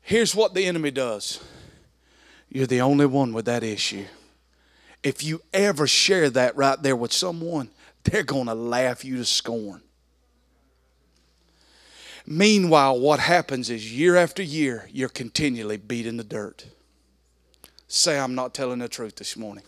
here's 0.02 0.36
what 0.36 0.54
the 0.54 0.66
enemy 0.66 0.92
does 0.92 1.40
you're 2.54 2.68
the 2.68 2.82
only 2.82 3.08
one 3.08 3.34
with 3.34 3.46
that 3.46 3.64
issue. 3.64 4.06
If 5.02 5.24
you 5.24 5.42
ever 5.54 5.88
share 5.88 6.30
that 6.30 6.56
right 6.56 6.82
there 6.82 6.96
with 6.96 7.12
someone, 7.12 7.72
they're 8.04 8.24
going 8.24 8.46
to 8.46 8.54
laugh 8.54 9.04
you 9.04 9.18
to 9.18 9.26
scorn. 9.26 9.82
Meanwhile, 12.28 13.00
what 13.00 13.20
happens 13.20 13.72
is 13.72 13.92
year 13.92 14.16
after 14.16 14.44
year, 14.44 14.88
you're 14.94 15.10
continually 15.10 15.78
beat 15.78 16.06
in 16.06 16.16
the 16.16 16.24
dirt. 16.24 16.68
Say, 17.88 18.18
I'm 18.18 18.36
not 18.36 18.54
telling 18.54 18.80
the 18.80 18.88
truth 18.88 19.16
this 19.16 19.36
morning. 19.36 19.64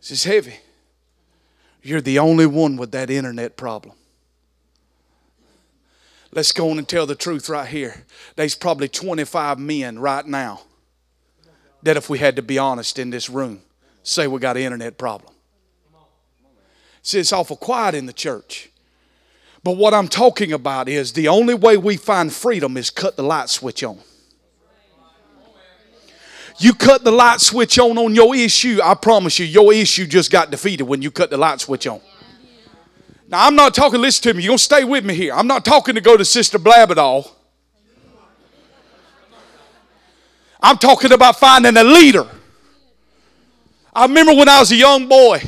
This 0.00 0.12
is 0.12 0.24
heavy. 0.24 0.60
You're 1.82 2.00
the 2.00 2.20
only 2.20 2.46
one 2.46 2.76
with 2.76 2.92
that 2.92 3.10
internet 3.10 3.56
problem. 3.56 3.96
Let's 6.30 6.52
go 6.52 6.70
on 6.70 6.78
and 6.78 6.88
tell 6.88 7.04
the 7.04 7.14
truth 7.16 7.48
right 7.48 7.68
here. 7.68 8.04
There's 8.36 8.54
probably 8.54 8.88
25 8.88 9.58
men 9.58 9.98
right 9.98 10.24
now 10.24 10.62
that 11.84 11.96
if 11.96 12.10
we 12.10 12.18
had 12.18 12.36
to 12.36 12.42
be 12.42 12.58
honest 12.58 12.98
in 12.98 13.10
this 13.10 13.30
room, 13.30 13.60
say 14.02 14.26
we 14.26 14.40
got 14.40 14.56
an 14.56 14.62
internet 14.62 14.98
problem. 14.98 15.32
See, 17.02 17.20
it's 17.20 17.32
awful 17.32 17.56
quiet 17.56 17.94
in 17.94 18.06
the 18.06 18.12
church. 18.12 18.70
But 19.62 19.72
what 19.72 19.94
I'm 19.94 20.08
talking 20.08 20.52
about 20.52 20.88
is 20.88 21.12
the 21.12 21.28
only 21.28 21.54
way 21.54 21.76
we 21.76 21.96
find 21.96 22.32
freedom 22.32 22.76
is 22.76 22.90
cut 22.90 23.16
the 23.16 23.22
light 23.22 23.50
switch 23.50 23.84
on. 23.84 23.98
You 26.58 26.72
cut 26.72 27.04
the 27.04 27.10
light 27.10 27.40
switch 27.40 27.78
on 27.78 27.98
on 27.98 28.14
your 28.14 28.34
issue, 28.34 28.78
I 28.82 28.94
promise 28.94 29.38
you, 29.38 29.44
your 29.44 29.72
issue 29.72 30.06
just 30.06 30.30
got 30.30 30.50
defeated 30.50 30.84
when 30.84 31.02
you 31.02 31.10
cut 31.10 31.30
the 31.30 31.36
light 31.36 31.60
switch 31.60 31.86
on. 31.86 32.00
Now, 33.28 33.46
I'm 33.46 33.56
not 33.56 33.74
talking, 33.74 34.00
listen 34.00 34.22
to 34.24 34.34
me, 34.34 34.42
you're 34.42 34.50
going 34.50 34.58
to 34.58 34.64
stay 34.64 34.84
with 34.84 35.04
me 35.04 35.14
here. 35.14 35.34
I'm 35.34 35.46
not 35.46 35.64
talking 35.64 35.96
to 35.96 36.00
go 36.00 36.16
to 36.16 36.24
Sister 36.24 36.58
Blabadall. 36.58 37.30
I'm 40.64 40.78
talking 40.78 41.12
about 41.12 41.38
finding 41.38 41.76
a 41.76 41.84
leader. 41.84 42.26
I 43.92 44.06
remember 44.06 44.32
when 44.34 44.48
I 44.48 44.60
was 44.60 44.72
a 44.72 44.76
young 44.76 45.06
boy, 45.06 45.42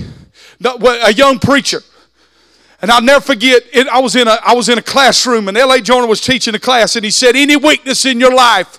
a 0.62 1.12
young 1.14 1.38
preacher, 1.38 1.80
and 2.82 2.90
I'll 2.90 3.00
never 3.00 3.22
forget. 3.22 3.62
It, 3.72 3.88
I 3.88 3.98
was 3.98 4.14
in 4.14 4.28
a 4.28 4.38
I 4.44 4.52
was 4.52 4.68
in 4.68 4.76
a 4.76 4.82
classroom, 4.82 5.48
and 5.48 5.56
L.A. 5.56 5.80
Joyner 5.80 6.06
was 6.06 6.20
teaching 6.20 6.54
a 6.54 6.58
class, 6.58 6.96
and 6.96 7.04
he 7.04 7.10
said, 7.10 7.34
"Any 7.34 7.56
weakness 7.56 8.04
in 8.04 8.20
your 8.20 8.34
life, 8.34 8.78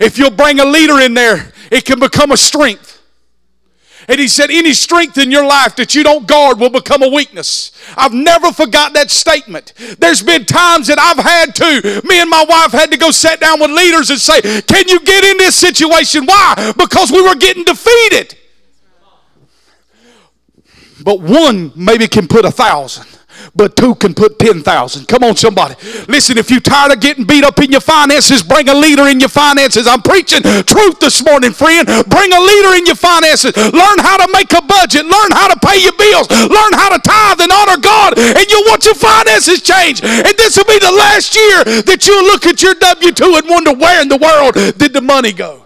if 0.00 0.16
you'll 0.16 0.30
bring 0.30 0.60
a 0.60 0.64
leader 0.64 0.98
in 0.98 1.12
there, 1.12 1.52
it 1.70 1.84
can 1.84 2.00
become 2.00 2.32
a 2.32 2.38
strength." 2.38 2.95
And 4.08 4.20
he 4.20 4.28
said, 4.28 4.50
Any 4.50 4.72
strength 4.72 5.18
in 5.18 5.30
your 5.30 5.44
life 5.44 5.76
that 5.76 5.94
you 5.94 6.02
don't 6.02 6.26
guard 6.26 6.58
will 6.58 6.70
become 6.70 7.02
a 7.02 7.08
weakness. 7.08 7.72
I've 7.96 8.12
never 8.12 8.52
forgot 8.52 8.92
that 8.94 9.10
statement. 9.10 9.72
There's 9.98 10.22
been 10.22 10.44
times 10.44 10.86
that 10.88 10.98
I've 10.98 11.18
had 11.18 11.54
to, 11.56 12.02
me 12.06 12.20
and 12.20 12.30
my 12.30 12.44
wife 12.48 12.72
had 12.72 12.90
to 12.92 12.98
go 12.98 13.10
sit 13.10 13.40
down 13.40 13.60
with 13.60 13.70
leaders 13.70 14.10
and 14.10 14.18
say, 14.18 14.40
Can 14.62 14.88
you 14.88 15.00
get 15.00 15.24
in 15.24 15.38
this 15.38 15.56
situation? 15.56 16.24
Why? 16.24 16.72
Because 16.76 17.10
we 17.10 17.22
were 17.22 17.34
getting 17.36 17.64
defeated. 17.64 18.36
But 21.02 21.20
one 21.20 21.72
maybe 21.76 22.08
can 22.08 22.26
put 22.26 22.44
a 22.44 22.50
thousand 22.50 23.15
but 23.54 23.76
two 23.76 23.94
can 23.96 24.14
put 24.14 24.38
10,000. 24.38 25.06
Come 25.06 25.24
on, 25.24 25.36
somebody. 25.36 25.74
Listen, 26.08 26.38
if 26.38 26.50
you're 26.50 26.60
tired 26.60 26.92
of 26.92 27.00
getting 27.00 27.24
beat 27.24 27.44
up 27.44 27.58
in 27.60 27.70
your 27.70 27.80
finances, 27.80 28.42
bring 28.42 28.68
a 28.68 28.74
leader 28.74 29.06
in 29.08 29.20
your 29.20 29.28
finances. 29.28 29.86
I'm 29.86 30.02
preaching 30.02 30.42
truth 30.42 31.00
this 31.00 31.24
morning, 31.24 31.52
friend. 31.52 31.86
Bring 31.86 32.32
a 32.32 32.40
leader 32.40 32.74
in 32.74 32.86
your 32.86 32.96
finances. 32.96 33.56
Learn 33.56 33.98
how 34.00 34.16
to 34.16 34.28
make 34.32 34.52
a 34.52 34.62
budget. 34.62 35.04
Learn 35.04 35.30
how 35.32 35.48
to 35.48 35.58
pay 35.60 35.82
your 35.82 35.96
bills. 35.96 36.30
Learn 36.30 36.72
how 36.72 36.90
to 36.90 36.98
tithe 36.98 37.40
and 37.40 37.52
honor 37.52 37.80
God, 37.80 38.18
and 38.18 38.44
you'll 38.50 38.66
watch 38.68 38.84
your 38.84 38.94
finances 38.94 39.62
change. 39.62 40.02
And 40.02 40.34
this 40.38 40.56
will 40.56 40.64
be 40.64 40.78
the 40.78 40.92
last 40.92 41.34
year 41.34 41.82
that 41.82 42.06
you'll 42.06 42.24
look 42.24 42.46
at 42.46 42.62
your 42.62 42.74
W 42.74 43.12
2 43.12 43.36
and 43.36 43.48
wonder 43.48 43.74
where 43.74 44.02
in 44.02 44.08
the 44.08 44.16
world 44.16 44.54
did 44.78 44.92
the 44.92 45.00
money 45.00 45.32
go. 45.32 45.64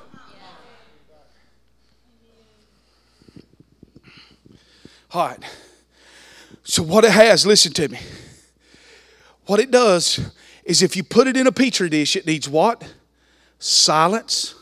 All 5.12 5.26
right. 5.26 5.59
So, 6.70 6.82
what 6.82 7.04
it 7.04 7.10
has, 7.10 7.44
listen 7.44 7.72
to 7.72 7.88
me. 7.88 7.98
What 9.46 9.58
it 9.58 9.70
does 9.70 10.20
is 10.64 10.82
if 10.82 10.96
you 10.96 11.02
put 11.02 11.26
it 11.26 11.36
in 11.36 11.46
a 11.46 11.52
petri 11.52 11.88
dish, 11.88 12.14
it 12.14 12.26
needs 12.26 12.48
what? 12.48 12.94
Silence. 13.58 14.54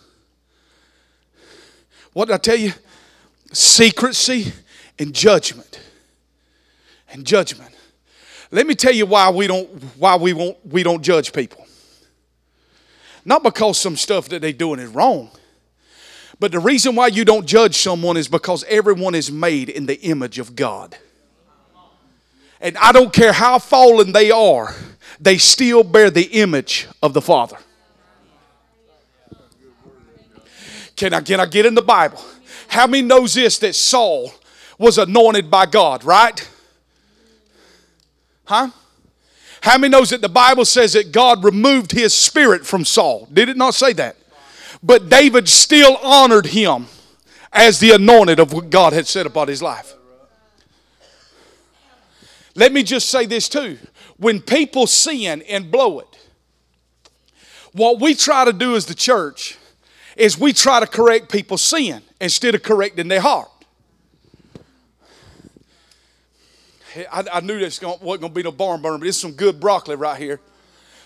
What 2.12 2.26
did 2.26 2.34
I 2.34 2.38
tell 2.38 2.56
you? 2.56 2.72
secrecy, 3.52 4.52
and 4.98 5.14
judgment. 5.14 5.80
And 7.10 7.24
judgment. 7.24 7.74
Let 8.50 8.66
me 8.66 8.74
tell 8.74 8.92
you 8.92 9.06
why 9.06 9.30
we 9.30 9.46
don't 9.46 9.68
why 9.98 10.16
we 10.16 10.32
won't 10.32 10.56
we 10.66 10.82
don't 10.82 11.02
judge 11.02 11.32
people. 11.32 11.66
Not 13.24 13.42
because 13.42 13.78
some 13.78 13.96
stuff 13.96 14.28
that 14.30 14.40
they're 14.40 14.52
doing 14.52 14.80
is 14.80 14.88
wrong. 14.88 15.30
But 16.40 16.52
the 16.52 16.60
reason 16.60 16.94
why 16.94 17.08
you 17.08 17.24
don't 17.24 17.46
judge 17.46 17.76
someone 17.76 18.16
is 18.16 18.28
because 18.28 18.64
everyone 18.64 19.14
is 19.14 19.30
made 19.30 19.68
in 19.68 19.86
the 19.86 20.00
image 20.00 20.38
of 20.38 20.54
God. 20.54 20.96
And 22.60 22.76
I 22.78 22.92
don't 22.92 23.12
care 23.12 23.32
how 23.32 23.58
fallen 23.58 24.12
they 24.12 24.30
are, 24.30 24.74
they 25.20 25.38
still 25.38 25.84
bear 25.84 26.10
the 26.10 26.24
image 26.40 26.88
of 27.02 27.12
the 27.14 27.22
Father. 27.22 27.56
Can 30.96 31.14
I, 31.14 31.20
can 31.20 31.38
I 31.38 31.46
get 31.46 31.64
in 31.64 31.74
the 31.74 31.82
Bible? 31.82 32.20
How 32.66 32.86
many 32.86 33.06
knows 33.06 33.34
this 33.34 33.58
that 33.58 33.74
Saul 33.74 34.32
was 34.78 34.98
anointed 34.98 35.50
by 35.50 35.66
God, 35.66 36.04
right? 36.04 36.48
Huh? 38.44 38.70
How 39.60 39.78
many 39.78 39.90
knows 39.90 40.10
that 40.10 40.20
the 40.20 40.28
Bible 40.28 40.64
says 40.64 40.94
that 40.94 41.12
God 41.12 41.44
removed 41.44 41.92
his 41.92 42.14
spirit 42.14 42.66
from 42.66 42.84
Saul? 42.84 43.28
Did 43.32 43.48
it 43.48 43.56
not 43.56 43.74
say 43.74 43.92
that? 43.94 44.16
But 44.82 45.08
David 45.08 45.48
still 45.48 45.96
honored 45.98 46.46
him 46.46 46.86
as 47.52 47.80
the 47.80 47.92
anointed 47.92 48.38
of 48.38 48.52
what 48.52 48.70
God 48.70 48.92
had 48.92 49.06
said 49.06 49.26
about 49.26 49.48
his 49.48 49.62
life. 49.62 49.94
Let 52.58 52.72
me 52.72 52.82
just 52.82 53.08
say 53.08 53.24
this 53.24 53.48
too. 53.48 53.78
When 54.16 54.40
people 54.40 54.88
sin 54.88 55.42
and 55.48 55.70
blow 55.70 56.00
it, 56.00 56.18
what 57.70 58.00
we 58.00 58.16
try 58.16 58.44
to 58.44 58.52
do 58.52 58.74
as 58.74 58.84
the 58.86 58.96
church 58.96 59.56
is 60.16 60.36
we 60.36 60.52
try 60.52 60.80
to 60.80 60.86
correct 60.86 61.30
people's 61.30 61.62
sin 61.62 62.02
instead 62.20 62.56
of 62.56 62.64
correcting 62.64 63.06
their 63.06 63.20
heart. 63.20 63.48
I, 67.12 67.24
I 67.34 67.40
knew 67.40 67.60
this 67.60 67.80
wasn't 67.80 68.02
going 68.02 68.20
to 68.22 68.28
be 68.30 68.42
no 68.42 68.50
barn 68.50 68.82
burner, 68.82 68.98
but 68.98 69.06
it's 69.06 69.18
some 69.18 69.32
good 69.32 69.60
broccoli 69.60 69.94
right 69.94 70.20
here. 70.20 70.40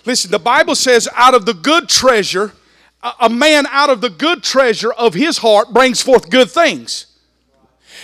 Listen, 0.06 0.30
the 0.30 0.38
Bible 0.38 0.74
says, 0.74 1.06
out 1.14 1.34
of 1.34 1.44
the 1.44 1.52
good 1.52 1.86
treasure, 1.86 2.52
a 3.20 3.28
man 3.28 3.66
out 3.66 3.90
of 3.90 4.00
the 4.00 4.08
good 4.08 4.42
treasure 4.42 4.92
of 4.92 5.12
his 5.12 5.36
heart 5.36 5.74
brings 5.74 6.00
forth 6.00 6.30
good 6.30 6.50
things. 6.50 7.06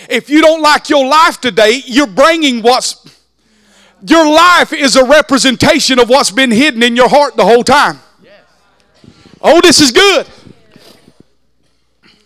If 0.07 0.29
you 0.29 0.39
don't 0.41 0.61
like 0.61 0.87
your 0.87 1.07
life 1.07 1.41
today, 1.41 1.81
you're 1.87 2.05
bringing 2.05 2.61
what's. 2.61 3.17
Your 4.05 4.25
life 4.25 4.71
is 4.71 4.95
a 4.95 5.05
representation 5.05 5.99
of 5.99 6.09
what's 6.09 6.31
been 6.31 6.51
hidden 6.51 6.83
in 6.83 6.95
your 6.95 7.09
heart 7.09 7.35
the 7.35 7.45
whole 7.45 7.63
time. 7.63 7.99
Oh, 9.41 9.61
this 9.61 9.79
is 9.79 9.91
good. 9.91 10.27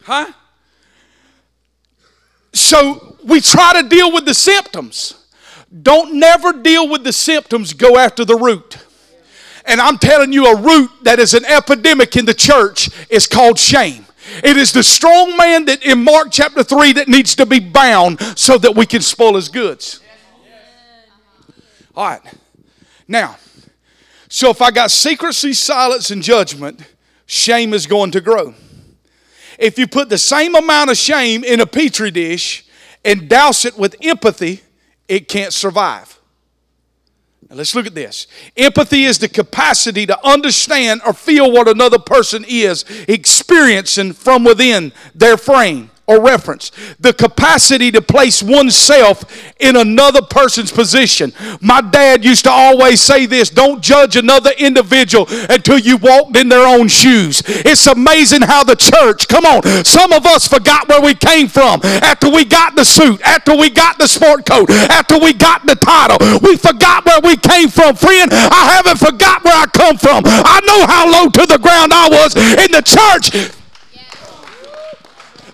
Huh? 0.03 0.31
So 2.53 3.17
we 3.23 3.41
try 3.41 3.81
to 3.81 3.87
deal 3.87 4.11
with 4.11 4.25
the 4.25 4.33
symptoms. 4.33 5.15
Don't 5.81 6.15
never 6.15 6.53
deal 6.53 6.87
with 6.87 7.03
the 7.03 7.13
symptoms, 7.13 7.73
go 7.73 7.97
after 7.97 8.23
the 8.25 8.35
root. 8.35 8.77
And 9.65 9.79
I'm 9.79 9.97
telling 9.97 10.33
you, 10.33 10.45
a 10.45 10.61
root 10.61 10.91
that 11.03 11.19
is 11.19 11.33
an 11.33 11.45
epidemic 11.45 12.15
in 12.15 12.25
the 12.25 12.33
church 12.33 12.89
is 13.09 13.27
called 13.27 13.57
shame. 13.57 14.05
It 14.43 14.57
is 14.57 14.71
the 14.71 14.83
strong 14.83 15.35
man 15.37 15.65
that 15.65 15.83
in 15.83 16.03
Mark 16.03 16.29
chapter 16.31 16.63
3 16.63 16.93
that 16.93 17.07
needs 17.07 17.35
to 17.35 17.45
be 17.45 17.59
bound 17.59 18.19
so 18.37 18.57
that 18.57 18.75
we 18.75 18.85
can 18.85 19.01
spoil 19.01 19.35
his 19.35 19.49
goods. 19.49 20.01
All 21.95 22.07
right. 22.07 22.21
Now, 23.07 23.37
so 24.29 24.49
if 24.49 24.61
I 24.61 24.71
got 24.71 24.91
secrecy, 24.91 25.53
silence, 25.53 26.09
and 26.09 26.23
judgment, 26.23 26.81
shame 27.25 27.73
is 27.73 27.85
going 27.85 28.11
to 28.11 28.21
grow. 28.21 28.55
If 29.59 29.77
you 29.77 29.87
put 29.87 30.09
the 30.09 30.17
same 30.17 30.55
amount 30.55 30.89
of 30.89 30.97
shame 30.97 31.43
in 31.43 31.59
a 31.59 31.67
petri 31.67 32.09
dish 32.09 32.65
and 33.05 33.29
douse 33.29 33.65
it 33.65 33.77
with 33.77 33.95
empathy, 34.01 34.61
it 35.07 35.27
can't 35.27 35.53
survive. 35.53 36.19
Now 37.49 37.57
let's 37.57 37.75
look 37.75 37.85
at 37.85 37.93
this. 37.93 38.25
Empathy 38.57 39.03
is 39.03 39.19
the 39.19 39.29
capacity 39.29 40.07
to 40.07 40.27
understand 40.27 41.01
or 41.05 41.13
feel 41.13 41.51
what 41.51 41.67
another 41.67 41.99
person 41.99 42.43
is 42.47 42.85
experiencing 43.07 44.13
from 44.13 44.43
within 44.43 44.93
their 45.13 45.37
frame 45.37 45.91
or 46.05 46.21
reference. 46.21 46.71
The 46.99 47.13
capacity 47.13 47.91
to 47.91 48.01
place 48.01 48.43
oneself 48.43 49.23
in 49.59 49.75
another 49.75 50.21
person's 50.21 50.71
position. 50.71 51.31
My 51.61 51.79
dad 51.81 52.25
used 52.25 52.43
to 52.43 52.51
always 52.51 53.01
say 53.01 53.25
this 53.25 53.49
don't 53.49 53.81
judge 53.81 54.15
another 54.15 54.51
individual 54.57 55.27
until 55.49 55.79
you 55.79 55.97
walked 55.97 56.35
in 56.35 56.49
their 56.49 56.67
own 56.67 56.89
shoes. 56.89 57.41
It's 57.45 57.87
amazing 57.87 58.41
how 58.41 58.63
the 58.63 58.75
church, 58.75 59.27
come 59.27 59.45
on, 59.45 59.63
some 59.85 60.11
of 60.11 60.25
us 60.25 60.47
forgot 60.47 60.89
where 60.89 61.01
we 61.01 61.15
came 61.15 61.47
from 61.47 61.79
after 61.83 62.29
we 62.29 62.43
got 62.43 62.75
the 62.75 62.83
suit, 62.83 63.21
after 63.21 63.55
we 63.55 63.69
got 63.69 63.97
the 63.97 64.07
sport 64.07 64.45
coat, 64.45 64.69
after 64.69 65.17
we 65.19 65.33
got 65.33 65.65
the 65.65 65.75
title. 65.75 66.17
We 66.39 66.57
forgot 66.57 67.05
where 67.05 67.21
we 67.23 67.37
came 67.37 67.69
from. 67.69 67.95
Friend, 67.95 68.29
I 68.33 68.73
haven't 68.75 68.97
forgot 68.97 69.43
where 69.43 69.55
I 69.55 69.67
come 69.67 69.97
from. 69.97 70.23
I 70.25 70.59
know 70.67 70.85
how 70.85 71.09
low 71.09 71.29
to 71.29 71.45
the 71.45 71.59
ground 71.59 71.93
I 71.93 72.09
was 72.09 72.35
in 72.35 72.71
the 72.71 72.81
church 72.81 73.53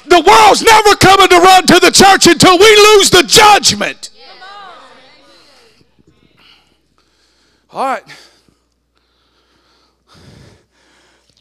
the 0.09 0.21
world's 0.21 0.63
never 0.63 0.95
coming 0.95 1.29
to 1.29 1.37
run 1.37 1.65
to 1.67 1.79
the 1.79 1.91
church 1.91 2.27
until 2.27 2.57
we 2.57 2.65
lose 2.65 3.09
the 3.09 3.23
judgment. 3.23 4.09
All 7.71 7.85
right. 7.85 8.03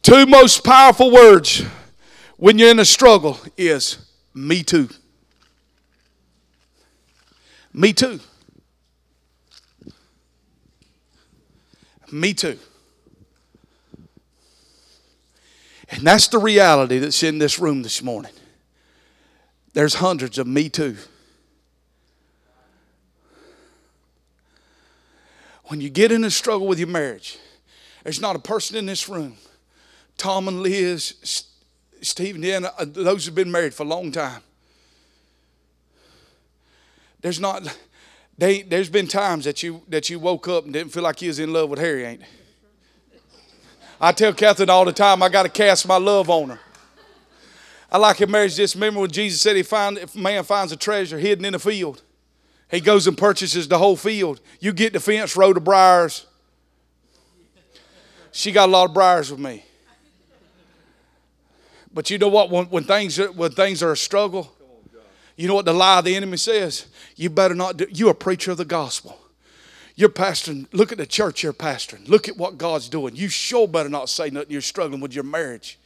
Two 0.03 0.27
most 0.27 0.65
powerful 0.65 1.11
words 1.11 1.65
when 2.37 2.59
you're 2.59 2.71
in 2.71 2.79
a 2.79 2.85
struggle 2.85 3.39
is 3.57 3.99
me 4.35 4.63
too. 4.63 4.89
Me 7.73 7.93
too. 7.93 8.21
Me 12.11 12.33
too. 12.33 12.59
And 15.91 16.07
that's 16.07 16.29
the 16.29 16.39
reality 16.39 16.99
that's 16.99 17.23
in 17.23 17.39
this 17.39 17.59
room 17.59 17.83
this 17.83 18.03
morning. 18.03 18.33
There's 19.75 19.95
hundreds 19.95 20.39
of 20.39 20.47
me 20.47 20.69
too. 20.69 20.97
When 25.65 25.81
you 25.81 25.91
get 25.91 26.11
in 26.11 26.25
a 26.25 26.31
struggle 26.31 26.67
with 26.67 26.79
your 26.79 26.89
marriage, 26.89 27.39
there's 28.03 28.21
not 28.21 28.35
a 28.35 28.39
person 28.39 28.77
in 28.77 28.87
this 28.87 29.09
room, 29.09 29.37
Tom 30.17 30.49
and 30.49 30.63
Liz, 30.63 31.45
Steve 32.01 32.37
and 32.37 32.67
uh, 32.67 32.71
those 32.87 33.27
who've 33.27 33.35
been 33.35 33.53
married 33.53 33.75
for 33.75 33.83
a 33.83 33.87
long 33.87 34.11
time. 34.11 34.43
There's 37.21 37.41
not, 37.41 37.77
they, 38.39 38.63
there's 38.63 38.89
been 38.89 39.09
times 39.09 39.45
that 39.45 39.63
you 39.63 39.83
that 39.89 40.09
you 40.09 40.19
woke 40.19 40.49
up 40.49 40.65
and 40.65 40.73
didn't 40.73 40.93
feel 40.93 41.03
like 41.03 41.21
you 41.21 41.29
was 41.29 41.39
in 41.39 41.53
love 41.53 41.69
with 41.69 41.81
Harry, 41.81 42.05
ain't? 42.05 42.23
I 44.01 44.13
tell 44.13 44.33
Catherine 44.33 44.71
all 44.71 44.85
the 44.85 44.93
time, 44.93 45.23
I 45.23 45.29
got 45.29 45.43
to 45.43 45.49
cast 45.49 45.87
my 45.87 45.97
love 45.97 46.31
on 46.31 46.51
her. 46.51 46.61
I 47.91 47.99
like 47.99 48.21
in 48.21 48.31
marriage 48.31 48.57
this. 48.57 48.75
Remember 48.75 49.01
when 49.01 49.11
Jesus 49.11 49.41
said 49.41 49.57
he 49.57 49.63
find 49.63 49.99
if 49.99 50.15
a 50.15 50.19
man 50.19 50.45
finds 50.45 50.73
a 50.73 50.77
treasure 50.77 51.19
hidden 51.19 51.45
in 51.45 51.55
a 51.55 51.59
field, 51.59 52.03
he 52.71 52.81
goes 52.81 53.07
and 53.07 53.17
purchases 53.17 53.67
the 53.67 53.79
whole 53.79 53.97
field. 53.97 54.41
You 54.61 54.73
get 54.73 54.93
the 54.93 55.01
fence 55.01 55.37
row 55.37 55.53
of 55.53 55.65
briars. 55.65 56.27
She 58.31 58.53
got 58.53 58.69
a 58.69 58.73
lot 58.73 58.89
of 58.89 58.95
briars 58.95 59.31
with 59.31 59.41
me. 59.41 59.65
But 61.93 62.11
you 62.11 62.19
know 62.19 62.29
what? 62.29 62.51
When, 62.51 62.67
when 62.67 62.85
things 62.85 63.19
are, 63.19 63.33
when 63.33 63.53
things 63.53 63.83
are 63.83 63.93
a 63.93 63.97
struggle, 63.97 64.53
you 65.37 65.49
know 65.49 65.55
what 65.55 65.65
the 65.65 65.73
lie 65.73 66.01
of 66.01 66.05
the 66.05 66.15
enemy 66.15 66.37
says? 66.37 66.87
You 67.17 67.31
better 67.31 67.55
not 67.55 67.79
do. 67.79 67.87
You're 67.91 68.11
a 68.11 68.15
preacher 68.15 68.51
of 68.51 68.59
the 68.59 68.65
gospel. 68.65 69.19
You're 69.95 70.11
pastoring. 70.11 70.67
Look 70.73 70.93
at 70.93 70.99
the 70.99 71.07
church 71.07 71.43
you're 71.43 71.53
pastoring. 71.53 72.07
Look 72.09 72.29
at 72.29 72.37
what 72.37 72.59
God's 72.59 72.89
doing. 72.89 73.17
You 73.17 73.29
sure 73.29 73.67
better 73.67 73.89
not 73.89 74.09
say 74.09 74.31
nothing. 74.31 74.51
You're 74.51 74.61
struggling 74.61 75.01
with 75.01 75.15
your 75.15 75.25
marriage. 75.25 75.79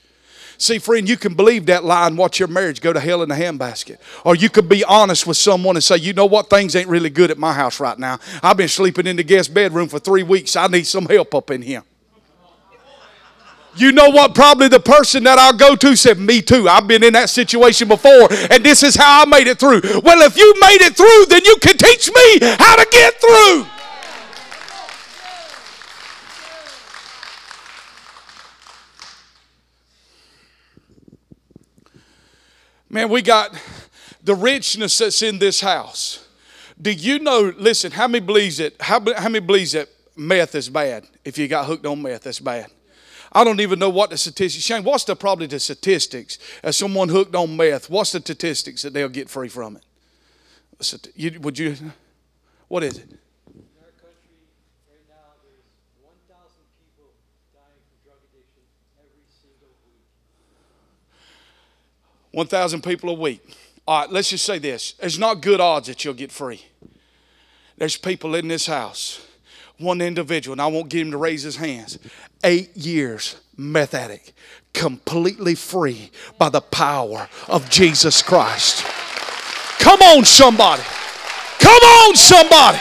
See, 0.63 0.79
friend, 0.79 1.09
you 1.09 1.17
can 1.17 1.35
believe 1.35 1.67
that 1.67 1.83
lie 1.83 2.07
and 2.07 2.17
watch 2.17 2.39
your 2.39 2.47
marriage 2.47 2.81
go 2.81 2.93
to 2.93 3.01
hell 3.01 3.25
in 3.25 3.33
a 3.33 3.35
handbasket. 3.35 3.99
Or 4.25 4.37
you 4.37 4.49
could 4.49 4.69
be 4.69 4.85
honest 4.85 5.27
with 5.27 5.37
someone 5.37 5.75
and 5.75 5.83
say, 5.83 5.97
you 5.97 6.13
know 6.13 6.27
what, 6.27 6.49
things 6.49 6.77
ain't 6.77 6.87
really 6.87 7.11
good 7.11 7.33
at 7.33 7.37
my 7.37 7.53
house 7.53 7.81
right 7.81 7.99
now. 7.99 8.21
I've 8.45 8.57
been 8.57 8.69
sleeping 8.69 9.09
in 9.09 9.17
the 9.17 9.25
guest 9.25 9.53
bedroom 9.53 9.89
for 9.89 9.99
three 9.99 10.23
weeks. 10.23 10.55
I 10.55 10.69
need 10.69 10.87
some 10.87 11.07
help 11.07 11.35
up 11.35 11.51
in 11.51 11.63
here. 11.63 11.83
You 13.75 13.91
know 13.91 14.11
what? 14.11 14.37
Probably 14.37 14.69
the 14.69 14.79
person 14.79 15.25
that 15.25 15.37
I'll 15.37 15.57
go 15.57 15.75
to 15.75 15.97
said, 15.97 16.21
Me 16.21 16.41
too. 16.41 16.69
I've 16.69 16.87
been 16.87 17.03
in 17.03 17.15
that 17.15 17.29
situation 17.29 17.89
before, 17.89 18.29
and 18.49 18.65
this 18.65 18.85
is 18.85 18.95
how 18.95 19.23
I 19.23 19.27
made 19.27 19.49
it 19.49 19.59
through. 19.59 19.81
Well, 20.05 20.23
if 20.23 20.37
you 20.37 20.55
made 20.61 20.83
it 20.83 20.97
through, 20.97 21.27
then 21.29 21.45
you 21.45 21.57
can 21.57 21.77
teach 21.77 22.09
me 22.09 22.39
how 22.41 22.77
to 22.77 22.87
get 22.89 23.21
through. 23.21 23.67
Man, 32.93 33.09
we 33.09 33.23
got 33.23 33.59
the 34.23 34.35
richness 34.35 34.99
that's 34.99 35.23
in 35.23 35.39
this 35.39 35.63
house. 35.63 36.29
Do 36.81 36.93
you 36.93 37.19
know, 37.21 37.51
listen, 37.57 37.91
how 37.91 38.07
many 38.07 38.25
believes 38.25 38.61
it? 38.61 38.77
How, 38.81 39.01
how 39.17 39.31
many 39.31 39.41
believes 39.41 39.73
that 39.73 39.89
meth 40.15 40.55
is 40.55 40.69
bad? 40.69 41.07
If 41.25 41.39
you 41.39 41.49
got 41.49 41.65
hooked 41.65 41.87
on 41.87 42.03
meth, 42.03 42.25
that's 42.25 42.39
bad. 42.39 42.71
I 43.33 43.45
don't 43.45 43.61
even 43.61 43.79
know 43.79 43.89
what 43.89 44.11
the 44.11 44.19
statistics. 44.19 44.63
Shane, 44.63 44.85
what's 44.85 45.05
the 45.05 45.17
probably 45.17 45.47
the 45.47 45.59
statistics 45.59 46.39
as 46.63 46.77
someone 46.77 47.09
hooked 47.09 47.35
on 47.35 47.57
meth? 47.57 47.89
What's 47.89 48.13
the 48.13 48.21
statistics 48.21 48.83
that 48.83 48.93
they'll 48.93 49.09
get 49.09 49.31
free 49.31 49.49
from 49.49 49.79
it? 49.79 51.43
Would 51.43 51.59
you? 51.59 51.77
What 52.69 52.83
is 52.83 52.99
it? 52.99 53.09
1,000 62.33 62.83
people 62.83 63.11
a 63.11 63.15
week. 63.15 63.41
All 63.87 64.01
right, 64.01 64.11
let's 64.11 64.31
just 64.31 64.45
say 64.45 64.59
this. 64.59 64.93
There's 64.93 65.19
not 65.19 65.41
good 65.41 65.61
odds 65.61 65.89
that 65.89 66.05
you'll 66.05 66.15
get 66.15 66.33
free. 66.33 66.65
There's 67.79 67.97
people 67.97 68.35
in 68.35 68.49
this 68.49 68.67
house, 68.67 69.27
one 69.79 70.01
individual, 70.01 70.53
and 70.53 70.61
I 70.61 70.67
won't 70.67 70.89
get 70.89 71.01
him 71.01 71.11
to 71.11 71.17
raise 71.17 71.43
his 71.43 71.57
hands. 71.57 71.99
Eight 72.45 72.77
years, 72.77 73.41
meth 73.57 73.95
addict, 73.95 74.33
completely 74.73 75.55
free 75.55 76.11
by 76.39 76.49
the 76.49 76.61
power 76.61 77.29
of 77.49 77.69
Jesus 77.71 78.23
Christ. 78.23 78.85
Come 79.79 80.01
on, 80.01 80.25
somebody. 80.25 80.83
Come 81.59 81.83
on, 81.83 82.17
somebody. 82.17 82.79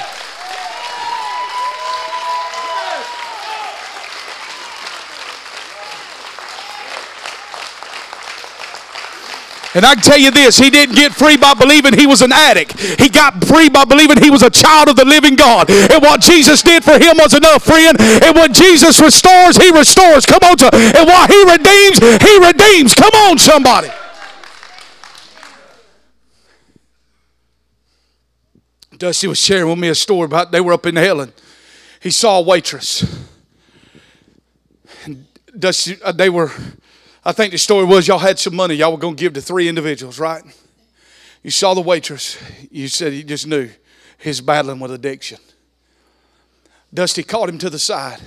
And 9.73 9.85
I 9.85 9.95
can 9.95 10.03
tell 10.03 10.17
you 10.17 10.31
this, 10.31 10.57
he 10.57 10.69
didn't 10.69 10.95
get 10.95 11.13
free 11.13 11.37
by 11.37 11.53
believing 11.53 11.93
he 11.97 12.05
was 12.05 12.21
an 12.21 12.31
addict. 12.33 12.77
He 12.99 13.07
got 13.07 13.43
free 13.45 13.69
by 13.69 13.85
believing 13.85 14.21
he 14.21 14.29
was 14.29 14.41
a 14.41 14.49
child 14.49 14.89
of 14.89 14.97
the 14.97 15.05
living 15.05 15.35
God. 15.35 15.69
And 15.69 16.01
what 16.01 16.19
Jesus 16.19 16.61
did 16.61 16.83
for 16.83 16.99
him 16.99 17.15
was 17.17 17.33
enough, 17.33 17.63
friend. 17.63 17.95
And 17.99 18.35
when 18.35 18.53
Jesus 18.53 18.99
restores, 18.99 19.55
he 19.55 19.71
restores. 19.71 20.25
Come 20.25 20.43
on, 20.43 20.57
to, 20.57 20.69
and 20.73 21.07
what 21.07 21.31
he 21.31 21.39
redeems, 21.43 21.99
he 22.21 22.37
redeems. 22.45 22.93
Come 22.95 23.13
on, 23.29 23.37
somebody. 23.37 23.89
Dusty 28.97 29.27
was 29.27 29.39
sharing 29.39 29.67
with 29.67 29.79
me 29.79 29.87
a 29.87 29.95
story 29.95 30.25
about 30.25 30.51
they 30.51 30.61
were 30.61 30.73
up 30.73 30.85
in 30.85 30.95
Helen. 30.95 31.33
He 32.01 32.11
saw 32.11 32.39
a 32.39 32.41
waitress. 32.41 33.03
And 35.05 35.25
Dusty, 35.57 35.97
uh, 36.03 36.11
they 36.11 36.29
were 36.29 36.51
I 37.23 37.31
think 37.31 37.51
the 37.51 37.57
story 37.57 37.85
was 37.85 38.07
y'all 38.07 38.19
had 38.19 38.39
some 38.39 38.55
money 38.55 38.75
y'all 38.75 38.91
were 38.91 38.97
going 38.97 39.15
to 39.15 39.21
give 39.21 39.33
to 39.33 39.41
three 39.41 39.67
individuals, 39.67 40.19
right? 40.19 40.43
You 41.43 41.51
saw 41.51 41.73
the 41.73 41.81
waitress. 41.81 42.37
You 42.71 42.87
said 42.87 43.13
you 43.13 43.23
just 43.23 43.47
knew 43.47 43.69
he's 44.17 44.41
battling 44.41 44.79
with 44.79 44.91
addiction. 44.91 45.39
Dusty 46.93 47.23
called 47.23 47.49
him 47.49 47.57
to 47.59 47.69
the 47.69 47.79
side. 47.79 48.19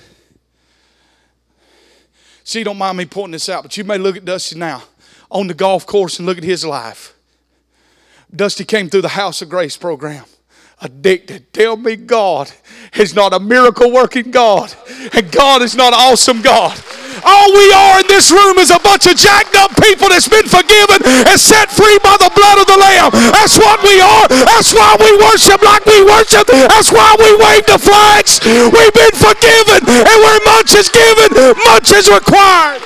See, 2.45 2.63
don't 2.63 2.79
mind 2.79 2.99
me 2.99 3.05
pointing 3.07 3.33
this 3.33 3.49
out, 3.49 3.63
but 3.63 3.77
you 3.77 3.85
may 3.85 3.99
look 3.99 4.17
at 4.17 4.25
Dusty 4.25 4.59
now 4.59 4.83
on 5.31 5.47
the 5.47 5.55
golf 5.55 5.87
course 5.87 6.19
and 6.19 6.27
look 6.27 6.39
at 6.39 6.45
his 6.45 6.65
life. 6.65 7.15
Dusty 8.35 8.65
came 8.65 8.89
through 8.89 9.03
the 9.03 9.09
House 9.09 9.43
of 9.43 9.49
Grace 9.49 9.77
program 9.77 10.25
addicted. 10.81 11.53
Tell 11.53 11.77
me 11.77 11.97
God 11.97 12.51
is 12.95 13.15
not 13.15 13.33
a 13.33 13.41
miracle 13.41 13.91
working 13.91 14.31
God, 14.31 14.75
and 15.15 15.31
God 15.33 15.63
is 15.63 15.75
not 15.75 15.93
an 15.93 16.01
awesome 16.01 16.43
God. 16.43 16.79
All 17.25 17.49
we 17.57 17.73
are 17.73 18.01
in 18.01 18.07
this 18.07 18.31
room 18.31 18.61
is 18.61 18.71
a 18.71 18.79
bunch 18.85 19.09
of 19.09 19.17
jacked 19.17 19.57
up 19.57 19.73
people 19.81 20.09
that's 20.13 20.29
been 20.29 20.45
forgiven 20.45 21.01
and 21.05 21.41
set 21.41 21.73
free 21.73 21.99
by 22.05 22.17
the 22.21 22.29
blood 22.37 22.61
of 22.61 22.67
the 22.69 22.77
Lamb. 22.77 23.11
That's 23.33 23.57
what 23.57 23.81
we 23.83 23.97
are. 24.01 24.29
That's 24.29 24.77
why 24.77 24.97
we 25.01 25.11
worship 25.17 25.63
like 25.65 25.85
we 25.87 26.05
worship. 26.05 26.47
That's 26.47 26.93
why 26.93 27.17
we 27.19 27.33
wave 27.41 27.65
the 27.65 27.81
flags. 27.81 28.41
We've 28.45 28.93
been 28.93 29.17
forgiven, 29.17 29.81
and 29.89 30.19
where 30.21 30.41
much 30.53 30.75
is 30.77 30.93
given, 30.93 31.33
much 31.65 31.93
is 31.93 32.09
required. 32.13 32.83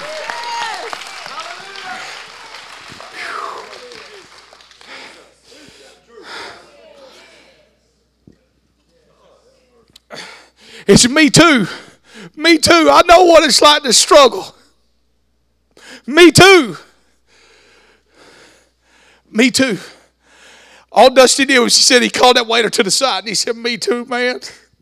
It's 10.87 11.09
me 11.09 11.29
too. 11.29 11.67
Me 12.39 12.57
too. 12.57 12.89
I 12.89 13.03
know 13.05 13.25
what 13.25 13.43
it's 13.43 13.61
like 13.61 13.83
to 13.83 13.93
struggle. 13.93 14.55
Me 16.07 16.31
too. 16.31 16.77
Me 19.29 19.51
too. 19.51 19.77
All 20.93 21.13
Dusty 21.13 21.45
did 21.45 21.59
was 21.59 21.77
he 21.77 21.83
said 21.83 22.01
he 22.01 22.09
called 22.09 22.37
that 22.37 22.47
waiter 22.47 22.71
to 22.71 22.83
the 22.85 22.93
side 22.93 23.19
and 23.19 23.29
he 23.29 23.35
said, 23.35 23.57
Me 23.57 23.77
too, 23.77 24.05
man. 24.05 24.39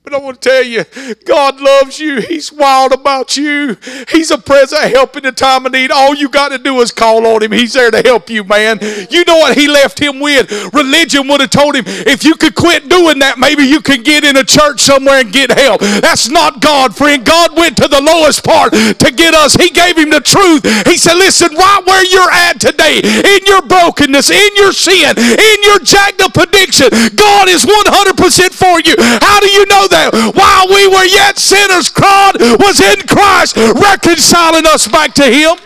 But 0.07 0.15
I 0.15 0.19
want 0.19 0.41
to 0.41 0.49
tell 0.49 0.63
you, 0.63 0.85
God 1.25 1.61
loves 1.61 1.99
you. 1.99 2.21
He's 2.21 2.53
wild 2.53 2.93
about 2.93 3.37
you. 3.37 3.77
He's 4.09 4.31
a 4.31 4.39
present 4.39 4.95
help 4.95 5.17
in 5.17 5.25
the 5.25 5.33
time 5.33 5.67
of 5.67 5.73
need. 5.73 5.91
All 5.91 6.15
you 6.15 6.29
got 6.29 6.51
to 6.51 6.59
do 6.59 6.79
is 6.79 6.93
call 6.93 7.27
on 7.27 7.43
him. 7.43 7.51
He's 7.51 7.73
there 7.73 7.91
to 7.91 8.01
help 8.03 8.31
you, 8.31 8.45
man. 8.45 8.79
You 9.11 9.25
know 9.25 9.35
what 9.39 9.59
he 9.59 9.67
left 9.67 9.99
him 9.99 10.21
with? 10.21 10.47
Religion 10.73 11.27
would 11.27 11.41
have 11.41 11.51
told 11.51 11.75
him, 11.75 11.83
if 12.07 12.23
you 12.23 12.37
could 12.37 12.55
quit 12.55 12.89
doing 12.89 13.19
that, 13.19 13.41
maybe 13.41 13.65
you 13.65 13.81
can 13.81 14.05
get 14.05 14.23
in 14.23 14.37
a 14.37 14.45
church 14.45 14.79
somewhere 14.79 15.19
and 15.19 15.33
get 15.33 15.51
help. 15.51 15.81
That's 15.81 16.29
not 16.29 16.63
God, 16.63 16.95
friend. 16.95 17.27
God 17.27 17.57
went 17.57 17.77
to 17.79 17.89
the 17.89 18.01
lowest 18.01 18.45
part 18.45 18.75
to 18.75 19.11
get 19.11 19.35
us. 19.35 19.57
He 19.57 19.71
gave 19.71 19.99
him 19.99 20.11
the 20.11 20.23
truth. 20.23 20.63
He 20.87 20.99
said, 20.99 21.19
listen, 21.19 21.51
right 21.51 21.83
where 21.83 22.07
you're 22.07 22.31
at 22.31 22.61
today, 22.63 23.03
in 23.03 23.43
your 23.43 23.63
brokenness, 23.67 24.31
in 24.31 24.55
your 24.55 24.71
sin, 24.71 25.19
in 25.19 25.59
your 25.67 25.81
jacked 25.81 26.23
up 26.23 26.39
addiction, 26.39 26.95
God 27.19 27.51
is 27.51 27.67
100% 27.67 28.55
for 28.55 28.79
you. 28.87 28.95
How 29.19 29.43
do 29.43 29.51
you 29.51 29.67
know 29.67 29.89
that? 29.89 29.96
That 29.97 30.35
while 30.35 30.69
we 30.69 30.89
were 30.89 31.05
yet 31.05 31.39
sinners, 31.39 31.91
God 31.91 32.37
was 32.61 32.81
in 32.81 33.07
Christ 33.07 33.57
reconciling 33.57 34.67
us 34.67 34.89
back 34.89 35.15
to 35.15 35.25
Him. 35.25 35.57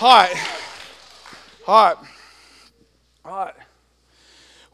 All 0.00 0.08
right. 0.08 0.36
All 1.66 1.84
right. 1.84 1.96
All 3.24 3.44
right. 3.44 3.54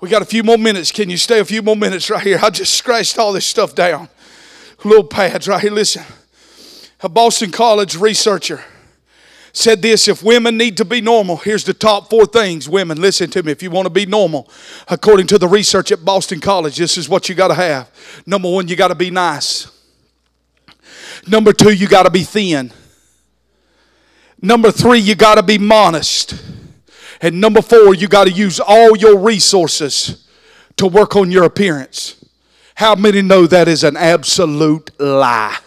We 0.01 0.09
got 0.09 0.23
a 0.23 0.27
few 0.27 0.43
more 0.43 0.59
minutes. 0.59 0.93
Can 0.93 1.11
you 1.11 1.17
stay 1.17 1.41
a 1.41 1.45
few 1.45 1.61
more 1.61 1.77
minutes 1.77 2.09
right 2.09 2.23
here? 2.23 2.39
I 2.43 2.51
just 2.51 2.75
scratched 2.75 3.19
all 3.19 3.33
this 3.33 3.47
stuff 3.47 3.75
down. 3.75 4.09
Little 4.85 5.05
pads 5.05 5.49
right 5.49 5.61
here. 5.61 5.73
Listen. 5.73 6.05
A 7.01 7.09
Boston 7.09 7.51
College 7.51 7.97
researcher 7.97 8.65
said 9.53 9.83
this 9.83 10.09
if 10.09 10.23
women 10.23 10.57
need 10.57 10.77
to 10.77 10.85
be 10.85 11.01
normal, 11.01 11.37
here's 11.37 11.65
the 11.65 11.75
top 11.75 12.11
four 12.11 12.27
things. 12.27 12.69
Women, 12.69 13.01
listen 13.01 13.31
to 13.31 13.43
me. 13.43 13.53
If 13.53 13.63
you 13.63 13.71
want 13.71 13.87
to 13.87 13.91
be 13.91 14.07
normal, 14.07 14.49
according 14.89 15.27
to 15.29 15.39
the 15.39 15.49
research 15.49 15.93
at 15.93 16.05
Boston 16.05 16.41
College, 16.41 16.77
this 16.77 16.97
is 16.97 17.09
what 17.09 17.29
you 17.29 17.35
got 17.35 17.49
to 17.49 17.55
have. 17.55 17.91
Number 18.27 18.51
one, 18.51 18.69
you 18.69 18.77
got 18.77 18.89
to 18.89 18.95
be 18.95 19.11
nice. 19.11 19.71
Number 21.27 21.53
two, 21.53 21.73
you 21.73 21.89
got 21.89 22.05
to 22.05 22.11
be 22.11 22.23
thin. 22.23 22.73
Number 24.41 24.71
three, 24.71 25.01
you 25.01 25.15
got 25.15 25.35
to 25.35 25.43
be 25.43 25.59
modest. 25.59 26.41
And 27.21 27.41
number 27.41 27.61
four, 27.61 27.95
you 27.95 28.07
got 28.07 28.25
to 28.25 28.33
use 28.33 28.61
all 28.61 28.97
your 28.97 29.19
resources 29.19 30.29
to 30.77 30.87
work 30.87 31.17
on 31.17 31.31
your 31.31 31.45
appearance. 31.45 32.25
How 32.77 32.95
many 32.95 33.23
know 33.23 33.47
that 33.47 33.67
is 33.67 33.83
an 33.83 33.97
absolute 33.97 34.91
lie? 35.01 35.59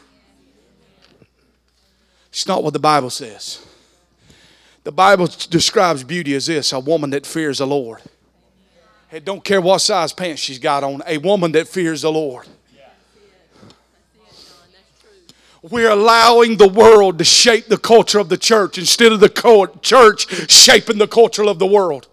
It's 2.30 2.48
not 2.48 2.64
what 2.64 2.72
the 2.72 2.80
Bible 2.80 3.10
says. 3.10 3.66
The 4.84 4.92
Bible 4.92 5.28
describes 5.50 6.04
beauty 6.04 6.34
as 6.34 6.48
this 6.48 6.74
a 6.74 6.80
woman 6.80 7.12
that 7.12 7.26
fears 7.26 7.60
the 7.60 7.68
Lord. 7.68 8.02
It 9.12 9.26
don't 9.26 9.44
care 9.44 9.62
what 9.62 9.80
size 9.80 10.14
pants 10.14 10.42
she's 10.42 10.58
got 10.58 10.84
on, 10.84 11.04
a 11.06 11.18
woman 11.18 11.52
that 11.52 11.68
fears 11.68 12.02
the 12.02 12.12
Lord. 12.12 12.48
We're 15.62 15.92
allowing 15.92 16.58
the 16.58 16.68
world 16.68 17.20
to 17.20 17.24
shape 17.24 17.68
the 17.68 17.78
culture 17.78 18.18
of 18.18 18.30
the 18.30 18.38
church 18.38 18.80
instead 18.80 19.12
of 19.12 19.20
the 19.20 19.30
church 19.82 20.50
shaping 20.50 20.98
the 20.98 21.08
culture 21.08 21.46
of 21.46 21.60
the 21.60 21.68
world. 21.68 22.08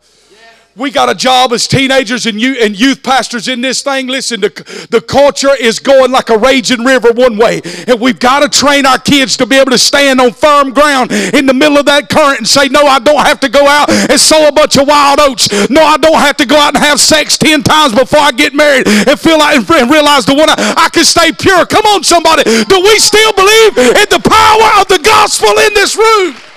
We 0.79 0.93
got 0.93 1.11
a 1.11 1.15
job 1.15 1.53
as 1.53 1.67
teenagers 1.67 2.25
and 2.25 2.41
youth, 2.41 2.59
and 2.63 2.79
youth 2.79 3.03
pastors 3.03 3.49
in 3.49 3.61
this 3.61 3.83
thing. 3.83 4.07
Listen, 4.07 4.41
the, 4.41 4.87
the 4.91 5.01
culture 5.01 5.51
is 5.59 5.81
going 5.81 6.13
like 6.13 6.31
a 6.31 6.39
raging 6.39 6.85
river 6.85 7.11
one 7.11 7.37
way. 7.37 7.61
And 7.89 8.01
we've 8.01 8.21
got 8.21 8.47
to 8.47 8.49
train 8.49 8.87
our 8.87 8.99
kids 8.99 9.37
to 9.39 9.47
be 9.47 9.57
able 9.57 9.73
to 9.73 9.79
stand 9.79 10.21
on 10.21 10.33
firm 10.33 10.73
ground 10.73 11.11
in 11.11 11.47
the 11.47 11.53
middle 11.53 11.79
of 11.79 11.87
that 11.87 12.09
current 12.09 12.39
and 12.39 12.47
say, 12.47 12.69
No, 12.69 12.87
I 12.87 13.01
don't 13.01 13.19
have 13.27 13.41
to 13.41 13.49
go 13.49 13.67
out 13.67 13.91
and 13.91 14.21
sow 14.21 14.47
a 14.47 14.53
bunch 14.53 14.79
of 14.79 14.87
wild 14.87 15.19
oats. 15.19 15.51
No, 15.69 15.83
I 15.83 15.97
don't 15.97 16.15
have 16.15 16.37
to 16.37 16.47
go 16.47 16.57
out 16.57 16.77
and 16.77 16.85
have 16.85 17.01
sex 17.01 17.37
10 17.39 17.65
times 17.65 17.93
before 17.93 18.21
I 18.21 18.31
get 18.31 18.55
married 18.55 18.87
and 18.87 19.19
feel 19.19 19.39
like 19.39 19.59
and 19.59 19.91
realize 19.91 20.27
the 20.27 20.35
one 20.35 20.49
I, 20.49 20.87
I 20.87 20.89
can 20.91 21.05
stay 21.05 21.33
pure. 21.33 21.67
Come 21.67 21.87
on, 21.87 22.05
somebody. 22.05 22.45
Do 22.45 22.79
we 22.79 22.99
still 23.01 23.33
believe 23.33 23.79
in 23.99 24.09
the 24.15 24.23
power 24.23 24.81
of 24.81 24.87
the 24.87 25.03
gospel 25.03 25.51
in 25.59 25.75
this 25.75 25.97
room? 25.97 26.48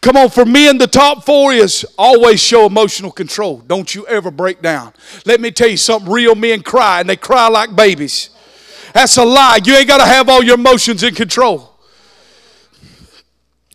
Come 0.00 0.16
on, 0.16 0.30
for 0.30 0.46
men, 0.46 0.78
the 0.78 0.86
top 0.86 1.26
four 1.26 1.52
is 1.52 1.84
always 1.98 2.40
show 2.40 2.64
emotional 2.64 3.12
control. 3.12 3.58
Don't 3.58 3.94
you 3.94 4.06
ever 4.06 4.30
break 4.30 4.62
down. 4.62 4.94
Let 5.26 5.42
me 5.42 5.50
tell 5.50 5.68
you 5.68 5.76
something 5.76 6.10
real 6.10 6.34
men 6.34 6.62
cry, 6.62 7.00
and 7.00 7.08
they 7.08 7.16
cry 7.16 7.48
like 7.48 7.76
babies. 7.76 8.30
That's 8.94 9.16
a 9.18 9.24
lie. 9.24 9.60
You 9.62 9.74
ain't 9.74 9.88
got 9.88 9.98
to 9.98 10.06
have 10.06 10.28
all 10.30 10.42
your 10.42 10.54
emotions 10.54 11.02
in 11.02 11.14
control. 11.14 11.69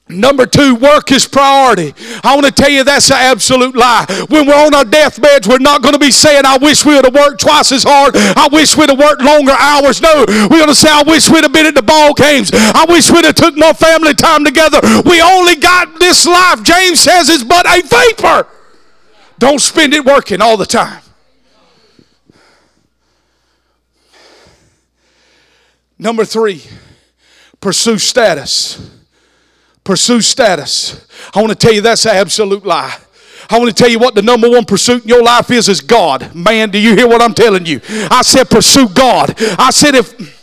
Number 0.08 0.46
two, 0.46 0.76
work 0.76 1.12
is 1.12 1.28
priority. 1.28 1.96
I 2.24 2.36
want 2.36 2.46
to 2.46 2.52
tell 2.52 2.70
you 2.70 2.84
that's 2.84 3.10
an 3.10 3.18
absolute 3.18 3.76
lie. 3.76 4.06
When 4.30 4.46
we're 4.46 4.54
on 4.54 4.76
our 4.76 4.86
deathbeds, 4.86 5.48
we're 5.48 5.58
not 5.58 5.82
going 5.82 5.94
to 5.94 6.00
be 6.00 6.12
saying, 6.12 6.46
I 6.46 6.60
wish 6.60 6.86
we 6.86 6.94
would 6.96 7.06
have 7.06 7.16
worked 7.16 7.42
twice 7.42 7.72
as 7.72 7.84
hard. 7.84 8.16
I 8.16 8.48
wish 8.52 8.78
we'd 8.78 8.90
have 8.90 9.00
worked 9.00 9.24
longer 9.24 9.54
hours. 9.54 10.04
No, 10.04 10.24
we're 10.28 10.62
going 10.62 10.68
to 10.68 10.76
say, 10.76 10.92
I 10.92 11.02
wish 11.02 11.28
we'd 11.28 11.42
have 11.42 11.52
been 11.52 11.66
at 11.66 11.74
the 11.74 11.82
ball 11.82 12.14
games. 12.14 12.52
I 12.54 12.86
wish 12.88 13.10
we'd 13.10 13.26
have 13.26 13.34
took 13.34 13.58
more 13.58 13.74
family 13.74 14.14
time 14.14 14.46
together. 14.46 14.80
We 15.06 15.24
only 15.24 15.56
got 15.56 16.00
this 16.00 16.28
life, 16.28 16.62
James 16.62 17.00
says, 17.00 17.30
is 17.30 17.44
but 17.44 17.66
a 17.66 17.82
vapor. 17.82 18.48
Don't 19.40 19.60
spend 19.60 19.96
it 19.96 20.06
working 20.06 20.40
all 20.40 20.56
the 20.56 20.68
time. 20.68 21.02
Number 25.98 26.26
three, 26.26 26.62
pursue 27.60 27.98
status. 27.98 28.95
Pursue 29.86 30.20
status. 30.20 31.08
I 31.34 31.40
want 31.40 31.52
to 31.52 31.56
tell 31.56 31.72
you 31.72 31.80
that's 31.80 32.06
an 32.06 32.16
absolute 32.16 32.66
lie. 32.66 32.98
I 33.50 33.60
want 33.60 33.70
to 33.70 33.76
tell 33.76 33.90
you 33.90 34.00
what 34.00 34.16
the 34.16 34.24
number 34.24 34.50
one 34.50 34.66
pursuit 34.66 35.04
in 35.04 35.10
your 35.10 35.22
life 35.22 35.52
is 35.52 35.70
is 35.70 35.80
God. 35.80 36.34
Man, 36.34 36.72
do 36.72 36.80
you 36.80 36.96
hear 36.96 37.08
what 37.08 37.22
I'm 37.22 37.36
telling 37.36 37.66
you? 37.66 37.80
I 38.10 38.24
said 38.24 38.50
pursue 38.50 38.90
God. 38.90 39.36
I 39.60 39.70
said 39.70 39.94
if 39.94 40.36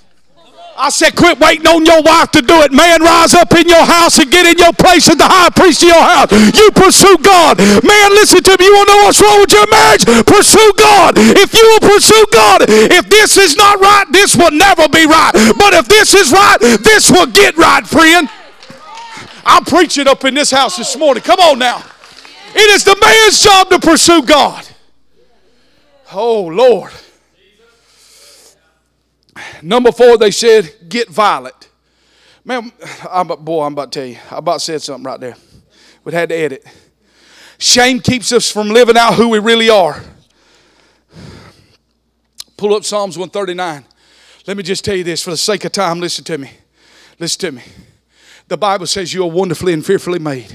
I 0.72 0.88
said, 0.88 1.14
quit 1.14 1.38
waiting 1.38 1.66
on 1.68 1.84
your 1.84 2.03
wife 2.03 2.32
to 2.32 2.40
do 2.43 2.59
it. 2.66 2.72
Man, 2.72 3.03
rise 3.03 3.34
up 3.34 3.53
in 3.55 3.68
your 3.68 3.84
house 3.84 4.18
and 4.18 4.30
get 4.32 4.47
in 4.47 4.59
your 4.59 4.72
place 4.72 5.07
as 5.07 5.14
the 5.14 5.28
high 5.28 5.53
priest 5.53 5.82
of 5.84 5.95
your 5.95 6.03
house. 6.03 6.32
You 6.32 6.74
pursue 6.74 7.22
God. 7.22 7.59
Man, 7.61 8.09
listen 8.16 8.43
to 8.43 8.57
me. 8.59 8.66
You 8.66 8.74
want 8.74 8.88
to 8.88 8.95
know 8.97 9.03
what's 9.05 9.20
wrong 9.22 9.38
with 9.47 9.53
your 9.53 9.68
marriage? 9.70 10.05
Pursue 10.26 10.72
God. 10.74 11.14
If 11.38 11.55
you 11.55 11.62
will 11.70 11.86
pursue 11.86 12.24
God, 12.32 12.66
if 12.66 13.07
this 13.07 13.36
is 13.36 13.55
not 13.55 13.78
right, 13.78 14.11
this 14.11 14.34
will 14.34 14.51
never 14.51 14.88
be 14.88 15.07
right. 15.07 15.30
But 15.55 15.76
if 15.76 15.86
this 15.86 16.18
is 16.18 16.32
right, 16.32 16.59
this 16.59 17.12
will 17.12 17.30
get 17.30 17.55
right, 17.55 17.86
friend. 17.86 18.26
I'm 19.45 19.64
preaching 19.64 20.09
up 20.09 20.24
in 20.24 20.34
this 20.34 20.51
house 20.51 20.76
this 20.76 20.97
morning. 20.97 21.22
Come 21.22 21.40
on 21.40 21.59
now. 21.59 21.82
It 22.55 22.68
is 22.70 22.84
the 22.84 22.97
man's 23.01 23.43
job 23.43 23.70
to 23.70 23.78
pursue 23.78 24.22
God. 24.22 24.66
Oh, 26.12 26.43
Lord. 26.45 26.93
Number 29.62 29.93
four, 29.93 30.18
they 30.18 30.30
said, 30.30 30.74
get 30.88 31.09
violent. 31.09 31.70
Man, 32.45 32.72
I'm, 33.11 33.28
boy, 33.28 33.64
I'm 33.64 33.72
about 33.72 33.93
to 33.93 34.01
tell 34.01 34.09
you. 34.09 34.18
I 34.30 34.38
about 34.38 34.61
said 34.61 34.82
something 34.82 35.05
right 35.05 35.20
there. 35.20 35.36
But 36.05 36.12
had 36.12 36.28
to 36.28 36.34
edit. 36.34 36.66
Shame 37.59 38.01
keeps 38.01 38.32
us 38.32 38.51
from 38.51 38.68
living 38.68 38.97
out 38.97 39.14
who 39.14 39.28
we 39.28 39.38
really 39.38 39.70
are. 39.70 40.03
Pull 42.57 42.74
up 42.74 42.84
Psalms 42.84 43.16
139. 43.16 43.84
Let 44.47 44.57
me 44.57 44.62
just 44.62 44.84
tell 44.84 44.97
you 44.97 45.05
this 45.05 45.22
for 45.22 45.30
the 45.30 45.36
sake 45.36 45.64
of 45.64 45.72
time. 45.72 46.01
Listen 46.01 46.24
to 46.24 46.38
me. 46.38 46.51
Listen 47.18 47.40
to 47.40 47.53
me. 47.53 47.62
The 48.53 48.59
Bible 48.59 48.86
says 48.86 49.14
you 49.14 49.22
are 49.24 49.30
wonderfully 49.30 49.72
and 49.72 49.82
fearfully 49.82 50.18
made. 50.18 50.53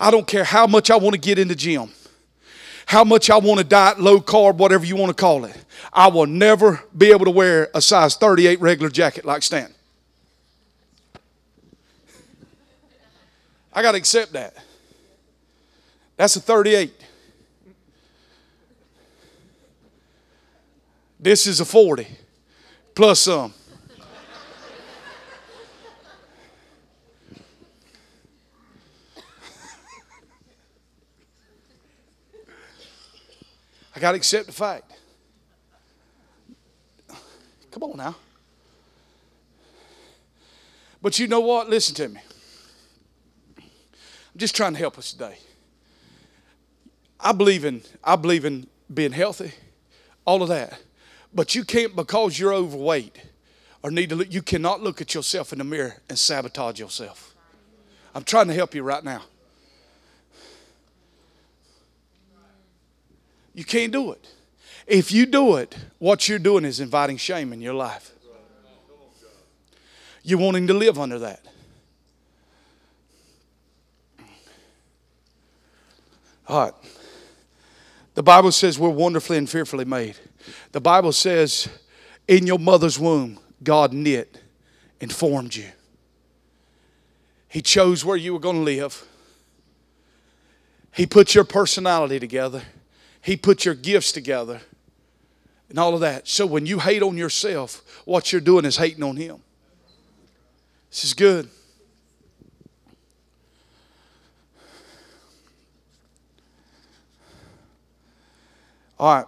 I 0.00 0.10
don't 0.10 0.26
care 0.26 0.44
how 0.44 0.66
much 0.66 0.90
I 0.90 0.96
want 0.96 1.12
to 1.12 1.20
get 1.20 1.38
in 1.38 1.46
the 1.46 1.54
gym, 1.54 1.90
how 2.86 3.04
much 3.04 3.28
I 3.28 3.36
want 3.36 3.58
to 3.58 3.64
diet, 3.64 4.00
low 4.00 4.18
carb, 4.18 4.56
whatever 4.56 4.86
you 4.86 4.96
want 4.96 5.14
to 5.14 5.14
call 5.14 5.44
it. 5.44 5.54
I 5.92 6.08
will 6.08 6.24
never 6.24 6.82
be 6.96 7.10
able 7.10 7.26
to 7.26 7.30
wear 7.30 7.68
a 7.74 7.82
size 7.82 8.16
38 8.16 8.62
regular 8.62 8.88
jacket 8.88 9.26
like 9.26 9.42
Stan. 9.42 9.70
I 13.74 13.82
got 13.82 13.92
to 13.92 13.98
accept 13.98 14.32
that. 14.32 14.54
That's 16.16 16.34
a 16.36 16.40
38. 16.40 16.94
This 21.20 21.46
is 21.46 21.60
a 21.60 21.66
40 21.66 22.08
plus 22.94 23.20
some. 23.20 23.52
Got 34.02 34.12
to 34.12 34.16
accept 34.16 34.46
the 34.46 34.52
fact. 34.52 34.92
Come 37.70 37.84
on 37.84 37.96
now. 37.96 38.16
But 41.00 41.20
you 41.20 41.28
know 41.28 41.38
what? 41.38 41.70
Listen 41.70 41.94
to 41.94 42.08
me. 42.08 42.20
I'm 43.58 44.38
just 44.38 44.56
trying 44.56 44.72
to 44.72 44.78
help 44.80 44.98
us 44.98 45.12
today. 45.12 45.38
I 47.20 47.30
believe 47.30 47.64
in 47.64 47.82
I 48.02 48.16
believe 48.16 48.44
in 48.44 48.66
being 48.92 49.12
healthy, 49.12 49.52
all 50.24 50.42
of 50.42 50.48
that. 50.48 50.82
But 51.32 51.54
you 51.54 51.64
can't 51.64 51.94
because 51.94 52.38
you're 52.38 52.52
overweight 52.52 53.16
or 53.84 53.92
need 53.92 54.08
to 54.08 54.16
look, 54.16 54.32
you 54.32 54.42
cannot 54.42 54.82
look 54.82 55.00
at 55.00 55.14
yourself 55.14 55.52
in 55.52 55.58
the 55.58 55.64
mirror 55.64 56.02
and 56.08 56.18
sabotage 56.18 56.80
yourself. 56.80 57.36
I'm 58.16 58.24
trying 58.24 58.48
to 58.48 58.54
help 58.54 58.74
you 58.74 58.82
right 58.82 59.04
now. 59.04 59.22
You 63.54 63.64
can't 63.64 63.92
do 63.92 64.12
it. 64.12 64.26
If 64.86 65.12
you 65.12 65.26
do 65.26 65.56
it, 65.56 65.76
what 65.98 66.28
you're 66.28 66.38
doing 66.38 66.64
is 66.64 66.80
inviting 66.80 67.16
shame 67.16 67.52
in 67.52 67.60
your 67.60 67.74
life. 67.74 68.12
You're 70.22 70.38
wanting 70.38 70.66
to 70.68 70.74
live 70.74 70.98
under 70.98 71.18
that. 71.20 71.44
All 76.48 76.64
right. 76.64 76.74
The 78.14 78.22
Bible 78.22 78.52
says 78.52 78.78
we're 78.78 78.90
wonderfully 78.90 79.38
and 79.38 79.48
fearfully 79.48 79.84
made. 79.84 80.16
The 80.72 80.80
Bible 80.80 81.12
says 81.12 81.68
in 82.28 82.46
your 82.46 82.58
mother's 82.58 82.98
womb, 82.98 83.38
God 83.62 83.92
knit 83.92 84.40
and 85.00 85.12
formed 85.12 85.54
you. 85.54 85.68
He 87.48 87.62
chose 87.62 88.04
where 88.04 88.16
you 88.16 88.32
were 88.32 88.38
going 88.38 88.56
to 88.56 88.62
live. 88.62 89.04
He 90.92 91.06
put 91.06 91.34
your 91.34 91.44
personality 91.44 92.18
together. 92.20 92.62
He 93.22 93.36
put 93.36 93.64
your 93.64 93.74
gifts 93.74 94.12
together 94.12 94.60
and 95.70 95.78
all 95.78 95.94
of 95.94 96.00
that. 96.00 96.28
So 96.28 96.44
when 96.44 96.66
you 96.66 96.80
hate 96.80 97.02
on 97.02 97.16
yourself, 97.16 98.02
what 98.04 98.32
you're 98.32 98.40
doing 98.40 98.64
is 98.64 98.76
hating 98.76 99.02
on 99.02 99.16
Him. 99.16 99.38
This 100.90 101.04
is 101.04 101.14
good. 101.14 101.48
All 108.98 109.16
right. 109.16 109.26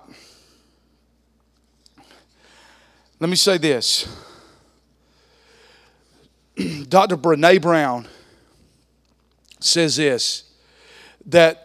Let 3.20 3.30
me 3.30 3.36
say 3.36 3.59
this. 3.59 4.07
Dr. 6.88 7.16
Brene 7.16 7.62
Brown 7.62 8.07
says 9.61 9.97
this 9.97 10.45
that 11.26 11.63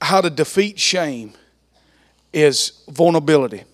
how 0.00 0.20
to 0.20 0.30
defeat 0.30 0.78
shame 0.78 1.32
is 2.32 2.82
vulnerability. 2.88 3.64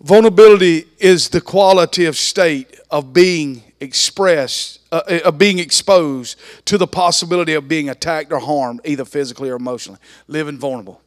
Vulnerability 0.00 0.86
is 0.98 1.30
the 1.30 1.40
quality 1.40 2.04
of 2.04 2.16
state 2.16 2.78
of 2.90 3.12
being 3.12 3.62
expressed, 3.80 4.80
uh, 4.92 5.02
uh, 5.08 5.20
of 5.24 5.38
being 5.38 5.58
exposed 5.58 6.38
to 6.66 6.76
the 6.76 6.86
possibility 6.86 7.54
of 7.54 7.66
being 7.66 7.88
attacked 7.88 8.32
or 8.32 8.38
harmed, 8.38 8.80
either 8.84 9.04
physically 9.04 9.48
or 9.48 9.56
emotionally. 9.56 9.98
Living 10.28 10.58
vulnerable. 10.58 11.00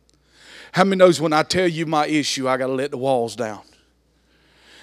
How 0.72 0.84
many 0.84 0.98
knows 0.98 1.22
when 1.22 1.34
I 1.34 1.44
tell 1.44 1.68
you 1.68 1.86
my 1.86 2.08
issue, 2.08 2.48
I 2.48 2.58
got 2.58 2.68
to 2.68 2.74
let 2.74 2.92
the 2.92 2.98
walls 2.98 3.36
down? 3.36 3.62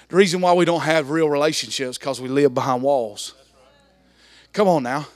The 0.09 0.15
reason 0.15 0.39
why 0.39 0.53
we 0.53 0.65
don't 0.65 0.81
have 0.81 1.09
real 1.09 1.29
relationships 1.29 1.97
because 1.97 2.21
we 2.21 2.29
live 2.29 2.53
behind 2.53 2.81
walls. 2.81 3.33
Come 4.53 4.67
on 4.69 4.83
now. 4.83 5.07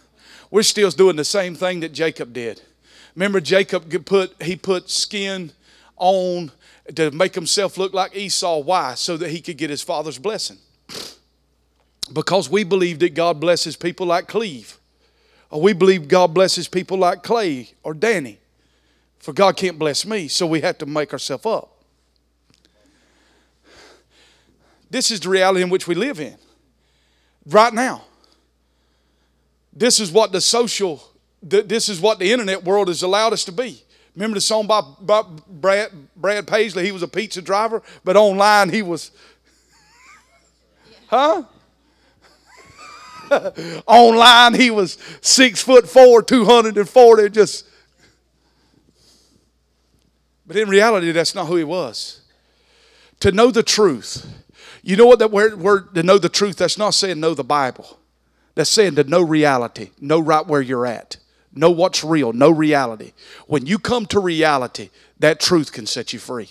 We're 0.49 0.63
still 0.63 0.91
doing 0.91 1.15
the 1.15 1.23
same 1.23 1.55
thing 1.55 1.79
that 1.79 1.93
Jacob 1.93 2.33
did. 2.33 2.61
Remember, 3.15 3.41
Jacob 3.41 4.05
put 4.05 4.41
he 4.41 4.55
put 4.55 4.89
skin 4.89 5.51
on 5.97 6.51
to 6.95 7.11
make 7.11 7.35
himself 7.35 7.77
look 7.77 7.93
like 7.93 8.15
Esau. 8.15 8.59
Why? 8.59 8.95
So 8.95 9.17
that 9.17 9.29
he 9.29 9.41
could 9.41 9.57
get 9.57 9.69
his 9.69 9.81
father's 9.81 10.17
blessing. 10.17 10.57
Because 12.13 12.49
we 12.49 12.63
believe 12.63 12.99
that 12.99 13.13
God 13.13 13.39
blesses 13.39 13.75
people 13.75 14.05
like 14.05 14.27
Cleve, 14.27 14.77
or 15.49 15.61
we 15.61 15.73
believe 15.73 16.07
God 16.07 16.33
blesses 16.33 16.67
people 16.67 16.97
like 16.97 17.23
Clay 17.23 17.69
or 17.83 17.93
Danny. 17.93 18.39
For 19.19 19.33
God 19.33 19.55
can't 19.55 19.77
bless 19.77 20.05
me, 20.05 20.27
so 20.27 20.47
we 20.47 20.61
have 20.61 20.79
to 20.79 20.85
make 20.85 21.13
ourselves 21.13 21.45
up. 21.45 21.77
This 24.89 25.11
is 25.11 25.21
the 25.21 25.29
reality 25.29 25.61
in 25.61 25.69
which 25.69 25.87
we 25.87 25.95
live 25.95 26.19
in 26.19 26.35
right 27.45 27.73
now. 27.73 28.03
This 29.71 29.99
is 29.99 30.11
what 30.11 30.31
the 30.31 30.41
social 30.41 31.10
this 31.41 31.89
is 31.89 31.99
what 31.99 32.19
the 32.19 32.31
internet 32.31 32.63
world 32.63 32.87
has 32.87 33.01
allowed 33.01 33.33
us 33.33 33.45
to 33.45 33.51
be. 33.51 33.83
Remember 34.15 34.35
the 34.35 34.41
song 34.41 34.67
by, 34.67 34.81
by 34.99 35.23
Brad, 35.47 35.91
Brad 36.15 36.47
Paisley? 36.47 36.85
He 36.85 36.91
was 36.91 37.01
a 37.01 37.07
pizza 37.07 37.41
driver, 37.41 37.81
but 38.03 38.17
online 38.17 38.69
he 38.69 38.81
was, 38.81 39.11
huh? 41.07 41.43
online 43.87 44.53
he 44.53 44.69
was 44.69 44.97
six 45.21 45.61
foot 45.61 45.87
four, 45.87 46.21
240, 46.21 47.29
just. 47.29 47.67
But 50.45 50.57
in 50.57 50.67
reality, 50.67 51.11
that's 51.11 51.33
not 51.33 51.47
who 51.47 51.55
he 51.55 51.63
was. 51.63 52.21
To 53.21 53.31
know 53.31 53.51
the 53.51 53.63
truth, 53.63 54.25
you 54.81 54.97
know 54.97 55.05
what 55.05 55.19
that 55.19 55.31
word, 55.31 55.59
word 55.59 55.95
to 55.95 56.03
know 56.03 56.17
the 56.17 56.27
truth, 56.27 56.57
that's 56.57 56.77
not 56.77 56.89
saying 56.89 57.19
know 57.19 57.33
the 57.33 57.43
Bible. 57.43 57.99
That's 58.55 58.69
saying 58.69 58.95
to 58.95 59.03
know 59.05 59.21
reality, 59.21 59.91
know 60.01 60.19
right 60.19 60.45
where 60.45 60.61
you're 60.61 60.85
at, 60.85 61.17
know 61.53 61.71
what's 61.71 62.03
real, 62.03 62.33
know 62.33 62.49
reality. 62.49 63.13
When 63.47 63.65
you 63.65 63.79
come 63.79 64.05
to 64.07 64.19
reality, 64.19 64.89
that 65.19 65.39
truth 65.39 65.71
can 65.71 65.85
set 65.85 66.13
you 66.13 66.19
free. 66.19 66.49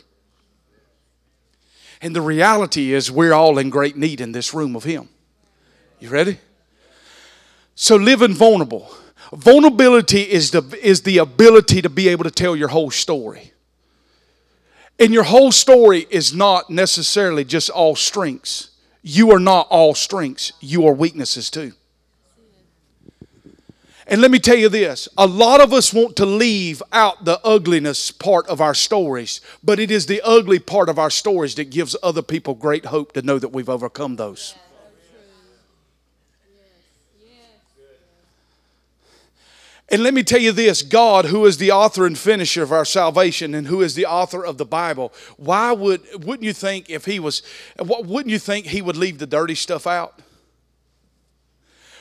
And 2.02 2.16
the 2.16 2.22
reality 2.22 2.92
is, 2.92 3.10
we're 3.10 3.32
all 3.32 3.58
in 3.58 3.68
great 3.68 3.96
need 3.96 4.20
in 4.20 4.32
this 4.32 4.54
room 4.54 4.74
of 4.74 4.84
Him. 4.84 5.08
You 5.98 6.08
ready? 6.08 6.38
So, 7.74 7.96
living 7.96 8.34
vulnerable. 8.34 8.90
Vulnerability 9.32 10.22
is 10.22 10.50
the, 10.50 10.62
is 10.82 11.02
the 11.02 11.18
ability 11.18 11.82
to 11.82 11.90
be 11.90 12.08
able 12.08 12.24
to 12.24 12.30
tell 12.30 12.56
your 12.56 12.68
whole 12.68 12.90
story. 12.90 13.52
And 14.98 15.14
your 15.14 15.22
whole 15.22 15.52
story 15.52 16.06
is 16.10 16.34
not 16.34 16.68
necessarily 16.68 17.44
just 17.44 17.70
all 17.70 17.96
strengths. 17.96 18.70
You 19.02 19.30
are 19.32 19.38
not 19.38 19.66
all 19.70 19.94
strengths, 19.94 20.52
you 20.60 20.86
are 20.86 20.92
weaknesses 20.92 21.48
too. 21.48 21.72
And 24.10 24.20
let 24.20 24.32
me 24.32 24.40
tell 24.40 24.56
you 24.56 24.68
this 24.68 25.08
a 25.16 25.26
lot 25.26 25.60
of 25.60 25.72
us 25.72 25.94
want 25.94 26.16
to 26.16 26.26
leave 26.26 26.82
out 26.92 27.24
the 27.24 27.40
ugliness 27.44 28.10
part 28.10 28.48
of 28.48 28.60
our 28.60 28.74
stories, 28.74 29.40
but 29.62 29.78
it 29.78 29.88
is 29.92 30.06
the 30.06 30.20
ugly 30.22 30.58
part 30.58 30.88
of 30.88 30.98
our 30.98 31.10
stories 31.10 31.54
that 31.54 31.70
gives 31.70 31.94
other 32.02 32.20
people 32.20 32.54
great 32.54 32.86
hope 32.86 33.12
to 33.12 33.22
know 33.22 33.38
that 33.38 33.50
we've 33.50 33.68
overcome 33.68 34.16
those. 34.16 34.56
And 39.92 40.04
let 40.04 40.14
me 40.14 40.22
tell 40.22 40.40
you 40.40 40.52
this 40.52 40.82
God, 40.82 41.26
who 41.26 41.46
is 41.46 41.58
the 41.58 41.70
author 41.70 42.04
and 42.04 42.18
finisher 42.18 42.64
of 42.64 42.72
our 42.72 42.84
salvation 42.84 43.54
and 43.54 43.68
who 43.68 43.80
is 43.80 43.94
the 43.94 44.06
author 44.06 44.44
of 44.44 44.58
the 44.58 44.64
Bible, 44.64 45.12
why 45.36 45.70
would, 45.70 46.02
wouldn't 46.24 46.42
you 46.42 46.52
think 46.52 46.90
if 46.90 47.04
he 47.04 47.20
was, 47.20 47.42
wouldn't 47.78 48.30
you 48.30 48.38
think 48.40 48.66
he 48.66 48.82
would 48.82 48.96
leave 48.96 49.18
the 49.18 49.26
dirty 49.26 49.54
stuff 49.54 49.86
out? 49.86 50.20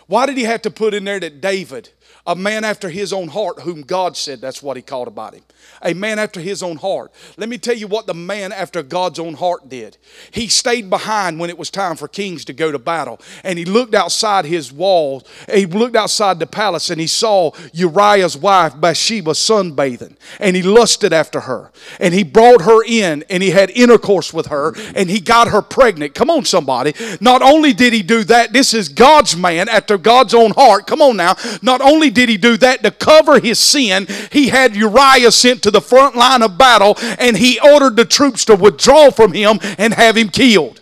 Why 0.09 0.25
did 0.25 0.37
he 0.37 0.43
have 0.45 0.63
to 0.63 0.71
put 0.71 0.95
in 0.95 1.03
there 1.03 1.19
that 1.19 1.39
David, 1.39 1.89
a 2.29 2.35
man 2.35 2.63
after 2.63 2.89
his 2.89 3.11
own 3.11 3.27
heart, 3.27 3.61
whom 3.61 3.81
God 3.81 4.15
said 4.15 4.39
that's 4.39 4.61
what 4.61 4.77
he 4.77 4.83
called 4.83 5.07
about 5.07 5.33
him. 5.33 5.41
A 5.81 5.95
man 5.95 6.19
after 6.19 6.39
his 6.39 6.61
own 6.61 6.77
heart. 6.77 7.11
Let 7.37 7.49
me 7.49 7.57
tell 7.57 7.75
you 7.75 7.87
what 7.87 8.05
the 8.05 8.13
man 8.13 8.51
after 8.51 8.83
God's 8.83 9.17
own 9.17 9.33
heart 9.33 9.67
did. 9.67 9.97
He 10.29 10.47
stayed 10.47 10.91
behind 10.91 11.39
when 11.39 11.49
it 11.49 11.57
was 11.57 11.71
time 11.71 11.95
for 11.95 12.07
kings 12.07 12.45
to 12.45 12.53
go 12.53 12.71
to 12.71 12.77
battle. 12.77 13.19
And 13.43 13.57
he 13.57 13.65
looked 13.65 13.95
outside 13.95 14.45
his 14.45 14.71
walls. 14.71 15.23
He 15.51 15.65
looked 15.65 15.95
outside 15.95 16.37
the 16.37 16.45
palace 16.45 16.91
and 16.91 17.01
he 17.01 17.07
saw 17.07 17.51
Uriah's 17.73 18.37
wife 18.37 18.79
Bathsheba 18.79 19.31
sunbathing. 19.31 20.15
And 20.39 20.55
he 20.55 20.61
lusted 20.61 21.11
after 21.11 21.41
her. 21.41 21.71
And 21.99 22.13
he 22.13 22.23
brought 22.23 22.61
her 22.61 22.83
in 22.85 23.23
and 23.27 23.41
he 23.41 23.49
had 23.49 23.71
intercourse 23.71 24.31
with 24.31 24.47
her 24.47 24.75
and 24.95 25.09
he 25.09 25.19
got 25.19 25.47
her 25.47 25.63
pregnant. 25.63 26.13
Come 26.13 26.29
on, 26.29 26.45
somebody. 26.45 26.93
Not 27.19 27.41
only 27.41 27.73
did 27.73 27.91
he 27.91 28.03
do 28.03 28.23
that, 28.25 28.53
this 28.53 28.75
is 28.75 28.87
God's 28.87 29.35
man 29.35 29.67
after 29.67 29.97
God's 29.97 30.35
own 30.35 30.51
heart. 30.51 30.85
Come 30.85 31.01
on 31.01 31.17
now. 31.17 31.35
Not 31.63 31.81
only 31.81 32.11
did 32.19 32.27
he 32.27 32.35
do 32.35 32.57
that 32.57 32.83
to 32.83 32.91
cover 32.91 33.39
his 33.39 33.57
sin, 33.59 34.05
he 34.29 34.49
had 34.49 34.75
Uriah 34.75 35.31
sent 35.31 35.63
to 35.63 35.71
the 35.71 35.79
front 35.79 36.17
line 36.17 36.41
of 36.41 36.57
battle 36.57 36.97
and 37.17 37.37
he 37.37 37.61
ordered 37.61 37.95
the 37.95 38.03
troops 38.03 38.43
to 38.45 38.57
withdraw 38.57 39.09
from 39.09 39.31
him 39.31 39.57
and 39.77 39.93
have 39.93 40.17
him 40.17 40.27
killed. 40.27 40.81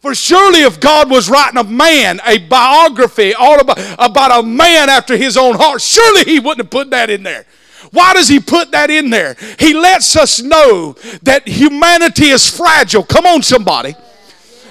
For 0.00 0.14
surely, 0.14 0.62
if 0.62 0.80
God 0.80 1.10
was 1.10 1.28
writing 1.28 1.58
a 1.58 1.64
man, 1.64 2.18
a 2.24 2.38
biography 2.38 3.34
all 3.34 3.60
about, 3.60 3.78
about 3.98 4.40
a 4.40 4.42
man 4.42 4.88
after 4.88 5.18
his 5.18 5.36
own 5.36 5.54
heart, 5.56 5.82
surely 5.82 6.24
he 6.24 6.40
wouldn't 6.40 6.64
have 6.64 6.70
put 6.70 6.88
that 6.88 7.10
in 7.10 7.22
there. 7.22 7.44
Why 7.90 8.14
does 8.14 8.28
he 8.28 8.40
put 8.40 8.70
that 8.70 8.88
in 8.88 9.10
there? 9.10 9.36
He 9.58 9.74
lets 9.74 10.16
us 10.16 10.40
know 10.40 10.96
that 11.24 11.46
humanity 11.46 12.28
is 12.28 12.48
fragile. 12.48 13.02
Come 13.02 13.26
on, 13.26 13.42
somebody. 13.42 13.94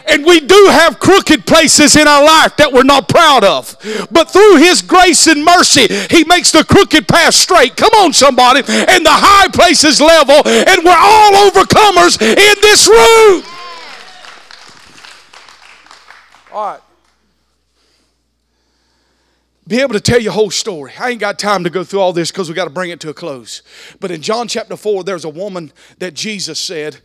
And 0.10 0.26
we 0.26 0.40
do 0.40 0.68
have 0.72 1.00
crooked 1.00 1.46
places 1.46 1.96
in 1.96 2.08
our 2.08 2.24
life 2.24 2.58
that 2.58 2.72
we're 2.72 2.84
not 2.84 3.08
proud 3.08 3.44
of. 3.44 3.76
But 4.12 4.32
through 4.32 4.58
His 4.58 4.82
grace 4.82 5.28
and 5.28 5.44
mercy, 5.44 5.88
He 6.10 6.24
makes 6.26 6.52
the 6.52 6.64
crooked 6.64 7.08
path 7.08 7.34
straight. 7.34 7.76
Come 7.76 7.94
on, 7.94 8.14
somebody. 8.14 8.60
And 8.60 9.06
the 9.06 9.12
high 9.12 9.48
places 9.50 10.02
level. 10.02 10.42
And 10.46 10.84
we're 10.84 10.92
all 10.98 11.50
overcomers 11.50 12.22
in 12.22 12.62
this 12.62 12.88
room. 12.88 13.44
All 16.52 16.66
right. 16.66 16.82
Be 19.68 19.80
able 19.80 19.94
to 19.94 20.02
tell 20.02 20.20
your 20.20 20.34
whole 20.34 20.52
story. 20.52 20.92
I 21.00 21.12
ain't 21.12 21.22
got 21.22 21.40
time 21.40 21.64
to 21.64 21.70
go 21.70 21.86
through 21.86 22.02
all 22.02 22.12
this 22.12 22.30
because 22.30 22.50
we 22.50 22.56
got 22.56 22.66
to 22.66 22.72
bring 22.72 22.90
it 22.90 23.00
to 23.02 23.10
a 23.10 23.14
close. 23.14 23.62
But 24.02 24.12
in 24.12 24.22
John 24.22 24.50
chapter 24.50 24.76
4, 24.76 25.06
there's 25.06 25.24
a 25.24 25.30
woman 25.30 25.72
that 26.00 26.14
Jesus 26.14 26.60
said 26.60 26.96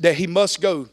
that 0.00 0.16
he 0.16 0.26
must 0.26 0.60
go 0.60 0.88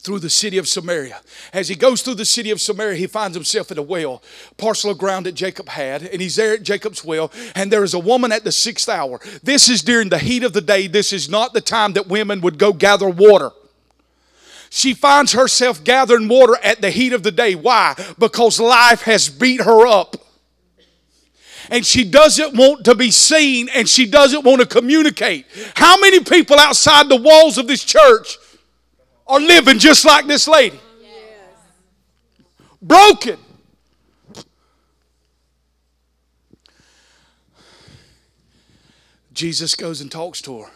through 0.00 0.18
the 0.18 0.30
city 0.30 0.58
of 0.58 0.66
Samaria. 0.66 1.20
As 1.52 1.68
he 1.68 1.74
goes 1.74 2.02
through 2.02 2.14
the 2.14 2.24
city 2.24 2.50
of 2.50 2.60
Samaria, 2.60 2.96
he 2.96 3.06
finds 3.06 3.36
himself 3.36 3.70
at 3.70 3.78
a 3.78 3.82
well, 3.82 4.22
parcel 4.56 4.90
of 4.90 4.98
ground 4.98 5.26
that 5.26 5.32
Jacob 5.32 5.68
had, 5.68 6.02
and 6.02 6.20
he's 6.20 6.36
there 6.36 6.54
at 6.54 6.62
Jacob's 6.62 7.04
well, 7.04 7.30
and 7.54 7.70
there 7.70 7.84
is 7.84 7.94
a 7.94 7.98
woman 7.98 8.32
at 8.32 8.44
the 8.44 8.52
sixth 8.52 8.88
hour. 8.88 9.20
This 9.42 9.68
is 9.68 9.82
during 9.82 10.08
the 10.08 10.18
heat 10.18 10.42
of 10.42 10.52
the 10.52 10.60
day. 10.60 10.86
This 10.86 11.12
is 11.12 11.28
not 11.28 11.52
the 11.52 11.60
time 11.60 11.92
that 11.92 12.08
women 12.08 12.40
would 12.40 12.58
go 12.58 12.72
gather 12.72 13.08
water. 13.08 13.50
She 14.70 14.94
finds 14.94 15.32
herself 15.32 15.82
gathering 15.82 16.28
water 16.28 16.56
at 16.62 16.80
the 16.80 16.90
heat 16.90 17.12
of 17.12 17.24
the 17.24 17.32
day. 17.32 17.56
Why? 17.56 17.94
Because 18.18 18.60
life 18.60 19.02
has 19.02 19.28
beat 19.28 19.60
her 19.62 19.86
up. 19.86 20.16
And 21.68 21.84
she 21.84 22.04
doesn't 22.04 22.56
want 22.56 22.84
to 22.84 22.94
be 22.94 23.10
seen 23.10 23.68
and 23.74 23.88
she 23.88 24.06
doesn't 24.06 24.44
want 24.44 24.60
to 24.60 24.66
communicate. 24.66 25.46
How 25.74 26.00
many 26.00 26.20
people 26.20 26.58
outside 26.58 27.08
the 27.08 27.20
walls 27.20 27.58
of 27.58 27.66
this 27.66 27.84
church 27.84 28.38
are 29.30 29.40
living 29.40 29.78
just 29.78 30.04
like 30.04 30.26
this 30.26 30.48
lady. 30.48 30.78
Broken. 32.82 33.38
Jesus 39.32 39.74
goes 39.74 40.00
and 40.00 40.10
talks 40.10 40.42
to 40.42 40.62
her. 40.62 40.70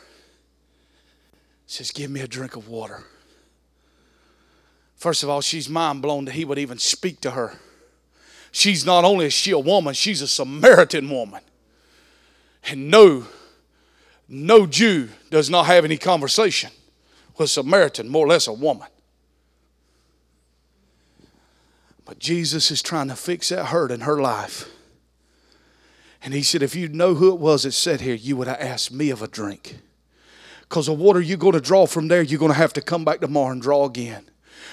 Says, 1.66 1.90
Give 1.90 2.10
me 2.10 2.20
a 2.20 2.28
drink 2.28 2.56
of 2.56 2.68
water. 2.68 3.04
First 4.94 5.22
of 5.22 5.28
all, 5.28 5.40
she's 5.40 5.68
mind 5.68 6.00
blown 6.00 6.24
that 6.26 6.32
he 6.32 6.44
would 6.44 6.58
even 6.58 6.78
speak 6.78 7.20
to 7.22 7.32
her. 7.32 7.58
She's 8.52 8.86
not 8.86 9.04
only 9.04 9.26
is 9.26 9.32
she 9.32 9.50
a 9.50 9.58
woman, 9.58 9.94
she's 9.94 10.22
a 10.22 10.28
Samaritan 10.28 11.10
woman. 11.10 11.42
And 12.66 12.88
no, 12.88 13.26
no 14.28 14.66
Jew 14.66 15.08
does 15.30 15.50
not 15.50 15.66
have 15.66 15.84
any 15.84 15.98
conversation 15.98 16.70
was 17.36 17.52
Samaritan, 17.52 18.08
more 18.08 18.26
or 18.26 18.28
less 18.28 18.46
a 18.46 18.52
woman. 18.52 18.88
But 22.04 22.18
Jesus 22.18 22.70
is 22.70 22.82
trying 22.82 23.08
to 23.08 23.16
fix 23.16 23.48
that 23.48 23.66
hurt 23.66 23.90
in 23.90 24.00
her 24.00 24.20
life. 24.20 24.68
And 26.22 26.34
he 26.34 26.42
said, 26.42 26.62
If 26.62 26.74
you 26.74 26.88
know 26.88 27.14
who 27.14 27.32
it 27.32 27.40
was 27.40 27.62
that 27.62 27.72
sat 27.72 28.00
here, 28.00 28.14
you 28.14 28.36
would 28.36 28.48
have 28.48 28.60
asked 28.60 28.92
me 28.92 29.10
of 29.10 29.22
a 29.22 29.28
drink. 29.28 29.78
Because 30.62 30.86
the 30.86 30.92
water 30.92 31.20
you're 31.20 31.36
going 31.36 31.54
to 31.54 31.60
draw 31.60 31.86
from 31.86 32.08
there, 32.08 32.22
you're 32.22 32.38
going 32.38 32.52
to 32.52 32.58
have 32.58 32.72
to 32.74 32.80
come 32.80 33.04
back 33.04 33.20
tomorrow 33.20 33.52
and 33.52 33.62
draw 33.62 33.84
again. 33.84 34.28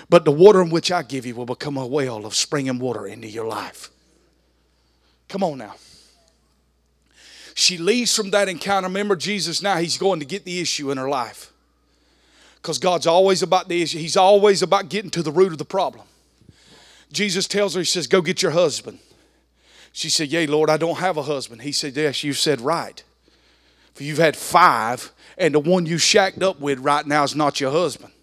But 0.09 0.26
the 0.26 0.32
water 0.32 0.62
in 0.62 0.70
which 0.70 0.91
I 0.91 1.03
give 1.03 1.26
you 1.26 1.36
will 1.36 1.45
become 1.45 1.78
a 1.78 1.86
well 1.86 2.26
of 2.26 2.36
springing 2.36 2.80
water 2.80 3.05
into 3.05 3.28
your 3.28 3.47
life. 3.47 3.89
Come 5.28 5.43
on 5.43 5.57
now. 5.57 5.76
She 7.53 7.78
leaves 7.78 8.16
from 8.16 8.32
that 8.32 8.49
encounter. 8.49 8.88
Remember, 8.88 9.16
Jesus 9.16 9.62
now, 9.62 9.78
he's 9.78 9.97
going 9.97 10.20
to 10.20 10.26
get 10.26 10.45
the 10.45 10.59
issue 10.59 10.91
in 10.91 10.97
her 10.97 11.09
life. 11.09 11.51
Because 12.62 12.78
God's 12.78 13.07
always 13.07 13.41
about 13.41 13.68
the 13.68 13.82
issue, 13.82 13.97
He's 13.97 14.18
always 14.18 14.62
about 14.62 14.89
getting 14.89 15.12
to 15.12 15.24
the 15.24 15.32
root 15.32 15.51
of 15.51 15.57
the 15.57 15.66
problem. 15.66 16.05
Jesus 17.12 17.47
tells 17.47 17.74
her, 17.74 17.82
He 17.82 17.86
says, 17.86 18.07
Go 18.07 18.22
get 18.22 18.41
your 18.41 18.51
husband. 18.51 18.99
She 19.93 20.09
said, 20.09 20.30
Yea, 20.30 20.47
Lord, 20.47 20.70
I 20.70 20.78
don't 20.78 20.99
have 20.99 21.18
a 21.18 21.24
husband. 21.24 21.64
He 21.64 21.72
said, 21.72 21.95
Yes, 21.95 22.24
you 22.24 22.34
said 22.34 22.62
right. 22.62 23.03
For 23.93 24.03
you've 24.03 24.20
had 24.20 24.38
five, 24.38 25.12
and 25.38 25.53
the 25.53 25.59
one 25.59 25.86
you 25.86 25.97
shacked 25.97 26.41
up 26.43 26.59
with 26.59 26.80
right 26.80 27.05
now 27.05 27.24
is 27.24 27.36
not 27.36 27.59
your 27.59 27.72
husband. 27.72 28.14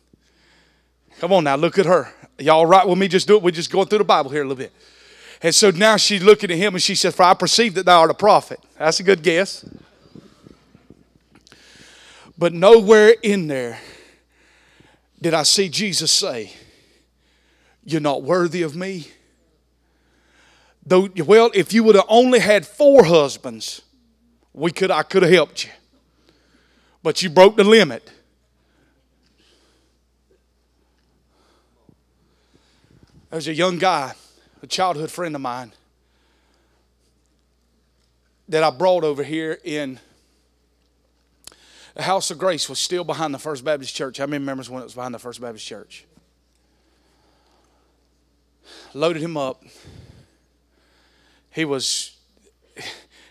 Come 1.18 1.32
on 1.32 1.44
now, 1.44 1.56
look 1.56 1.78
at 1.78 1.86
her. 1.86 2.12
Y'all 2.38 2.64
right 2.64 2.86
with 2.86 2.96
me? 2.96 3.08
Just 3.08 3.26
do 3.26 3.36
it. 3.36 3.42
We're 3.42 3.50
just 3.50 3.72
going 3.72 3.88
through 3.88 3.98
the 3.98 4.04
Bible 4.04 4.30
here 4.30 4.42
a 4.42 4.44
little 4.44 4.56
bit. 4.56 4.72
And 5.42 5.54
so 5.54 5.70
now 5.70 5.96
she's 5.96 6.22
looking 6.22 6.50
at 6.50 6.56
him 6.56 6.74
and 6.74 6.82
she 6.82 6.94
says, 6.94 7.14
For 7.14 7.24
I 7.24 7.34
perceive 7.34 7.74
that 7.74 7.86
thou 7.86 8.00
art 8.00 8.10
a 8.10 8.14
prophet. 8.14 8.60
That's 8.78 9.00
a 9.00 9.02
good 9.02 9.22
guess. 9.22 9.68
But 12.38 12.52
nowhere 12.52 13.16
in 13.22 13.48
there 13.48 13.80
did 15.20 15.34
I 15.34 15.42
see 15.42 15.68
Jesus 15.68 16.12
say, 16.12 16.52
You're 17.84 18.00
not 18.00 18.22
worthy 18.22 18.62
of 18.62 18.76
me? 18.76 19.08
Though, 20.86 21.08
well, 21.26 21.50
if 21.54 21.72
you 21.72 21.84
would 21.84 21.96
have 21.96 22.06
only 22.08 22.38
had 22.38 22.66
four 22.66 23.04
husbands, 23.04 23.82
we 24.54 24.72
could, 24.72 24.90
I 24.90 25.02
could 25.02 25.22
have 25.22 25.32
helped 25.32 25.64
you. 25.64 25.70
But 27.02 27.22
you 27.22 27.28
broke 27.28 27.56
the 27.56 27.64
limit. 27.64 28.10
There's 33.30 33.48
a 33.48 33.54
young 33.54 33.76
guy, 33.76 34.14
a 34.62 34.66
childhood 34.66 35.10
friend 35.10 35.34
of 35.34 35.42
mine, 35.42 35.72
that 38.48 38.64
I 38.64 38.70
brought 38.70 39.04
over 39.04 39.22
here 39.22 39.58
in 39.62 40.00
the 41.98 42.04
House 42.04 42.30
of 42.30 42.38
Grace 42.38 42.68
was 42.68 42.78
still 42.78 43.02
behind 43.02 43.34
the 43.34 43.40
First 43.40 43.64
Baptist 43.64 43.92
Church. 43.92 44.18
How 44.18 44.26
many 44.26 44.38
remembers 44.38 44.70
when 44.70 44.80
it 44.80 44.84
was 44.84 44.94
behind 44.94 45.12
the 45.12 45.18
First 45.18 45.40
Baptist 45.40 45.66
Church? 45.66 46.06
loaded 48.94 49.20
him 49.20 49.36
up. 49.36 49.64
He 51.50 51.64
was 51.64 52.16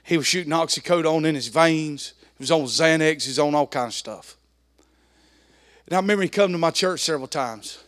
he 0.03 0.17
was 0.17 0.27
shooting 0.27 0.51
oxycodone 0.51 1.25
in 1.25 1.33
his 1.33 1.47
veins. 1.47 2.13
He 2.37 2.43
was 2.43 2.51
on 2.51 2.63
Xanax. 2.63 3.23
He 3.23 3.29
was 3.29 3.39
on 3.39 3.55
all 3.55 3.67
kinds 3.67 3.93
of 3.93 3.97
stuff. 3.97 4.37
And 5.85 5.95
I 5.95 5.99
remember 5.99 6.23
he 6.23 6.29
come 6.29 6.51
to 6.51 6.57
my 6.57 6.71
church 6.71 6.99
several 6.99 7.27
times. 7.27 7.81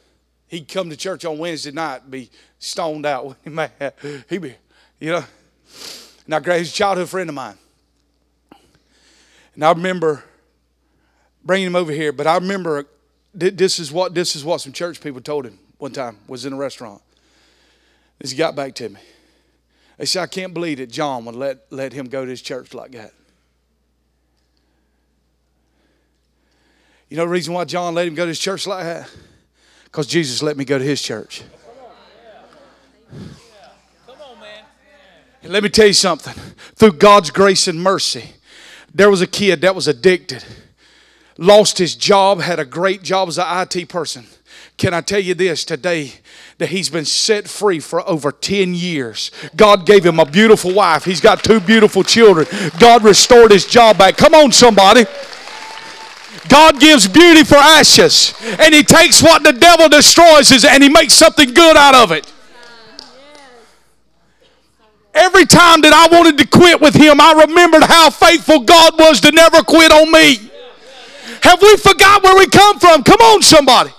He'd 0.47 0.69
come 0.69 0.89
to 0.89 0.95
church 0.95 1.25
on 1.25 1.37
Wednesday 1.37 1.71
night, 1.71 2.09
be 2.09 2.29
stoned 2.57 3.05
out. 3.05 3.35
He'd 4.29 4.41
be, 4.41 4.55
you 4.99 5.11
know. 5.11 5.25
Now, 6.25 6.39
he's 6.41 6.71
a 6.71 6.73
childhood 6.73 7.09
friend 7.09 7.29
of 7.29 7.35
mine. 7.35 7.57
And 9.55 9.65
I 9.65 9.71
remember 9.71 10.23
bringing 11.43 11.67
him 11.67 11.75
over 11.75 11.91
here, 11.91 12.11
but 12.11 12.27
I 12.27 12.35
remember 12.35 12.85
this 13.33 13.79
is 13.79 13.91
what 13.91 14.13
this 14.13 14.35
is 14.35 14.43
what 14.43 14.61
some 14.61 14.73
church 14.73 15.01
people 15.01 15.21
told 15.21 15.45
him 15.45 15.59
one 15.77 15.91
time. 15.91 16.17
Was 16.27 16.45
in 16.45 16.53
a 16.53 16.57
restaurant. 16.57 17.01
He 18.23 18.35
got 18.35 18.55
back 18.55 18.75
to 18.75 18.89
me, 18.89 18.99
they 19.97 20.05
said, 20.05 20.23
"I 20.23 20.27
can't 20.27 20.53
believe 20.53 20.79
that 20.79 20.91
John 20.91 21.25
would 21.25 21.35
let 21.35 21.71
let 21.71 21.93
him 21.93 22.07
go 22.07 22.25
to 22.25 22.29
his 22.29 22.41
church 22.41 22.73
like 22.73 22.91
that." 22.91 23.13
You 27.09 27.17
know 27.17 27.23
the 27.23 27.29
reason 27.29 27.53
why 27.53 27.65
John 27.65 27.95
let 27.95 28.07
him 28.07 28.13
go 28.15 28.25
to 28.25 28.29
his 28.29 28.39
church 28.39 28.67
like 28.67 28.83
that? 28.83 29.09
Because 29.85 30.05
Jesus 30.05 30.43
let 30.43 30.57
me 30.57 30.65
go 30.65 30.77
to 30.77 30.83
his 30.83 31.01
church. 31.01 31.41
And 35.41 35.53
let 35.53 35.63
me 35.63 35.69
tell 35.69 35.87
you 35.87 35.93
something. 35.93 36.33
Through 36.75 36.93
God's 36.93 37.31
grace 37.31 37.67
and 37.67 37.81
mercy, 37.81 38.33
there 38.93 39.09
was 39.09 39.21
a 39.21 39.27
kid 39.27 39.61
that 39.61 39.73
was 39.73 39.87
addicted, 39.87 40.43
lost 41.39 41.77
his 41.77 41.95
job, 41.95 42.41
had 42.41 42.59
a 42.59 42.65
great 42.65 43.01
job 43.01 43.29
as 43.29 43.39
an 43.39 43.45
IT 43.47 43.89
person. 43.89 44.25
Can 44.77 44.93
I 44.93 45.01
tell 45.01 45.19
you 45.19 45.33
this 45.33 45.65
today? 45.65 46.13
That 46.57 46.69
he's 46.69 46.89
been 46.89 47.05
set 47.05 47.47
free 47.47 47.79
for 47.79 48.07
over 48.07 48.31
10 48.31 48.73
years. 48.73 49.31
God 49.55 49.85
gave 49.85 50.05
him 50.05 50.19
a 50.19 50.25
beautiful 50.25 50.73
wife. 50.73 51.05
He's 51.05 51.21
got 51.21 51.43
two 51.43 51.59
beautiful 51.59 52.03
children. 52.03 52.47
God 52.79 53.03
restored 53.03 53.51
his 53.51 53.65
job 53.65 53.97
back. 53.97 54.17
Come 54.17 54.33
on, 54.33 54.51
somebody. 54.51 55.05
God 56.49 56.79
gives 56.79 57.07
beauty 57.07 57.43
for 57.43 57.55
ashes, 57.55 58.33
and 58.59 58.73
He 58.73 58.83
takes 58.83 59.21
what 59.21 59.43
the 59.43 59.53
devil 59.53 59.87
destroys 59.87 60.65
and 60.65 60.81
He 60.81 60.89
makes 60.89 61.13
something 61.13 61.53
good 61.53 61.77
out 61.77 61.93
of 61.93 62.11
it. 62.11 62.31
Every 65.13 65.45
time 65.45 65.81
that 65.81 65.93
I 65.93 66.15
wanted 66.15 66.37
to 66.39 66.47
quit 66.47 66.81
with 66.81 66.95
Him, 66.95 67.21
I 67.21 67.45
remembered 67.45 67.83
how 67.83 68.09
faithful 68.09 68.61
God 68.61 68.93
was 68.97 69.21
to 69.21 69.31
never 69.31 69.61
quit 69.61 69.91
on 69.91 70.11
me. 70.11 70.48
Have 71.43 71.61
we 71.61 71.77
forgot 71.77 72.23
where 72.23 72.35
we 72.37 72.47
come 72.47 72.79
from? 72.79 73.03
Come 73.03 73.19
on, 73.19 73.41
somebody. 73.41 73.91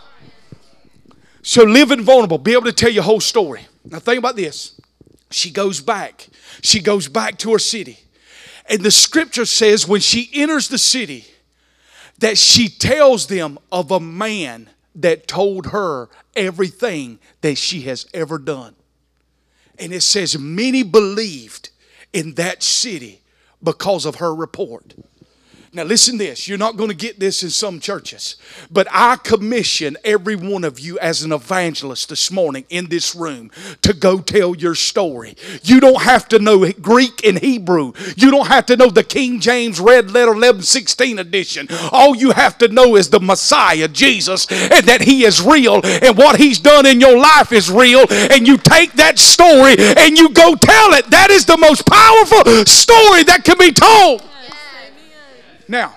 So, 1.42 1.64
living 1.64 2.02
vulnerable, 2.02 2.38
be 2.38 2.52
able 2.52 2.64
to 2.64 2.72
tell 2.72 2.90
your 2.90 3.02
whole 3.02 3.20
story. 3.20 3.66
Now, 3.84 3.98
think 3.98 4.18
about 4.18 4.36
this. 4.36 4.80
She 5.30 5.50
goes 5.50 5.80
back. 5.80 6.28
She 6.62 6.80
goes 6.80 7.08
back 7.08 7.38
to 7.38 7.52
her 7.52 7.58
city. 7.58 7.98
And 8.68 8.82
the 8.82 8.90
scripture 8.90 9.46
says 9.46 9.88
when 9.88 10.00
she 10.00 10.30
enters 10.34 10.68
the 10.68 10.78
city, 10.78 11.26
that 12.20 12.36
she 12.38 12.68
tells 12.68 13.26
them 13.26 13.58
of 13.72 13.90
a 13.90 13.98
man 13.98 14.68
that 14.94 15.26
told 15.26 15.68
her 15.68 16.08
everything 16.36 17.18
that 17.40 17.56
she 17.56 17.82
has 17.82 18.06
ever 18.12 18.38
done. 18.38 18.74
And 19.78 19.92
it 19.92 20.02
says, 20.02 20.38
many 20.38 20.82
believed 20.82 21.70
in 22.12 22.34
that 22.34 22.62
city 22.62 23.22
because 23.62 24.04
of 24.04 24.16
her 24.16 24.34
report. 24.34 24.94
Now, 25.72 25.84
listen 25.84 26.18
this. 26.18 26.48
You're 26.48 26.58
not 26.58 26.76
going 26.76 26.90
to 26.90 26.96
get 26.96 27.20
this 27.20 27.44
in 27.44 27.50
some 27.50 27.78
churches, 27.78 28.34
but 28.72 28.88
I 28.90 29.14
commission 29.14 29.96
every 30.02 30.34
one 30.34 30.64
of 30.64 30.80
you 30.80 30.98
as 30.98 31.22
an 31.22 31.30
evangelist 31.30 32.08
this 32.08 32.28
morning 32.32 32.64
in 32.70 32.88
this 32.88 33.14
room 33.14 33.52
to 33.82 33.92
go 33.92 34.18
tell 34.18 34.56
your 34.56 34.74
story. 34.74 35.36
You 35.62 35.78
don't 35.78 36.02
have 36.02 36.26
to 36.30 36.40
know 36.40 36.68
Greek 36.72 37.24
and 37.24 37.38
Hebrew, 37.38 37.92
you 38.16 38.32
don't 38.32 38.48
have 38.48 38.66
to 38.66 38.76
know 38.76 38.90
the 38.90 39.04
King 39.04 39.38
James 39.38 39.78
Red 39.78 40.06
Letter 40.10 40.32
1116 40.32 41.20
edition. 41.20 41.68
All 41.92 42.16
you 42.16 42.32
have 42.32 42.58
to 42.58 42.66
know 42.66 42.96
is 42.96 43.08
the 43.08 43.20
Messiah, 43.20 43.86
Jesus, 43.86 44.50
and 44.50 44.84
that 44.86 45.02
He 45.02 45.24
is 45.24 45.40
real 45.40 45.80
and 45.84 46.18
what 46.18 46.40
He's 46.40 46.58
done 46.58 46.84
in 46.84 47.00
your 47.00 47.16
life 47.16 47.52
is 47.52 47.70
real. 47.70 48.06
And 48.10 48.44
you 48.44 48.56
take 48.56 48.94
that 48.94 49.20
story 49.20 49.76
and 49.78 50.18
you 50.18 50.30
go 50.30 50.56
tell 50.56 50.94
it. 50.94 51.08
That 51.10 51.30
is 51.30 51.46
the 51.46 51.58
most 51.58 51.86
powerful 51.86 52.66
story 52.66 53.22
that 53.22 53.42
can 53.44 53.56
be 53.56 53.70
told. 53.70 54.24
Now, 55.70 55.94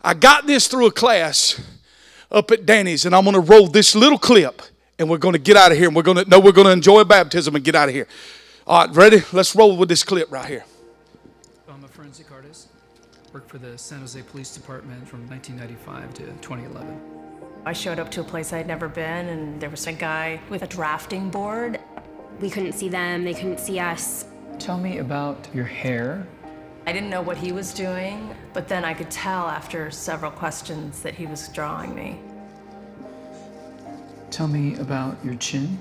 I 0.00 0.14
got 0.14 0.46
this 0.46 0.66
through 0.66 0.86
a 0.86 0.90
class 0.90 1.60
up 2.30 2.50
at 2.50 2.64
Danny's, 2.64 3.04
and 3.04 3.14
I'm 3.14 3.24
going 3.24 3.34
to 3.34 3.40
roll 3.40 3.68
this 3.68 3.94
little 3.94 4.18
clip, 4.18 4.62
and 4.98 5.10
we're 5.10 5.18
going 5.18 5.34
to 5.34 5.38
get 5.38 5.58
out 5.58 5.72
of 5.72 5.76
here. 5.76 5.88
And 5.88 5.94
we're 5.94 6.02
going 6.02 6.16
to 6.16 6.24
no, 6.24 6.40
we're 6.40 6.52
going 6.52 6.68
to 6.68 6.72
enjoy 6.72 7.04
baptism 7.04 7.54
and 7.54 7.62
get 7.62 7.74
out 7.74 7.90
of 7.90 7.94
here. 7.94 8.08
All 8.66 8.86
right, 8.86 8.96
ready? 8.96 9.22
Let's 9.30 9.54
roll 9.54 9.76
with 9.76 9.90
this 9.90 10.04
clip 10.04 10.32
right 10.32 10.48
here. 10.48 10.64
I'm 11.68 11.84
a 11.84 11.88
forensic 11.88 12.32
artist. 12.32 12.68
Worked 13.34 13.50
for 13.50 13.58
the 13.58 13.76
San 13.76 14.00
Jose 14.00 14.22
Police 14.22 14.54
Department 14.54 15.06
from 15.06 15.28
1995 15.28 16.14
to 16.14 16.22
2011. 16.40 16.98
I 17.66 17.74
showed 17.74 17.98
up 17.98 18.10
to 18.12 18.22
a 18.22 18.24
place 18.24 18.54
I'd 18.54 18.66
never 18.66 18.88
been, 18.88 19.28
and 19.28 19.60
there 19.60 19.68
was 19.68 19.86
a 19.86 19.92
guy 19.92 20.40
with 20.48 20.62
a 20.62 20.66
drafting 20.66 21.28
board. 21.28 21.78
We 22.40 22.48
couldn't 22.48 22.72
see 22.72 22.88
them, 22.88 23.24
they 23.24 23.34
couldn't 23.34 23.60
see 23.60 23.78
us. 23.78 24.24
Tell 24.58 24.78
me 24.78 24.96
about 24.96 25.46
your 25.52 25.66
hair 25.66 26.26
I 26.84 26.92
didn't 26.92 27.10
know 27.10 27.22
what 27.22 27.36
he 27.36 27.52
was 27.52 27.72
doing, 27.72 28.34
but 28.52 28.66
then 28.66 28.84
I 28.84 28.92
could 28.92 29.10
tell 29.10 29.46
after 29.46 29.90
several 29.92 30.32
questions 30.32 31.00
that 31.02 31.14
he 31.14 31.26
was 31.26 31.48
drawing 31.48 31.94
me. 31.94 32.18
Tell 34.30 34.48
me 34.48 34.76
about 34.76 35.16
your 35.24 35.36
chin. 35.36 35.78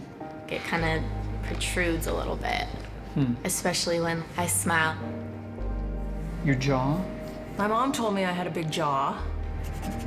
It 0.48 0.64
kind 0.66 0.86
of 0.86 1.04
protrudes 1.48 2.06
a 2.06 2.14
little 2.14 2.36
bit, 2.36 2.66
hmm. 3.16 3.34
especially 3.46 4.00
when 4.00 4.24
I 4.38 4.46
smile. 4.46 4.96
Your 6.46 6.56
jaw? 6.56 7.02
My 7.58 7.66
mom 7.66 7.92
told 7.92 8.14
me 8.14 8.26
I 8.26 8.32
had 8.32 8.46
a 8.46 8.52
big 8.52 8.70
jaw. 8.70 9.14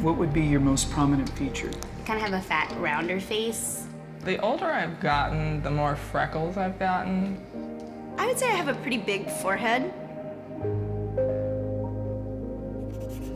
What 0.00 0.16
would 0.16 0.32
be 0.32 0.42
your 0.42 0.60
most 0.60 0.90
prominent 0.92 1.28
feature? 1.30 1.70
I 2.02 2.06
kind 2.06 2.18
of 2.18 2.24
have 2.24 2.34
a 2.34 2.40
fat, 2.40 2.72
rounder 2.78 3.18
face. 3.18 3.86
The 4.24 4.40
older 4.40 4.66
I've 4.66 5.00
gotten, 5.00 5.60
the 5.62 5.70
more 5.70 5.96
freckles 5.96 6.56
I've 6.56 6.78
gotten. 6.78 7.36
I 8.16 8.26
would 8.26 8.38
say 8.38 8.46
I 8.46 8.52
have 8.52 8.68
a 8.68 8.74
pretty 8.74 8.98
big 8.98 9.28
forehead. 9.28 9.92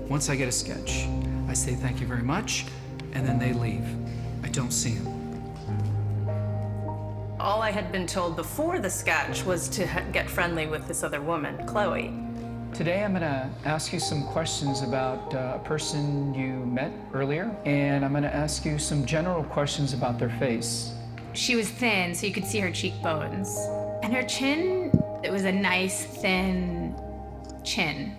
Once 0.09 0.31
I 0.31 0.37
get 0.37 0.49
a 0.49 0.53
sketch, 0.53 1.07
I 1.49 1.53
say 1.53 1.75
thank 1.75 2.01
you 2.01 2.07
very 2.07 2.23
much, 2.23 2.65
and 3.13 3.29
then 3.29 3.39
they 3.39 3.53
leave. 3.53 3.85
I 4.43 4.49
don't 4.49 4.73
see 4.73 4.95
them. 4.95 5.15
All 7.39 7.61
I 7.61 7.71
had 7.71 7.93
been 7.93 8.07
told 8.07 8.35
before 8.35 8.79
the 8.79 8.89
sketch 8.89 9.45
was 9.45 9.69
to 9.69 9.87
get 10.13 10.31
friendly 10.31 10.67
with 10.67 10.89
this 10.89 11.03
other 11.03 11.21
woman, 11.21 11.67
Chloe. 11.67 12.15
Today 12.73 13.05
I'm 13.05 13.11
going 13.13 13.21
to 13.21 13.51
ask 13.67 13.93
you 13.93 14.01
some 14.01 14.25
questions 14.25 14.81
about 14.81 15.35
uh, 15.35 15.55
a 15.57 15.59
person 15.59 16.33
you 16.33 16.65
met 16.65 16.91
earlier, 17.13 17.55
and 17.67 18.03
I'm 18.03 18.13
going 18.13 18.23
to 18.23 18.35
ask 18.35 18.65
you 18.65 18.79
some 18.79 19.05
general 19.05 19.45
questions 19.45 19.93
about 19.93 20.19
their 20.19 20.31
face. 20.39 20.95
She 21.35 21.55
was 21.55 21.69
thin, 21.69 22.15
so 22.15 22.27
you 22.27 22.33
could 22.33 22.47
see 22.47 22.61
her 22.61 22.71
cheekbones. 22.71 23.59
And 24.03 24.15
her 24.15 24.23
chin, 24.23 24.91
it 25.23 25.31
was 25.31 25.45
a 25.45 25.53
nice, 25.53 26.05
thin 26.05 26.97
chin. 27.63 28.17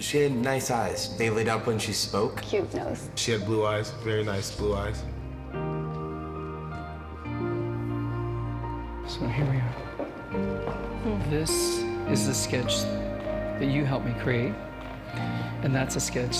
She 0.00 0.18
had 0.18 0.32
nice 0.32 0.70
eyes. 0.70 1.16
They 1.16 1.28
lit 1.28 1.48
up 1.48 1.66
when 1.66 1.78
she 1.78 1.92
spoke. 1.92 2.40
Cute 2.42 2.72
nose. 2.74 3.10
She 3.16 3.32
had 3.32 3.44
blue 3.44 3.66
eyes, 3.66 3.90
very 4.04 4.24
nice 4.24 4.54
blue 4.54 4.74
eyes. 4.74 5.02
So 9.08 9.26
here 9.26 9.44
we 9.46 9.56
are. 9.56 9.74
Hmm. 11.02 11.30
This 11.30 11.50
is 12.10 12.26
the 12.26 12.34
sketch 12.34 12.82
that 13.58 13.66
you 13.66 13.84
helped 13.84 14.06
me 14.06 14.14
create, 14.20 14.54
and 15.62 15.74
that's 15.74 15.96
a 15.96 16.00
sketch 16.00 16.36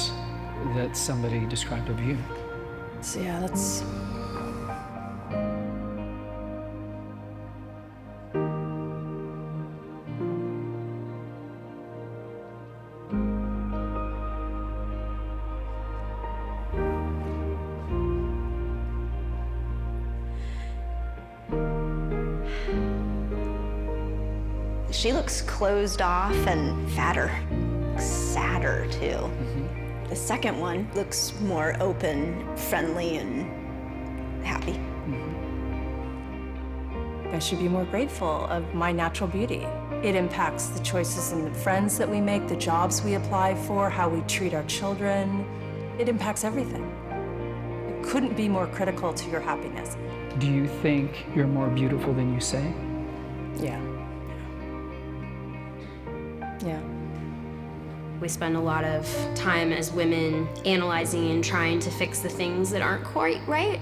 that 0.77 0.97
somebody 0.97 1.45
described 1.47 1.89
of 1.89 1.99
you. 2.01 2.17
So 3.01 3.21
yeah, 3.21 3.41
that's 3.41 3.83
looks 25.29 25.43
closed 25.43 26.01
off 26.01 26.35
and 26.47 26.91
fatter, 26.93 27.31
sadder 27.99 28.87
too. 28.91 29.19
Mm-hmm. 29.19 30.07
The 30.09 30.17
second 30.17 30.59
one 30.59 30.89
looks 30.95 31.39
more 31.43 31.77
open, 31.83 32.57
friendly, 32.57 33.19
and 33.19 33.45
happy. 34.43 34.73
Mm-hmm. 34.73 35.35
I 37.35 37.39
should 37.41 37.59
be 37.59 37.69
more 37.69 37.85
grateful 37.85 38.47
of 38.47 38.73
my 38.73 38.91
natural 38.91 39.29
beauty. 39.29 39.67
It 40.03 40.15
impacts 40.15 40.69
the 40.69 40.81
choices 40.83 41.33
and 41.33 41.47
the 41.47 41.53
friends 41.53 41.99
that 41.99 42.09
we 42.09 42.23
make, 42.23 42.49
the 42.49 42.57
jobs 42.57 43.03
we 43.03 43.13
apply 43.13 43.55
for, 43.55 43.91
how 43.91 44.09
we 44.09 44.23
treat 44.23 44.55
our 44.55 44.65
children. 44.65 45.45
It 45.99 46.09
impacts 46.09 46.43
everything. 46.43 46.91
It 47.91 48.03
couldn't 48.03 48.35
be 48.35 48.49
more 48.49 48.67
critical 48.69 49.13
to 49.13 49.31
your 49.31 49.41
happiness. 49.41 49.95
Do 50.39 50.51
you 50.51 50.67
think 50.67 51.27
you're 51.35 51.47
more 51.47 51.69
beautiful 51.69 52.15
than 52.15 52.33
you 52.33 52.41
say? 52.41 52.73
Yeah. 53.57 53.88
Yeah. 56.61 56.81
We 58.21 58.29
spend 58.29 58.57
a 58.57 58.61
lot 58.61 58.85
of 58.85 59.07
time 59.35 59.73
as 59.73 59.93
women 59.93 60.49
analyzing 60.65 61.31
and 61.31 61.45
trying 61.45 61.79
to 61.81 61.91
fix 61.91 62.19
the 62.19 62.29
things 62.29 62.71
that 62.71 62.83
aren't 62.83 63.05
quite 63.05 63.41
right. 63.47 63.81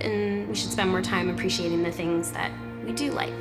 And 0.00 0.48
we 0.48 0.54
should 0.54 0.72
spend 0.72 0.90
more 0.90 1.02
time 1.02 1.28
appreciating 1.28 1.82
the 1.82 1.92
things 1.92 2.32
that 2.32 2.50
we 2.84 2.92
do 2.92 3.10
like. 3.10 3.34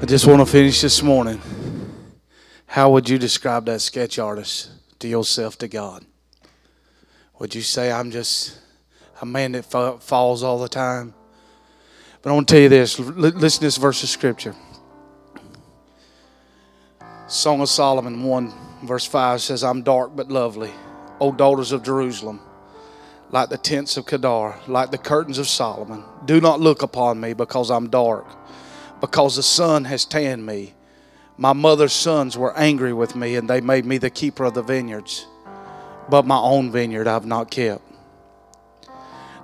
I 0.00 0.06
just 0.06 0.28
want 0.28 0.40
to 0.40 0.46
finish 0.46 0.80
this 0.80 1.02
morning. 1.02 1.40
How 2.66 2.90
would 2.90 3.08
you 3.08 3.18
describe 3.18 3.64
that 3.66 3.80
sketch 3.80 4.20
artist 4.20 4.70
to 5.00 5.08
yourself, 5.08 5.58
to 5.58 5.66
God? 5.66 6.04
Would 7.40 7.56
you 7.56 7.62
say, 7.62 7.90
I'm 7.90 8.12
just 8.12 8.60
a 9.20 9.26
man 9.26 9.52
that 9.52 9.64
fa- 9.64 9.98
falls 10.00 10.42
all 10.42 10.58
the 10.58 10.68
time? 10.68 11.14
But 12.22 12.30
I 12.30 12.32
want 12.32 12.48
to 12.48 12.54
tell 12.54 12.62
you 12.62 12.68
this 12.68 12.98
listen 12.98 13.60
to 13.60 13.66
this 13.66 13.76
verse 13.76 14.02
of 14.02 14.08
Scripture. 14.08 14.54
Song 17.26 17.60
of 17.60 17.68
Solomon 17.68 18.22
1, 18.22 18.52
verse 18.84 19.04
5 19.04 19.42
says, 19.42 19.62
I'm 19.62 19.82
dark 19.82 20.16
but 20.16 20.30
lovely, 20.30 20.70
O 21.20 21.30
daughters 21.30 21.72
of 21.72 21.82
Jerusalem, 21.82 22.40
like 23.30 23.50
the 23.50 23.58
tents 23.58 23.98
of 23.98 24.06
Kedar, 24.06 24.58
like 24.66 24.90
the 24.90 24.98
curtains 24.98 25.36
of 25.36 25.46
Solomon. 25.46 26.04
Do 26.24 26.40
not 26.40 26.58
look 26.58 26.82
upon 26.82 27.20
me 27.20 27.34
because 27.34 27.70
I'm 27.70 27.90
dark 27.90 28.26
because 29.00 29.36
the 29.36 29.42
sun 29.42 29.84
has 29.84 30.04
tanned 30.04 30.44
me. 30.44 30.74
My 31.36 31.52
mother's 31.52 31.92
sons 31.92 32.36
were 32.36 32.56
angry 32.56 32.92
with 32.92 33.14
me, 33.14 33.36
and 33.36 33.48
they 33.48 33.60
made 33.60 33.84
me 33.84 33.98
the 33.98 34.10
keeper 34.10 34.44
of 34.44 34.54
the 34.54 34.62
vineyards. 34.62 35.26
But 36.08 36.26
my 36.26 36.38
own 36.38 36.72
vineyard 36.72 37.06
I've 37.06 37.26
not 37.26 37.50
kept. 37.50 37.82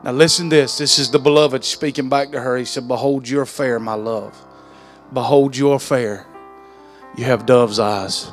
Now, 0.05 0.13
listen 0.13 0.51
this. 0.51 0.77
This 0.77 0.99
is 0.99 1.11
the 1.11 1.19
beloved 1.19 1.65
speaking 1.65 2.11
back 2.11 2.31
to 2.33 2.41
her. 2.41 2.59
He 2.59 2.67
said, 2.67 2.87
Behold, 2.87 3.27
you're 3.27 3.47
fair, 3.47 3.81
my 3.81 3.95
love. 3.95 4.39
Behold, 5.11 5.57
you're 5.57 5.79
fair. 5.79 6.27
You 7.17 7.25
have 7.25 7.47
dove's 7.47 7.79
eyes. 7.79 8.31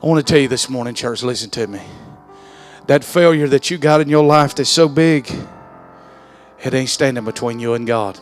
I 0.00 0.06
want 0.06 0.24
to 0.24 0.32
tell 0.32 0.40
you 0.40 0.46
this 0.46 0.68
morning, 0.68 0.94
church, 0.94 1.24
listen 1.24 1.50
to 1.50 1.66
me. 1.66 1.80
That 2.86 3.02
failure 3.02 3.48
that 3.48 3.68
you 3.68 3.78
got 3.78 4.00
in 4.00 4.08
your 4.08 4.22
life 4.22 4.54
that's 4.54 4.70
so 4.70 4.88
big, 4.88 5.28
it 6.62 6.72
ain't 6.72 6.88
standing 6.88 7.24
between 7.24 7.58
you 7.58 7.74
and 7.74 7.84
God. 7.84 8.16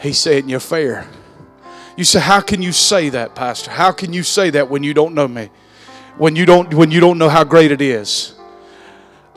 He's 0.00 0.18
saying 0.18 0.48
you're 0.48 0.58
fair. 0.58 1.06
You 1.96 2.02
say, 2.02 2.18
how 2.18 2.40
can 2.40 2.62
you 2.62 2.72
say 2.72 3.10
that, 3.10 3.36
Pastor? 3.36 3.70
How 3.70 3.92
can 3.92 4.12
you 4.12 4.24
say 4.24 4.50
that 4.50 4.68
when 4.68 4.82
you 4.82 4.92
don't 4.92 5.14
know 5.14 5.28
me? 5.28 5.50
When 6.18 6.34
you 6.34 6.46
don't 6.46 6.74
when 6.74 6.90
you 6.90 6.98
don't 6.98 7.18
know 7.18 7.28
how 7.28 7.44
great 7.44 7.70
it 7.70 7.80
is? 7.80 8.33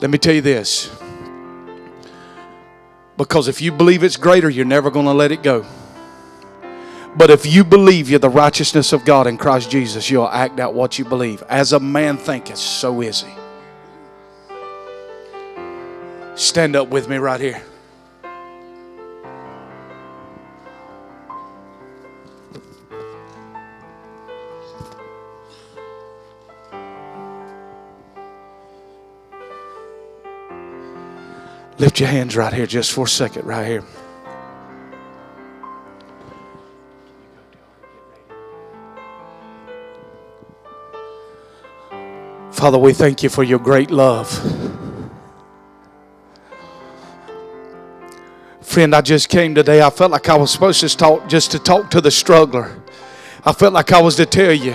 Let 0.00 0.10
me 0.10 0.18
tell 0.18 0.34
you 0.34 0.40
this. 0.40 0.90
Because 3.16 3.48
if 3.48 3.60
you 3.60 3.72
believe 3.72 4.04
it's 4.04 4.16
greater, 4.16 4.48
you're 4.48 4.64
never 4.64 4.90
going 4.90 5.06
to 5.06 5.12
let 5.12 5.32
it 5.32 5.42
go. 5.42 5.66
But 7.16 7.30
if 7.30 7.44
you 7.44 7.64
believe 7.64 8.08
you're 8.08 8.20
the 8.20 8.28
righteousness 8.28 8.92
of 8.92 9.04
God 9.04 9.26
in 9.26 9.38
Christ 9.38 9.70
Jesus, 9.70 10.08
you'll 10.08 10.28
act 10.28 10.60
out 10.60 10.72
what 10.72 10.98
you 10.98 11.04
believe. 11.04 11.42
As 11.48 11.72
a 11.72 11.80
man 11.80 12.16
thinketh, 12.16 12.58
so 12.58 13.00
is 13.00 13.22
he. 13.22 13.32
Stand 16.36 16.76
up 16.76 16.88
with 16.88 17.08
me 17.08 17.16
right 17.16 17.40
here. 17.40 17.60
Lift 31.78 32.00
your 32.00 32.08
hands 32.08 32.36
right 32.36 32.52
here 32.52 32.66
just 32.66 32.92
for 32.92 33.04
a 33.04 33.08
second, 33.08 33.46
right 33.46 33.66
here. 33.66 33.84
Father, 42.50 42.78
we 42.78 42.92
thank 42.92 43.22
you 43.22 43.28
for 43.28 43.44
your 43.44 43.60
great 43.60 43.92
love. 43.92 44.28
Friend, 48.60 48.92
I 48.94 49.00
just 49.00 49.28
came 49.28 49.54
today. 49.54 49.80
I 49.80 49.90
felt 49.90 50.10
like 50.10 50.28
I 50.28 50.36
was 50.36 50.50
supposed 50.50 50.80
to 50.80 50.88
talk 50.88 51.28
just 51.28 51.52
to 51.52 51.60
talk 51.60 51.90
to 51.90 52.00
the 52.00 52.10
struggler. 52.10 52.82
I 53.44 53.52
felt 53.52 53.72
like 53.72 53.92
I 53.92 54.02
was 54.02 54.16
to 54.16 54.26
tell 54.26 54.52
you. 54.52 54.74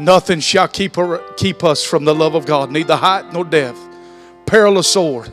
Nothing 0.00 0.40
shall 0.40 0.66
keep, 0.66 0.96
her, 0.96 1.18
keep 1.36 1.62
us 1.62 1.84
from 1.84 2.06
the 2.06 2.14
love 2.14 2.34
of 2.34 2.46
God, 2.46 2.70
neither 2.70 2.96
height 2.96 3.34
nor 3.34 3.44
depth, 3.44 3.78
peril 4.46 4.78
or 4.78 4.82
sword. 4.82 5.30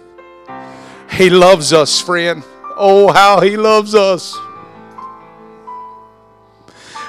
He 1.09 1.29
loves 1.29 1.71
us, 1.71 2.01
friend. 2.01 2.43
Oh, 2.75 3.13
how 3.13 3.39
He 3.39 3.55
loves 3.55 3.95
us. 3.95 4.37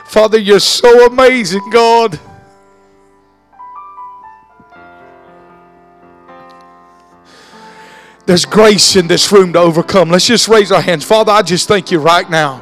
Father, 0.07 0.39
you're 0.39 0.61
so 0.61 1.07
amazing, 1.07 1.69
God. 1.71 2.21
There's 8.25 8.45
grace 8.45 8.95
in 8.95 9.09
this 9.09 9.33
room 9.33 9.53
to 9.55 9.59
overcome. 9.59 10.11
Let's 10.11 10.29
just 10.29 10.47
raise 10.47 10.71
our 10.71 10.81
hands. 10.81 11.05
Father, 11.05 11.33
I 11.33 11.43
just 11.43 11.67
thank 11.67 11.91
you 11.91 11.99
right 11.99 12.31
now 12.31 12.59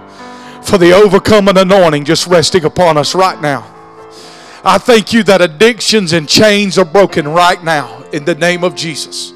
for 0.62 0.78
the 0.78 0.94
overcoming 0.94 1.58
anointing 1.58 2.06
just 2.06 2.26
resting 2.26 2.64
upon 2.64 2.96
us 2.96 3.14
right 3.14 3.38
now. 3.42 3.75
I 4.66 4.78
thank 4.78 5.12
you 5.12 5.22
that 5.22 5.40
addictions 5.40 6.12
and 6.12 6.28
chains 6.28 6.76
are 6.76 6.84
broken 6.84 7.28
right 7.28 7.62
now 7.62 8.02
in 8.12 8.24
the 8.24 8.34
name 8.34 8.64
of 8.64 8.74
Jesus. 8.74 9.30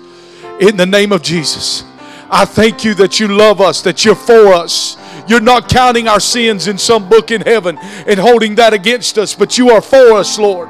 In 0.58 0.76
the 0.76 0.86
name 0.86 1.12
of 1.12 1.22
Jesus. 1.22 1.84
I 2.28 2.44
thank 2.44 2.84
you 2.84 2.94
that 2.94 3.20
you 3.20 3.28
love 3.28 3.60
us, 3.60 3.80
that 3.82 4.04
you're 4.04 4.16
for 4.16 4.52
us. 4.52 4.96
You're 5.28 5.40
not 5.40 5.68
counting 5.68 6.08
our 6.08 6.18
sins 6.18 6.66
in 6.66 6.78
some 6.78 7.08
book 7.08 7.30
in 7.30 7.42
heaven 7.42 7.78
and 7.78 8.18
holding 8.18 8.56
that 8.56 8.72
against 8.72 9.18
us, 9.18 9.32
but 9.32 9.56
you 9.56 9.70
are 9.70 9.80
for 9.80 10.14
us, 10.14 10.36
Lord. 10.36 10.68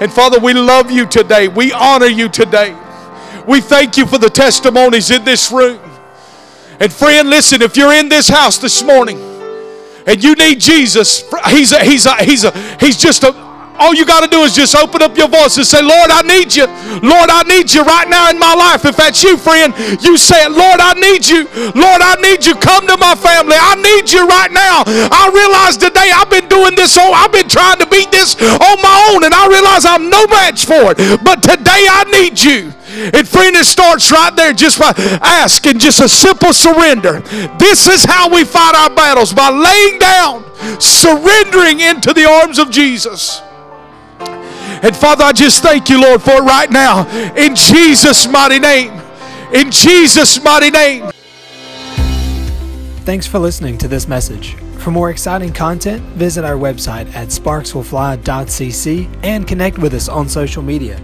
And 0.00 0.12
Father, 0.12 0.40
we 0.40 0.54
love 0.54 0.90
you 0.90 1.06
today. 1.06 1.46
We 1.46 1.72
honor 1.72 2.06
you 2.06 2.28
today. 2.28 2.76
We 3.46 3.60
thank 3.60 3.96
you 3.96 4.06
for 4.06 4.18
the 4.18 4.28
testimonies 4.28 5.12
in 5.12 5.24
this 5.24 5.52
room. 5.52 5.78
And 6.80 6.92
friend, 6.92 7.30
listen, 7.30 7.62
if 7.62 7.76
you're 7.76 7.94
in 7.94 8.08
this 8.08 8.28
house 8.28 8.58
this 8.58 8.82
morning 8.82 9.20
and 10.04 10.20
you 10.20 10.34
need 10.34 10.58
Jesus, 10.58 11.22
he's 11.48 11.70
a, 11.70 11.84
he's 11.84 12.06
a, 12.06 12.24
he's 12.24 12.42
a, 12.42 12.76
he's 12.80 12.96
just 12.96 13.22
a 13.22 13.51
all 13.78 13.94
you 13.94 14.04
got 14.04 14.20
to 14.20 14.28
do 14.28 14.42
is 14.42 14.54
just 14.54 14.74
open 14.74 15.02
up 15.02 15.16
your 15.16 15.28
voice 15.28 15.56
and 15.56 15.66
say, 15.66 15.82
Lord, 15.82 16.10
I 16.10 16.22
need 16.22 16.54
you. 16.54 16.66
Lord, 17.00 17.30
I 17.30 17.42
need 17.48 17.72
you 17.72 17.82
right 17.82 18.08
now 18.08 18.30
in 18.30 18.38
my 18.38 18.54
life. 18.54 18.84
If 18.84 18.96
that's 18.96 19.22
you, 19.22 19.36
friend, 19.36 19.74
you 20.02 20.16
say 20.16 20.48
Lord, 20.48 20.80
I 20.80 20.94
need 20.94 21.26
you. 21.26 21.48
Lord, 21.74 22.00
I 22.00 22.16
need 22.20 22.44
you. 22.44 22.54
Come 22.54 22.86
to 22.86 22.96
my 22.96 23.14
family. 23.14 23.56
I 23.58 23.74
need 23.76 24.10
you 24.10 24.26
right 24.26 24.50
now. 24.50 24.84
I 24.86 25.30
realize 25.32 25.76
today 25.76 26.10
I've 26.14 26.30
been 26.30 26.48
doing 26.48 26.74
this, 26.74 26.96
oh, 26.98 27.12
I've 27.12 27.32
been 27.32 27.48
trying 27.48 27.78
to 27.78 27.86
beat 27.86 28.10
this 28.10 28.36
on 28.40 28.76
my 28.82 28.96
own, 29.10 29.24
and 29.24 29.34
I 29.34 29.48
realize 29.48 29.84
I'm 29.84 30.08
no 30.10 30.26
match 30.26 30.64
for 30.64 30.92
it. 30.92 30.98
But 31.24 31.42
today 31.42 31.86
I 31.88 32.04
need 32.10 32.40
you. 32.40 32.72
And 32.92 33.26
friend, 33.26 33.56
it 33.56 33.64
starts 33.64 34.12
right 34.12 34.34
there 34.36 34.52
just 34.52 34.78
by 34.78 34.92
asking, 35.22 35.78
just 35.78 36.00
a 36.00 36.08
simple 36.08 36.52
surrender. 36.52 37.20
This 37.58 37.88
is 37.88 38.04
how 38.04 38.28
we 38.28 38.44
fight 38.44 38.74
our 38.76 38.94
battles 38.94 39.32
by 39.32 39.48
laying 39.48 39.98
down, 39.98 40.44
surrendering 40.80 41.80
into 41.80 42.12
the 42.12 42.26
arms 42.28 42.58
of 42.58 42.70
Jesus. 42.70 43.40
And 44.82 44.96
Father, 44.96 45.22
I 45.24 45.32
just 45.32 45.62
thank 45.62 45.88
you, 45.88 46.00
Lord, 46.00 46.20
for 46.20 46.32
it 46.32 46.42
right 46.42 46.70
now. 46.70 47.06
In 47.36 47.54
Jesus' 47.54 48.26
mighty 48.28 48.58
name. 48.58 48.92
In 49.54 49.70
Jesus' 49.70 50.42
mighty 50.42 50.70
name. 50.70 51.10
Thanks 53.04 53.26
for 53.26 53.38
listening 53.38 53.78
to 53.78 53.88
this 53.88 54.08
message. 54.08 54.54
For 54.78 54.90
more 54.90 55.10
exciting 55.10 55.52
content, 55.52 56.02
visit 56.14 56.44
our 56.44 56.56
website 56.56 57.12
at 57.14 57.28
sparkswillfly.cc 57.28 59.20
and 59.22 59.46
connect 59.46 59.78
with 59.78 59.94
us 59.94 60.08
on 60.08 60.28
social 60.28 60.62
media. 60.62 61.00